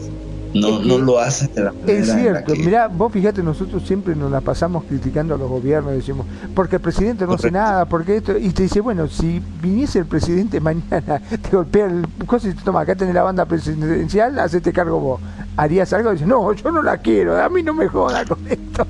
[0.54, 4.14] No, no lo hacen de la manera Es cierto, que- mirá, vos fíjate, nosotros siempre
[4.16, 8.16] nos la pasamos criticando a los gobiernos, decimos, porque el presidente no hace nada, porque
[8.16, 12.54] esto, y te dice, bueno, si viniese el presidente mañana, te golpea el coso y
[12.54, 15.20] te toma, acá tenés la banda presidencial, hacete cargo vos.
[15.56, 16.12] ¿Harías algo?
[16.12, 18.86] Dice, no, yo no la quiero, a mí no me joda con esto.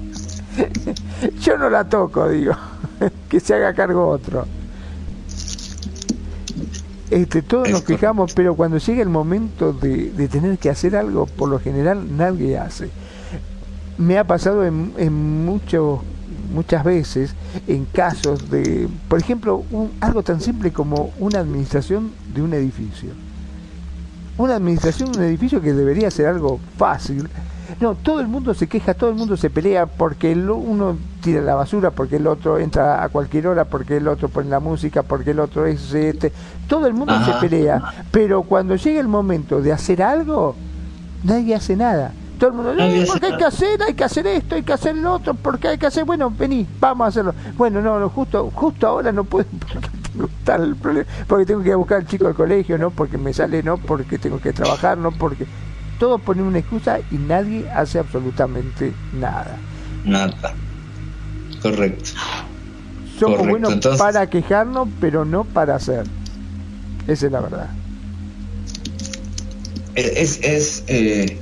[1.41, 2.55] yo no la toco, digo,
[3.29, 4.47] que se haga cargo otro.
[7.11, 11.27] Este, todos nos quejamos, pero cuando llega el momento de, de tener que hacer algo,
[11.27, 12.91] por lo general nadie hace.
[13.99, 16.01] Me ha pasado en, en muchos
[16.53, 17.35] muchas veces
[17.67, 23.11] en casos de, por ejemplo, un- algo tan simple como una administración de un edificio.
[24.39, 27.29] Una administración de un edificio que debería ser algo fácil.
[27.81, 31.41] No, todo el mundo se queja, todo el mundo se pelea porque el uno tira
[31.41, 35.03] la basura, porque el otro entra a cualquier hora, porque el otro pone la música,
[35.03, 36.33] porque el otro es este.
[36.69, 37.35] Todo el mundo Ajá.
[37.41, 40.55] se pelea, pero cuando llega el momento de hacer algo,
[41.25, 42.13] nadie hace nada.
[42.39, 44.63] Todo el mundo, "No, Nadie hace porque hay que hacer, hay que hacer esto, hay
[44.63, 47.35] que hacer lo otro, porque hay que hacer, bueno, vení, vamos a hacerlo.
[47.57, 51.69] Bueno, no, no, justo, justo ahora no puedo porque tengo tal problema, porque tengo que
[51.69, 54.53] ir a buscar al chico al colegio, no, porque me sale, no, porque tengo que
[54.53, 55.47] trabajar, no, porque
[55.99, 59.57] todos ponen una excusa y nadie hace absolutamente nada.
[60.05, 60.55] Nada.
[61.63, 62.11] Correcto.
[63.19, 66.05] Somos Correcto, buenos entonces- para quejarnos, pero no para hacer.
[67.09, 67.71] Esa es la verdad.
[69.95, 71.39] Es, es, eh,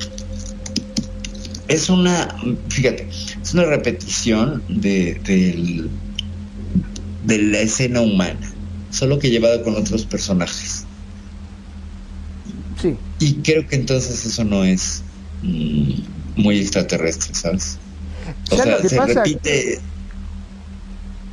[1.66, 2.28] es una,
[2.68, 3.08] fíjate,
[3.42, 5.90] es una repetición de, del-
[7.24, 8.52] de la escena humana,
[8.90, 10.83] solo que llevada con otros personajes.
[12.84, 13.00] Sí.
[13.18, 15.04] Y creo que entonces eso no es
[15.42, 16.00] mm,
[16.36, 17.80] muy extraterrestre, ¿sabes?
[18.50, 19.24] O ¿Sabes sea, lo que se pasa?
[19.24, 19.86] repite.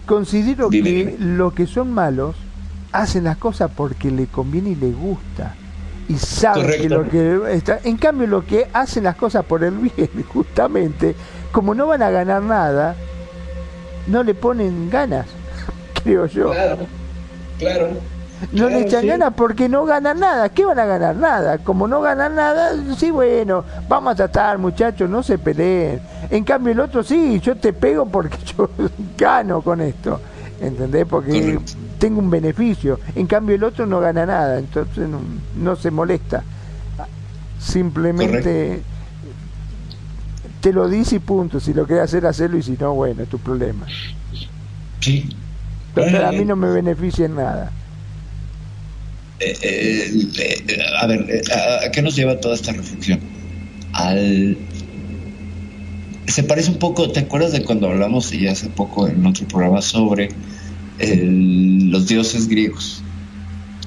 [0.06, 2.50] Considero Dime, que los que son malos
[2.92, 5.60] hacen las cosas porque le conviene y le gusta.
[6.08, 7.80] y saben que lo que está.
[7.84, 11.18] En cambio, lo que hacen las cosas por el bien, justamente,
[11.52, 13.06] como no van a ganar nada,
[14.06, 15.38] no le ponen ganas,
[16.04, 16.52] creo yo.
[16.52, 16.92] Claro,
[17.58, 18.08] claro.
[18.52, 19.08] No le echan sí.
[19.08, 20.50] ganas porque no ganan nada.
[20.50, 21.16] ¿Qué van a ganar?
[21.16, 21.58] Nada.
[21.60, 26.02] Como no ganan nada, sí, bueno, vamos a tratar, muchachos, no se peleen.
[26.30, 28.70] En cambio, el otro sí, yo te pego porque yo
[29.18, 30.20] gano con esto.
[30.60, 31.06] ¿Entendés?
[31.08, 31.74] Porque Correcto.
[31.98, 33.00] tengo un beneficio.
[33.16, 35.20] En cambio, el otro no gana nada, entonces no,
[35.56, 36.44] no se molesta.
[37.58, 38.82] Simplemente
[40.62, 41.60] te lo dice y punto.
[41.60, 43.86] Si lo querés hacer, hacerlo y si no, bueno, es tu problema.
[45.00, 45.30] Sí.
[45.96, 47.72] A Eh, mí no me beneficia en nada.
[49.42, 51.42] Eh, eh, eh, a ver,
[51.86, 53.20] ¿a, qué nos lleva toda esta reflexión?
[53.94, 54.58] Al
[56.28, 59.82] se parece un poco, ¿te acuerdas de cuando hablamos y hace poco en otro programa
[59.82, 60.30] sobre
[61.00, 63.04] los dioses griegos?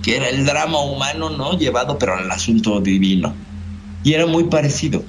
[0.03, 1.57] Que era el drama humano, ¿no?
[1.57, 3.35] Llevado pero al asunto divino.
[4.03, 5.05] Y era muy parecido.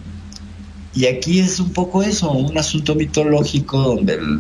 [0.94, 4.40] Y aquí es un poco eso, un asunto mitológico donde el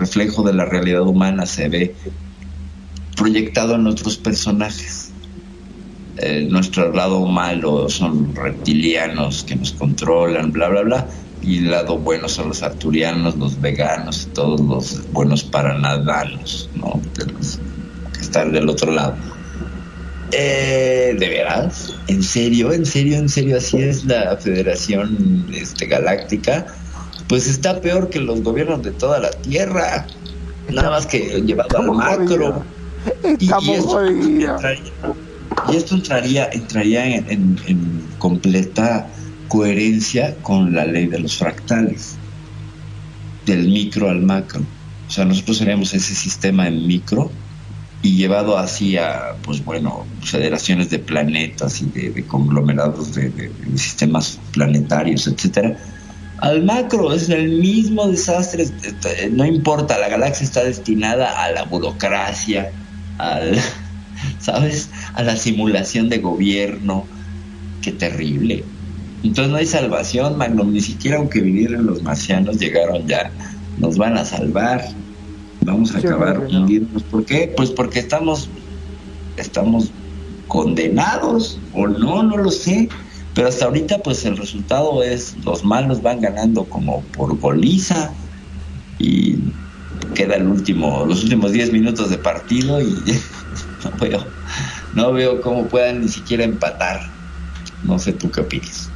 [0.00, 1.94] reflejo de la realidad humana se ve
[3.16, 5.11] proyectado en otros personajes.
[6.18, 11.08] Eh, nuestro lado malo son reptilianos que nos controlan, bla, bla, bla.
[11.40, 17.00] Y el lado bueno son los arturianos, los veganos, todos los buenos paranadanos, ¿no?
[17.16, 17.58] De los
[18.12, 19.16] que están del otro lado.
[20.32, 21.94] Eh, ¿De veras?
[22.06, 22.72] ¿En serio?
[22.72, 23.18] ¿En serio?
[23.18, 23.56] ¿En serio?
[23.58, 26.66] Así es la Federación este, Galáctica.
[27.28, 30.06] Pues está peor que los gobiernos de toda la Tierra.
[30.70, 32.62] Nada más que llevado al macro.
[33.38, 34.46] Y, y
[35.70, 37.56] y esto entraría, entraría en,
[38.18, 39.12] completa
[39.48, 42.18] coherencia con la ley de los fractales,
[43.44, 44.62] del micro al macro.
[44.62, 47.32] O sea, nosotros seríamos ese sistema en micro
[48.00, 54.40] y llevado así a, pues bueno, federaciones de planetas y de, conglomerados de, de- sistemas
[54.52, 55.76] planetarios, etcétera.
[56.38, 61.64] Al macro es el mismo desastre, eh, no importa, la galaxia está destinada a la
[61.64, 62.72] burocracia,
[63.18, 63.56] al,
[64.38, 64.90] ¿sabes?
[65.14, 67.04] A la simulación de gobierno.
[67.80, 68.64] Qué terrible.
[69.22, 73.30] Entonces no hay salvación, Magnum, ni siquiera aunque vinieran los marcianos llegaron ya,
[73.78, 74.84] nos van a salvar.
[75.60, 76.60] Vamos a Yo acabar que no.
[76.60, 77.02] hundiéndonos.
[77.04, 77.52] ¿Por qué?
[77.56, 78.48] Pues porque estamos
[79.36, 79.90] estamos
[80.48, 82.88] condenados o no, no lo sé.
[83.34, 88.12] Pero hasta ahorita pues el resultado es los malos van ganando como por goliza
[88.98, 89.36] y
[90.14, 92.94] queda el último los últimos 10 minutos de partido y
[93.84, 94.26] no veo
[94.94, 97.00] no veo cómo puedan ni siquiera empatar.
[97.84, 98.88] No sé tú qué opinas.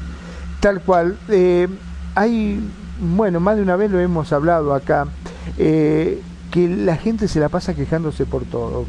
[0.60, 1.16] Tal cual.
[1.28, 1.68] Eh,
[2.14, 2.60] hay,
[3.00, 5.06] bueno, más de una vez lo hemos hablado acá,
[5.58, 6.20] eh,
[6.50, 8.86] que la gente se la pasa quejándose por todo.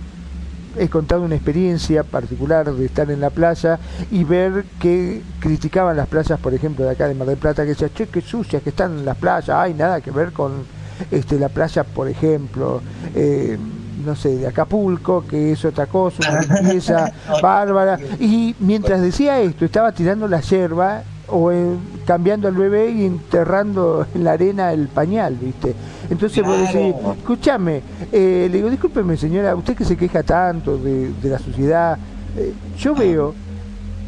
[0.77, 3.79] He contado una experiencia particular de estar en la playa
[4.11, 7.69] y ver que criticaban las playas, por ejemplo, de acá de Mar del Plata, que
[7.69, 10.76] decían, che, qué sucias que están las playas, hay nada que ver con
[11.11, 12.81] este, la playa, por ejemplo,
[13.15, 13.57] eh,
[14.05, 17.11] no sé, de Acapulco, que es otra cosa, una limpieza
[17.41, 17.99] bárbara.
[18.19, 21.75] Y mientras decía esto, estaba tirando la yerba o eh,
[22.05, 25.75] cambiando al bebé y enterrando en la arena el pañal, ¿viste?
[26.09, 31.11] Entonces vos decís, escúchame, eh, le digo, discúlpeme señora, usted que se queja tanto de,
[31.21, 31.97] de la suciedad,
[32.37, 33.33] eh, yo veo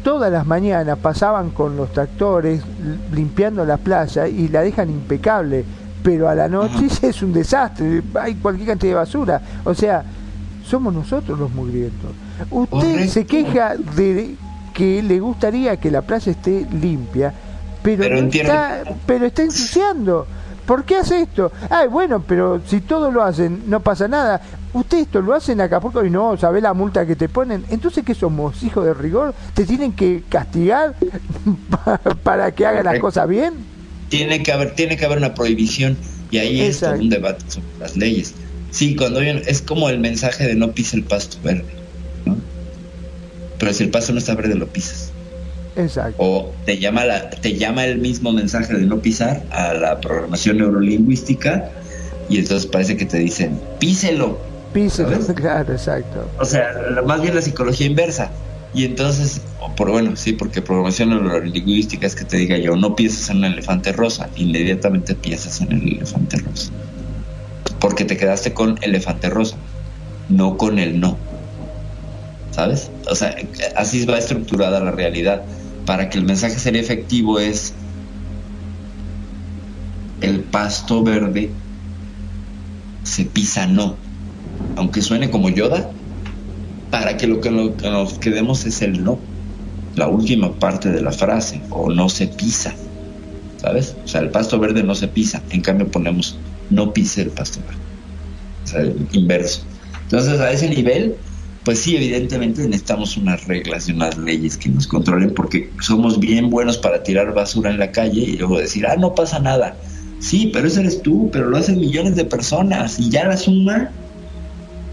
[0.02, 2.62] todas las mañanas pasaban con los tractores
[3.12, 5.64] limpiando la playa y la dejan impecable,
[6.02, 10.04] pero a la noche es un desastre, hay cualquier cantidad de basura, o sea,
[10.64, 12.10] somos nosotros los mugrientos.
[12.50, 14.36] Usted se queja de
[14.72, 17.34] que le gustaría que la playa esté limpia,
[17.82, 18.52] pero, Pero no entiendo.
[18.52, 20.26] está, pero está ensuciando.
[20.66, 21.50] ¿Por qué hace esto?
[21.68, 24.40] Ay, bueno, pero si todos lo hacen, no pasa nada.
[24.72, 27.64] Usted esto lo hacen en Acapulco y no, ¿sabe la multa que te ponen?
[27.70, 28.62] Entonces, ¿qué somos?
[28.62, 29.34] ¿Hijos de rigor?
[29.52, 30.94] ¿Te tienen que castigar
[32.22, 33.54] para que hagas las cosas bien?
[34.10, 35.96] Tiene que haber, tiene que haber una prohibición
[36.30, 37.02] y ahí es todo Exacto.
[37.02, 38.34] un debate sobre las leyes.
[38.70, 41.74] Sí, cuando hay un- es como el mensaje de no pise el pasto verde,
[42.26, 42.36] ¿no?
[43.58, 45.12] Pero si el pasto no está verde lo pisas.
[45.76, 46.16] Exacto.
[46.18, 50.58] O te llama la, te llama el mismo mensaje de no pisar a la programación
[50.58, 51.70] neurolingüística
[52.28, 54.38] y entonces parece que te dicen píselo.
[54.90, 55.26] ¿Sabes?
[55.34, 56.28] claro, exacto.
[56.38, 56.68] O sea,
[57.06, 58.30] más bien la psicología inversa.
[58.72, 59.40] Y entonces,
[59.76, 63.44] por bueno, sí, porque programación neurolingüística es que te diga yo, no piensas en un
[63.46, 66.70] elefante rosa, inmediatamente piensas en el elefante rosa.
[67.80, 69.56] Porque te quedaste con elefante rosa,
[70.28, 71.16] no con el no.
[72.52, 72.90] ¿Sabes?
[73.08, 73.34] O sea,
[73.76, 75.42] así va estructurada la realidad.
[75.86, 77.72] Para que el mensaje sería efectivo es
[80.20, 81.50] el pasto verde
[83.02, 83.96] se pisa no.
[84.76, 85.90] Aunque suene como Yoda,
[86.90, 89.18] para que lo que, nos quedemos es el no.
[89.94, 92.74] la última parte de la frase, o no se pisa,
[93.56, 93.96] ¿sabes?
[94.04, 96.38] O sea, el pasto verde no se pisa, en cambio ponemos
[96.70, 97.82] no pise el pasto verde,
[98.64, 99.62] o sea, el inverso.
[100.02, 101.16] Entonces, a ese nivel,
[101.64, 106.50] pues sí, evidentemente necesitamos unas reglas y unas leyes que nos controlen porque somos bien
[106.50, 109.76] buenos para tirar basura en la calle y luego decir, ah, no pasa nada.
[110.18, 113.90] Sí, pero ese eres tú, pero lo hacen millones de personas y ya la suma,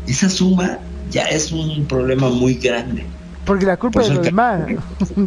[0.07, 0.79] esa suma
[1.11, 3.03] ya es un problema muy grande.
[3.45, 4.61] Porque la culpa es de los demás.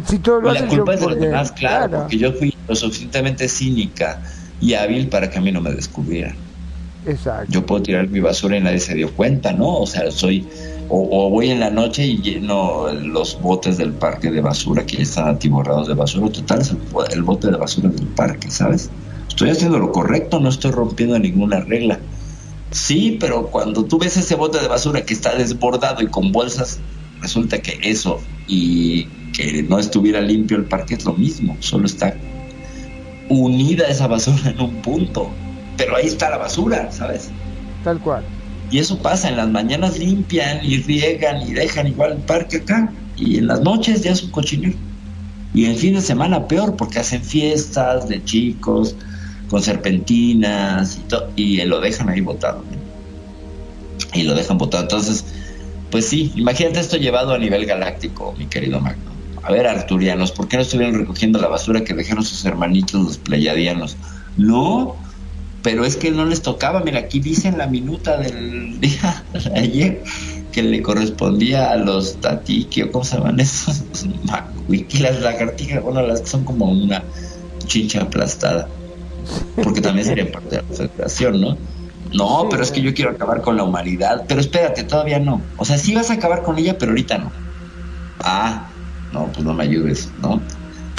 [0.07, 2.75] si todos lo la culpa yo- es de los demás, claro, porque yo fui lo
[2.75, 4.21] suficientemente cínica
[4.59, 6.35] y hábil para que a mí no me descubrieran.
[7.05, 7.47] Exacto.
[7.51, 9.77] Yo puedo tirar mi basura y nadie se dio cuenta, ¿no?
[9.79, 10.47] O sea, soy.
[10.93, 14.97] O, o voy en la noche y lleno los botes del parque de basura que
[14.97, 16.29] ya están atiborrados de basura.
[16.31, 16.77] Total, es el,
[17.13, 18.89] el bote de basura del parque, ¿sabes?
[19.27, 21.97] Estoy haciendo lo correcto, no estoy rompiendo ninguna regla.
[22.71, 26.79] Sí, pero cuando tú ves ese bote de basura que está desbordado y con bolsas,
[27.21, 32.15] resulta que eso y que no estuviera limpio el parque es lo mismo, solo está
[33.29, 35.29] unida esa basura en un punto.
[35.77, 37.29] Pero ahí está la basura, ¿sabes?
[37.83, 38.23] Tal cual.
[38.69, 42.91] Y eso pasa, en las mañanas limpian y riegan y dejan igual el parque acá.
[43.17, 44.77] Y en las noches ya es un cochinero.
[45.53, 48.95] Y en fin de semana peor, porque hacen fiestas de chicos
[49.51, 52.65] con serpentinas y, to- y lo dejan ahí botado.
[54.13, 54.83] Y lo dejan botado.
[54.83, 55.25] Entonces,
[55.89, 59.23] pues sí, imagínate esto llevado a nivel galáctico, mi querido Magno.
[59.43, 63.17] A ver, arturianos, ¿por qué no estuvieron recogiendo la basura que dejaron sus hermanitos los
[63.19, 63.99] pleyadianos?
[64.35, 65.01] No,
[65.61, 66.81] pero es que no les tocaba.
[66.83, 70.03] Mira, aquí dice en la minuta del día de ayer
[70.51, 73.87] que le correspondía a los tatiki, o cómo se llaman esos,
[74.23, 77.09] macuiki, las lagartijas, bueno, las que son como una
[77.67, 78.80] chincha aplastada,
[79.63, 81.57] porque también sería parte de la federación, ¿no?
[82.13, 85.41] No, pero es que yo quiero acabar con la humanidad, pero espérate, todavía no.
[85.57, 87.31] O sea, sí vas a acabar con ella, pero ahorita no.
[88.19, 88.67] Ah,
[89.13, 90.41] no, pues no me ayudes, ¿no?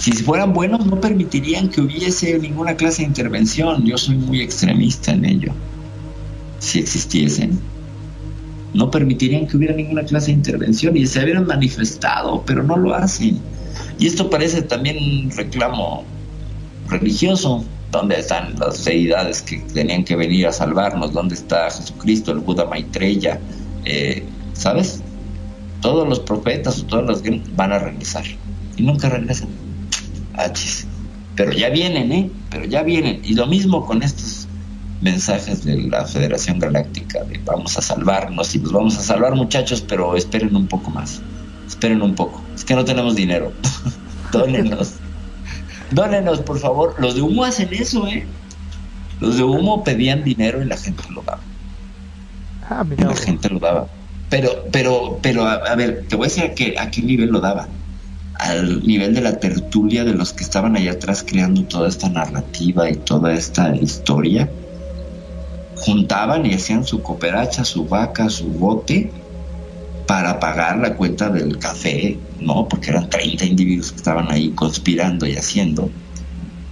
[0.02, 3.84] Si fueran buenos no permitirían que hubiese ninguna clase de intervención.
[3.84, 5.52] Yo soy muy extremista en ello.
[6.58, 7.60] Si existiesen,
[8.74, 12.94] no permitirían que hubiera ninguna clase de intervención y se hubieran manifestado, pero no lo
[12.94, 13.38] hacen.
[13.98, 16.04] Y esto parece también un reclamo
[16.88, 17.64] religioso.
[17.92, 21.12] ¿Dónde están las deidades que tenían que venir a salvarnos?
[21.12, 23.38] ¿Dónde está Jesucristo, el Buda Maitreya?
[23.84, 24.24] Eh,
[24.54, 25.02] ¿Sabes?
[25.82, 27.22] Todos los profetas o todas las
[27.54, 28.24] van a regresar
[28.78, 29.48] y nunca regresan.
[30.34, 30.86] Achis.
[31.36, 32.30] Pero ya vienen, ¿eh?
[32.50, 33.20] Pero ya vienen.
[33.24, 34.48] Y lo mismo con estos
[35.02, 39.82] mensajes de la Federación Galáctica de vamos a salvarnos y nos vamos a salvar muchachos,
[39.86, 41.20] pero esperen un poco más.
[41.66, 42.42] Esperen un poco.
[42.54, 43.52] Es que no tenemos dinero.
[44.32, 44.94] Dónenos.
[45.92, 46.94] Dónenos, por favor.
[46.98, 48.26] Los de humo hacen eso, ¿eh?
[49.20, 51.40] Los de humo pedían dinero y la gente lo daba.
[52.68, 53.08] Ah, mira.
[53.08, 53.86] la gente lo daba.
[54.30, 57.30] Pero, pero, pero, a, a ver, te voy a decir a qué, a qué nivel
[57.30, 57.68] lo daba.
[58.34, 62.88] Al nivel de la tertulia de los que estaban allá atrás creando toda esta narrativa
[62.90, 64.48] y toda esta historia.
[65.76, 69.10] Juntaban y hacían su cooperacha, su vaca, su bote
[70.12, 72.68] para pagar la cuenta del café, ¿no?
[72.68, 75.90] Porque eran 30 individuos que estaban ahí conspirando y haciendo.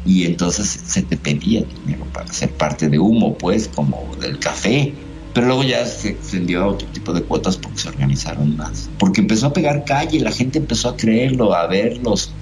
[0.04, 4.92] Y entonces se te pedía dinero para ser parte de humo, pues, como del café.
[5.32, 8.90] Pero luego ya se extendió a otro tipo de cuotas porque se organizaron más.
[8.98, 12.34] Porque empezó a pegar calle, la gente empezó a creerlo, a verlos,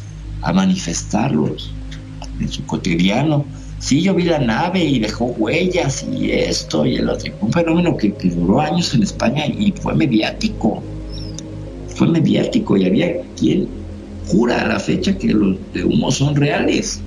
[0.43, 1.71] a manifestarlos
[2.41, 3.45] en su cotidiano.
[3.79, 7.33] Sí, yo vi la nave y dejó huellas y esto y el otro.
[7.41, 10.83] Un fenómeno que, que duró años en España y fue mediático.
[11.95, 13.69] Fue mediático y había quien
[14.27, 17.01] jura a la fecha que los de humo son reales.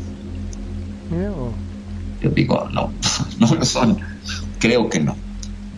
[2.22, 2.92] Yo digo, no,
[3.40, 3.98] no lo son.
[4.60, 5.16] Creo que no.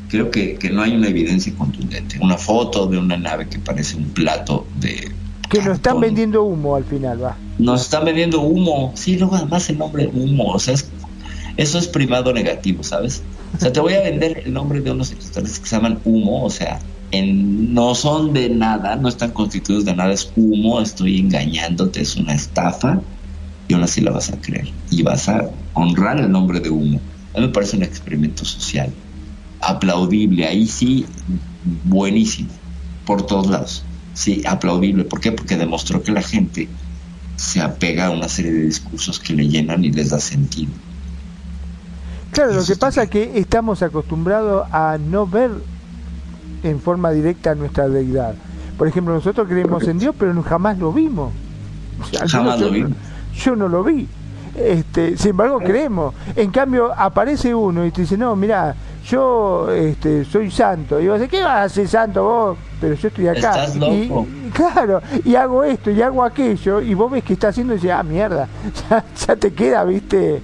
[0.10, 2.20] Creo que, que no hay una evidencia contundente.
[2.22, 5.12] Una foto de una nave que parece un plato de...
[5.50, 7.36] Que nos están vendiendo humo al final, va.
[7.58, 8.94] Nos están vendiendo humo.
[8.96, 10.46] Sí, luego además el nombre humo.
[10.54, 10.94] O sea, es-
[11.58, 13.28] eso es primado negativo, ¿sabes?
[13.54, 16.44] O sea, te voy a vender el nombre de unos sectores que se llaman humo.
[16.44, 16.80] O sea,
[17.12, 20.14] en, no son de nada, no están constituidos de nada.
[20.14, 23.04] Es humo, estoy engañándote, es una estafa.
[23.68, 24.76] Y aún así la vas a creer.
[24.90, 27.06] Y vas a honrar el nombre de humo.
[27.34, 28.98] A mí me parece un experimento social
[29.60, 31.08] aplaudible, ahí sí,
[31.62, 32.54] buenísimo,
[33.04, 33.90] por todos lados.
[34.14, 35.06] Sí, aplaudible.
[35.06, 35.32] ¿Por qué?
[35.32, 36.76] Porque demostró que la gente
[37.36, 40.72] se apega a una serie de discursos que le llenan y les da sentido.
[42.32, 45.52] Claro, lo que pasa es que estamos acostumbrados a no ver
[46.64, 48.36] en forma directa a nuestra deidad.
[48.78, 51.32] Por ejemplo, nosotros creemos en Dios, pero jamás lo vimos.
[52.02, 52.98] O sea, al Jamás menos lo yo, vimos.
[53.36, 54.08] Yo no lo vi.
[54.56, 56.14] Este, sin embargo, creemos.
[56.36, 58.76] En cambio, aparece uno y te dice, no, mira,
[59.10, 61.00] yo este, soy santo.
[61.00, 62.58] Y vos decís, ¿qué vas a ser santo vos?
[62.80, 63.66] Pero yo estoy acá.
[63.66, 64.10] Estás Y-
[64.54, 67.92] claro, y hago esto y hago aquello, y vos ves que está haciendo y dices,
[67.92, 68.48] ah, mierda,
[68.90, 70.42] ya, ya te queda, viste,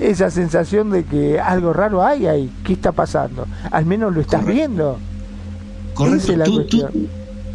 [0.00, 3.46] esa sensación de que algo raro hay ahí, ¿qué está pasando?
[3.70, 4.98] Al menos lo estás viendo.
[5.94, 6.32] Correcto.
[6.32, 6.88] Es Tú, tú,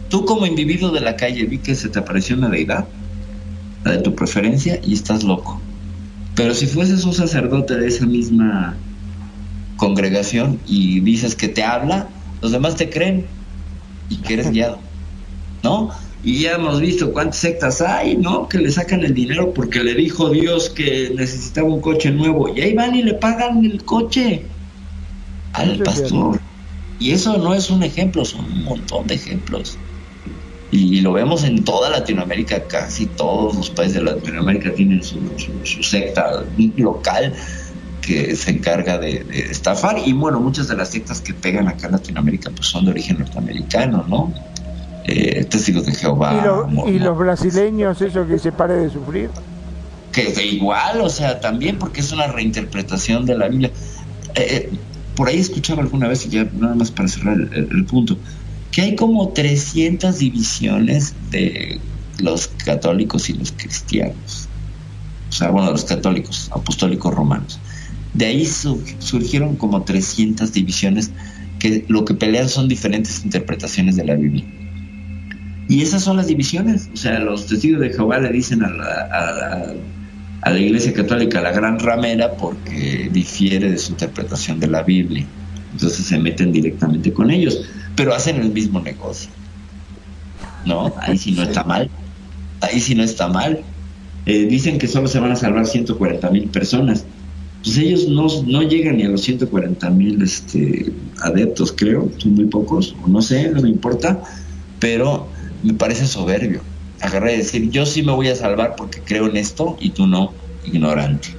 [0.09, 2.85] tú como individuo de la calle vi que se te apareció una deidad,
[3.83, 5.61] la de tu preferencia, y estás loco.
[6.35, 8.75] Pero si fueses un sacerdote de esa misma
[9.75, 13.31] congregación y dices que te habla, los demás te creen
[14.09, 14.83] y que eres guiado,
[15.63, 15.91] ¿no?
[16.21, 18.49] Y ya hemos visto cuántas sectas hay, ¿no?
[18.49, 22.61] Que le sacan el dinero porque le dijo Dios que necesitaba un coche nuevo y
[22.61, 24.51] ahí van y le pagan el coche
[25.53, 26.41] al pastor.
[26.99, 29.81] Y eso no es un ejemplo, son un montón de ejemplos.
[30.71, 35.65] Y lo vemos en toda Latinoamérica, casi todos los países de Latinoamérica tienen su, su-
[35.65, 36.45] su secta
[36.77, 37.35] local
[38.05, 39.97] que se encarga de, de estafar.
[40.05, 43.17] Y bueno, muchas de las sectas que pegan acá en Latinoamérica pues son de origen
[43.17, 44.33] norteamericano, ¿no?
[45.05, 46.39] Eh, testigos de Jehová.
[46.87, 49.29] y, lo- los brasileños, eso que se pare de sufrir.
[50.11, 53.71] que, que igual, o sea, también porque es una reinterpretación de la Biblia.
[54.35, 54.79] Eh, eh,
[55.15, 58.17] por ahí escuchaba alguna vez, y ya nada más para cerrar el, el- el punto,
[58.71, 61.79] que hay como 300 divisiones de
[62.19, 64.47] los católicos y los cristianos.
[65.29, 67.59] O sea, bueno, los católicos, apostólicos romanos.
[68.13, 71.11] De ahí su- surgieron como 300 divisiones
[71.59, 74.45] que lo que pelean son diferentes interpretaciones de la Biblia.
[75.69, 76.89] Y esas son las divisiones.
[76.93, 79.73] O sea, los testigos de Jehová le dicen a la, a la-
[80.45, 85.25] a la Iglesia Católica la gran ramera porque difiere de su interpretación de la Biblia.
[85.71, 87.61] Entonces se meten directamente con ellos,
[87.95, 89.29] pero hacen el mismo negocio.
[90.65, 90.93] ¿No?
[90.99, 91.89] Ahí sí no está mal.
[92.59, 93.61] Ahí sí no está mal.
[94.25, 97.05] Eh, dicen que solo se van a salvar 140 mil personas.
[97.63, 100.91] Pues ellos no, no llegan ni a los 140 mil este,
[101.21, 104.21] adeptos, creo, son muy pocos, no sé, no me importa,
[104.79, 105.29] pero
[105.63, 106.61] me parece soberbio.
[106.99, 110.07] Agarrar y decir, yo sí me voy a salvar porque creo en esto y tú
[110.07, 110.33] no,
[110.65, 111.29] ignorante,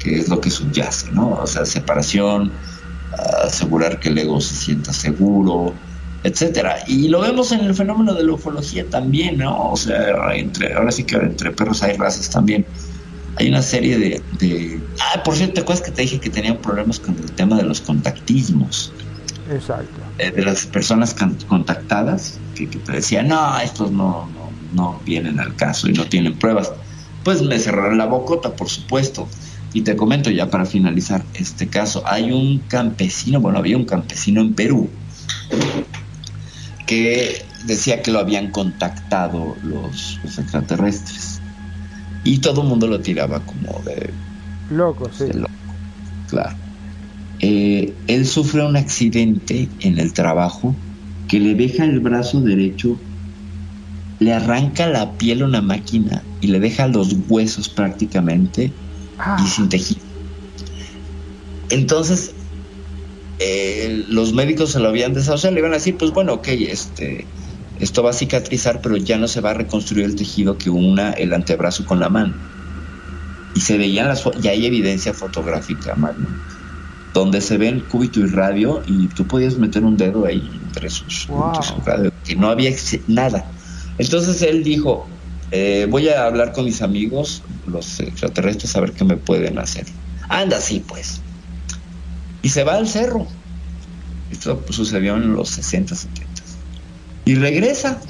[0.00, 1.34] que es lo que subyace, ¿no?
[1.34, 2.52] O sea, separación,
[3.44, 5.74] asegurar que el ego se sienta seguro,
[6.24, 6.78] etcétera.
[6.86, 9.70] Y lo vemos en el fenómeno de la ufología también, ¿no?
[9.70, 12.66] O sea, entre, ahora sí que entre perros hay razas también.
[13.36, 14.80] Hay una serie de, de...
[15.00, 17.64] Ah, por cierto, ¿te acuerdas que te dije que tenían problemas con el tema de
[17.64, 18.92] los contactismos?
[19.50, 20.00] Exacto.
[20.18, 21.14] eh, de las personas
[21.48, 26.04] contactadas que, que te decían, no, estos no, no, no vienen al caso y no
[26.06, 26.72] tienen pruebas.
[27.24, 29.28] Pues me cerraron la bocota, por supuesto.
[29.74, 34.42] Y te comento ya para finalizar este caso, hay un campesino, bueno, había un campesino
[34.42, 34.90] en Perú
[36.86, 41.41] que decía que lo habían contactado los, los extraterrestres.
[42.24, 44.10] Y todo el mundo lo tiraba como de
[44.70, 45.24] Loco, sí.
[45.24, 45.50] de loco,
[46.28, 46.56] claro.
[47.40, 50.74] Eh, él sufre un accidente en el trabajo
[51.28, 52.96] que le deja el brazo derecho,
[54.20, 58.72] le arranca la piel a una máquina y le deja los huesos prácticamente
[59.42, 60.00] y sin tejido.
[61.70, 62.32] Entonces,
[63.38, 67.26] eh, los médicos se lo habían deshacer, le iban a decir, pues bueno, ok, este,
[67.82, 71.12] esto va a cicatrizar, pero ya no se va a reconstruir el tejido que una
[71.12, 72.40] el antebrazo con la mano.
[73.54, 76.38] Y se veían las y hay evidencia fotográfica Magno,
[77.12, 81.26] donde se ven cúbito y radio y tú podías meter un dedo ahí entre sus
[81.26, 81.46] Wow.
[81.48, 82.70] entre sus radios, que no había
[83.08, 83.52] nada.
[83.98, 85.10] Entonces él dijo
[85.50, 89.86] eh, voy a hablar con mis amigos los extraterrestres a ver qué me pueden hacer
[90.28, 91.26] anda sí pues
[92.42, 93.36] y se va al cerro.
[94.28, 96.31] Esto sucedió en los 60 70
[97.24, 98.00] y regresa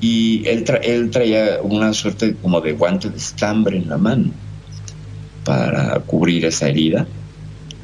[0.00, 4.32] y él, tra- él traía una suerte como de guante de estambre en la mano
[5.44, 7.06] para cubrir esa herida.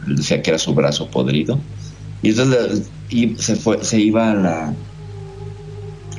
[0.07, 1.61] Él decía que era su brazo podrido.
[2.23, 4.75] Y entonces y se fue, se iba a la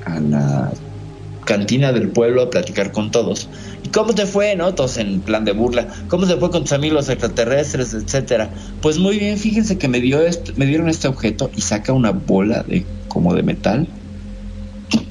[0.05, 0.71] a la
[1.45, 3.49] cantina del pueblo a platicar con todos.
[3.84, 4.73] ¿Y cómo te fue, no?
[4.73, 5.88] Todos en plan de burla.
[6.07, 8.49] ¿Cómo te fue con tus amigos extraterrestres, etcétera?
[8.81, 10.19] Pues muy bien, fíjense que me dio
[10.55, 13.88] me dieron este objeto y saca una bola de como de metal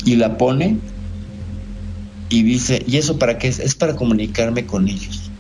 [0.05, 0.79] y la pone
[2.29, 3.59] y dice, ¿y eso para qué es?
[3.59, 5.31] Es para comunicarme con ellos.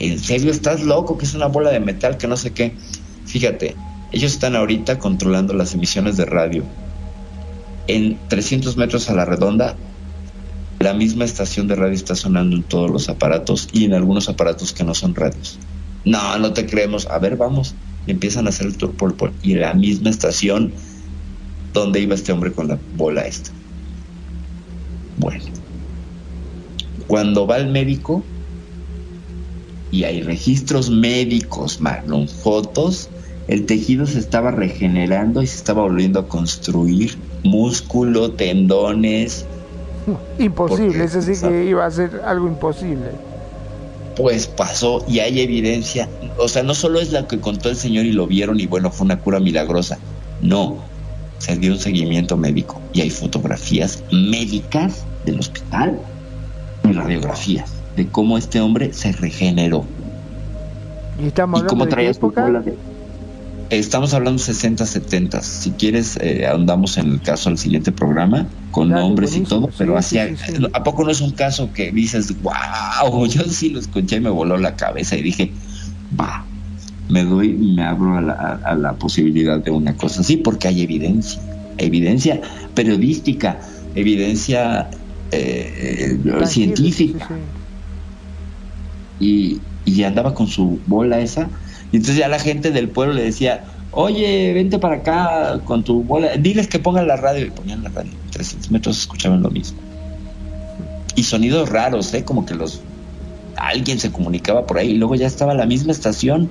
[0.00, 1.16] ¿En serio estás loco?
[1.16, 2.74] Que es una bola de metal que no sé qué.
[3.26, 3.76] Fíjate,
[4.10, 6.64] ellos están ahorita controlando las emisiones de radio.
[7.86, 9.76] En 300 metros a la redonda,
[10.80, 14.72] la misma estación de radio está sonando en todos los aparatos y en algunos aparatos
[14.72, 15.60] que no son radios.
[16.04, 17.06] No, no te creemos.
[17.10, 17.78] A ver, vamos.
[18.06, 20.74] Empiezan a hacer el tour por, por- y la misma estación
[21.72, 23.52] donde iba este hombre con la bola esta.
[25.16, 25.44] Bueno,
[27.06, 28.30] cuando va al médico
[29.90, 33.12] y hay registros médicos, Marlon, fotos,
[33.46, 39.48] el tejido se estaba regenerando y se estaba volviendo a construir músculo, tendones.
[40.38, 43.10] Imposible, eso sí que iba a ser algo imposible.
[44.16, 46.08] Pues pasó y hay evidencia,
[46.38, 48.90] o sea, no solo es la que contó el señor y lo vieron y bueno,
[48.90, 49.98] fue una cura milagrosa,
[50.42, 50.84] no,
[51.38, 55.98] se dio un seguimiento médico y hay fotografías médicas del hospital
[56.88, 59.86] y radiografías de cómo este hombre se regeneró.
[61.18, 62.89] ¿Y estamos y cómo traía su de-
[63.70, 65.42] Estamos hablando 60, 70.
[65.42, 69.70] Si quieres, eh, ahondamos en el caso del siguiente programa con Dale, nombres y todo,
[69.78, 70.66] pero sí, sí, sí.
[70.72, 73.26] ¿a poco no es un caso que dices, wow?
[73.28, 75.54] Yo sí lo escuché y me voló la cabeza y dije,
[76.18, 76.48] va,
[77.08, 80.66] me doy, me abro a la, a- a la posibilidad de una cosa así, porque
[80.68, 81.40] hay evidencia,
[81.78, 82.40] evidencia
[82.74, 83.60] periodística,
[83.94, 84.90] evidencia
[85.30, 87.28] eh, científica
[89.18, 91.50] y, y andaba con su bola esa.
[91.92, 96.02] Y entonces ya la gente del pueblo le decía, oye, vente para acá con tu
[96.02, 97.46] bola, diles que pongan la radio.
[97.46, 99.78] Y ponían la radio, 300 metros escuchaban lo mismo.
[101.16, 102.24] Y sonidos raros, ¿eh?
[102.24, 102.80] Como que los...
[103.56, 106.48] Alguien se comunicaba por ahí y luego ya estaba la misma estación.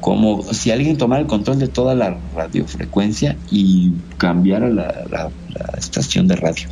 [0.00, 5.30] Como si alguien tomara el control de toda la radiofrecuencia y cambiara la,
[5.78, 6.68] estación de radio.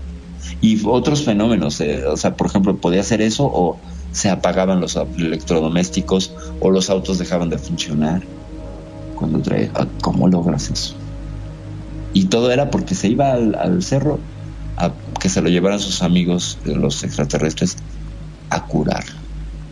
[0.61, 3.79] Y otros fenómenos, eh, o sea, por ejemplo, podía hacer eso o
[4.13, 8.23] se apagaban los electrodomésticos o los autos dejaban de funcionar.
[9.17, 10.95] Cuando trae, ah, ¿cómo logras eso?
[12.13, 14.19] Y todo era porque se iba al, al cerro
[14.77, 17.77] a que se lo llevaran sus amigos, eh, los extraterrestres,
[18.51, 19.05] a curar.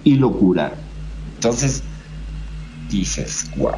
[0.04, 0.78] Y lo curaron.
[1.34, 1.82] Entonces,
[2.90, 3.72] dices, wow.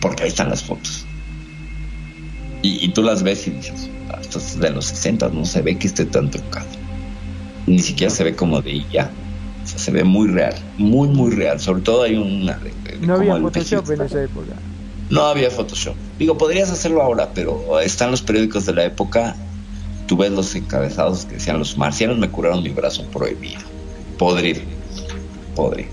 [0.00, 1.04] Porque ahí están las fotos.
[2.62, 5.62] Y, y tú las ves y dices, "Ah, esto es de los 60, no se
[5.62, 6.81] ve que esté tan trucado.
[7.66, 9.10] Ni siquiera se ve como de ya.
[9.62, 11.60] O sea, se ve muy real, muy, muy real.
[11.60, 12.58] Sobre todo hay una.
[12.58, 14.56] de- de No había Photoshop en esa época.
[15.10, 15.96] no había Photoshop.
[16.18, 19.36] Digo, podrías hacerlo ahora, pero están los periódicos de la época.
[20.08, 23.60] Tú ves los encabezados que decían: Los marcianos me curaron mi brazo prohibido.
[24.18, 24.60] Podrido.
[25.54, 25.90] Podrido.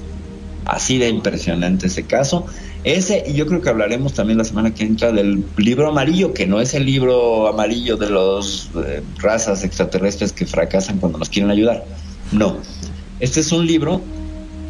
[0.66, 2.46] Así de impresionante ese caso.
[2.84, 6.48] Ese, y yo creo que hablaremos también la semana que entra del libro amarillo, que
[6.48, 11.52] no es el libro amarillo de los eh, razas extraterrestres que fracasan cuando nos quieren
[11.52, 11.84] ayudar.
[12.32, 12.58] No.
[13.20, 14.02] Este es un libro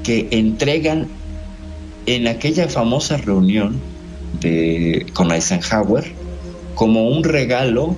[0.03, 1.07] que entregan
[2.07, 3.79] en aquella famosa reunión
[4.39, 6.11] de, con Eisenhower
[6.73, 7.95] como un regalo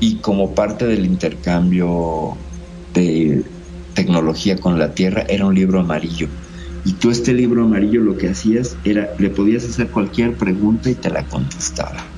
[0.00, 2.36] y como parte del intercambio
[2.92, 3.42] de
[3.94, 6.28] tecnología con la Tierra era un libro amarillo.
[6.86, 10.94] Y tú este libro amarillo lo que hacías era, le podías hacer cualquier pregunta y
[10.94, 12.12] te la contestaba.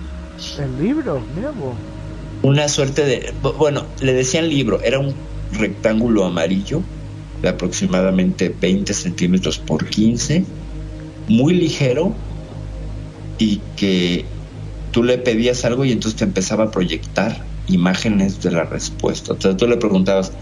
[0.58, 1.26] ¿El libro?
[1.34, 1.78] Mira vos.
[2.42, 5.16] Una suerte de, bu- bueno, le decían libro, era un
[5.52, 6.84] rectángulo amarillo
[7.40, 10.44] de aproximadamente 20 centímetros por 15,
[11.28, 12.14] muy ligero
[13.38, 14.28] y que
[14.90, 19.32] tú le pedías algo y entonces te empezaba a proyectar imágenes de la respuesta.
[19.32, 20.36] Entonces tú le preguntabas,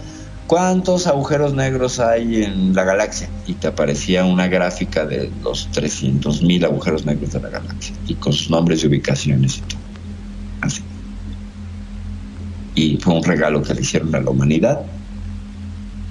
[0.47, 3.29] ¿cuántos agujeros negros hay en la galaxia?
[3.45, 8.15] Y te aparecía una gráfica de los 300 mil agujeros negros de la galaxia y
[8.15, 9.79] con sus nombres y ubicaciones y todo.
[10.61, 10.81] Así.
[12.75, 14.81] Y fue un regalo que le hicieron a la humanidad.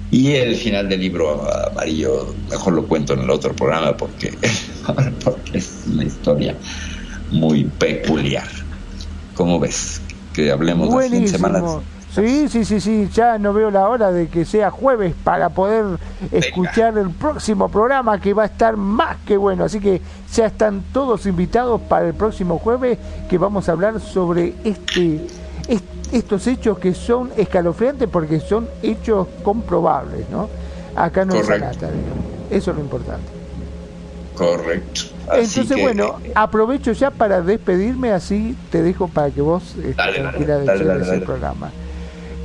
[0.09, 4.33] Y el final del libro amarillo, mejor lo cuento en el otro programa porque,
[5.23, 6.55] porque es una historia
[7.31, 8.47] muy peculiar.
[9.33, 10.01] ¿Cómo ves?
[10.33, 11.81] Que hablemos de en semanas.
[12.17, 15.85] Sí, sí, sí, sí, ya no veo la hora de que sea jueves para poder
[16.31, 19.65] escuchar el próximo programa que va a estar más que bueno.
[19.65, 20.01] Así que
[20.33, 22.97] ya están todos invitados para el próximo jueves
[23.29, 25.27] que vamos a hablar sobre este,
[25.67, 30.49] est- estos hechos que son escalofriantes porque son hechos comprobables, ¿no?
[30.95, 31.77] Acá no es digamos.
[32.49, 33.27] Eso es lo importante.
[34.35, 35.01] Correcto.
[35.29, 39.95] Así Entonces, que, bueno, aprovecho ya para despedirme, así te dejo para que vos estés
[39.95, 41.69] tranquila de dale, dale, programa.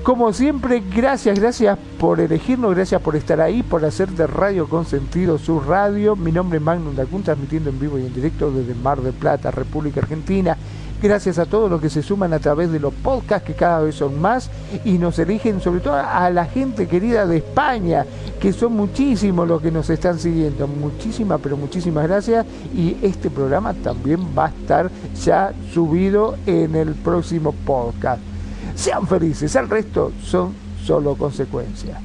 [0.02, 5.38] Como siempre, gracias, gracias por elegirnos, gracias por estar ahí, por hacer de Radio Consentido
[5.38, 6.16] su radio.
[6.16, 9.52] Mi nombre es Magnum Dacun, transmitiendo en vivo y en directo desde Mar del Plata,
[9.52, 10.56] República Argentina.
[11.00, 13.94] Gracias a todos los que se suman a través de los podcasts, que cada vez
[13.94, 14.50] son más,
[14.84, 18.04] y nos eligen, sobre todo a la gente querida de España,
[18.40, 20.66] que son muchísimos los que nos están siguiendo.
[20.66, 22.44] Muchísimas, pero muchísimas gracias.
[22.74, 24.90] Y este programa también va a estar
[25.24, 28.31] ya subido en el próximo podcast.
[28.74, 30.54] Sean felices, el resto son
[30.84, 31.98] solo consecuencias.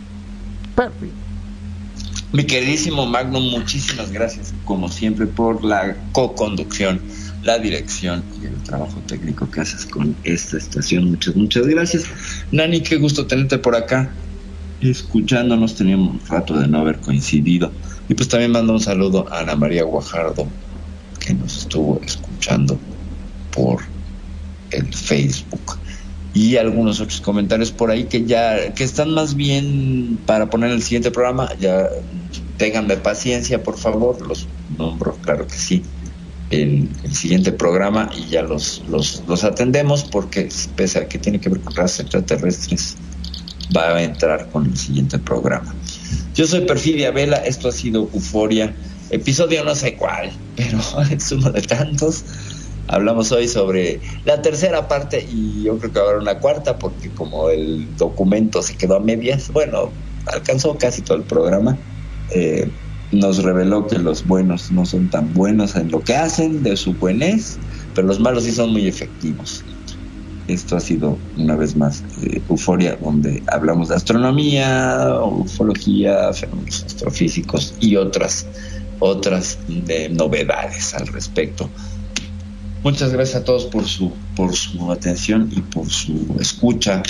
[0.76, 1.27] Perfecto.
[2.34, 7.02] Mi queridísimo Magnum, muchísimas gracias, como siempre, por la co-conducción,
[7.44, 11.10] la dirección y el trabajo técnico que haces con esta estación.
[11.10, 12.03] Muchas, muchas gracias.
[12.52, 14.10] Nani, qué gusto tenerte por acá,
[14.81, 15.76] escuchándonos.
[15.76, 17.72] Teníamos un rato de no haber coincidido.
[18.10, 20.48] Y pues también mando un saludo a Ana María Guajardo,
[21.34, 22.77] nos estuvo escuchando
[23.52, 23.81] por
[24.72, 25.77] el Facebook
[26.38, 30.84] y algunos otros comentarios por ahí que ya que están más bien para poner el
[30.84, 31.49] siguiente programa.
[31.59, 31.89] Ya
[32.57, 34.47] ténganme paciencia por favor los
[34.77, 35.81] nombro claro que sí
[36.51, 41.39] en el siguiente programa y ya los, los, los atendemos porque pese a que tiene
[41.39, 42.97] que ver con razas extraterrestres
[43.76, 45.73] va a entrar con el siguiente programa.
[46.35, 48.76] Yo soy Perfidia Vela esto ha sido Euforia
[49.09, 50.80] episodio no sé cuál pero
[51.11, 52.23] es uno de tantos
[52.89, 57.49] Hablamos hoy sobre la tercera parte y yo creo que habrá una cuarta porque como
[57.49, 59.91] el documento se quedó a medias, bueno,
[60.26, 61.77] alcanzó casi todo el programa,
[62.31, 62.69] eh,
[63.11, 66.93] nos reveló que los buenos no son tan buenos en lo que hacen, de su
[66.93, 67.57] buenez,
[67.93, 69.64] pero los malos sí son muy efectivos.
[70.47, 77.73] Esto ha sido una vez más eh, Euforia, donde hablamos de astronomía, ufología, fenómenos astrofísicos
[77.81, 78.45] y otras,
[78.99, 81.69] otras de novedades al respecto.
[82.83, 87.03] Muchas gracias a todos por su, por su atención y por su escucha.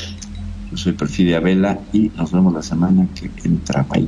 [0.71, 3.83] Yo soy Perfidia Vela y nos vemos la semana que entra.
[3.83, 4.07] Bye.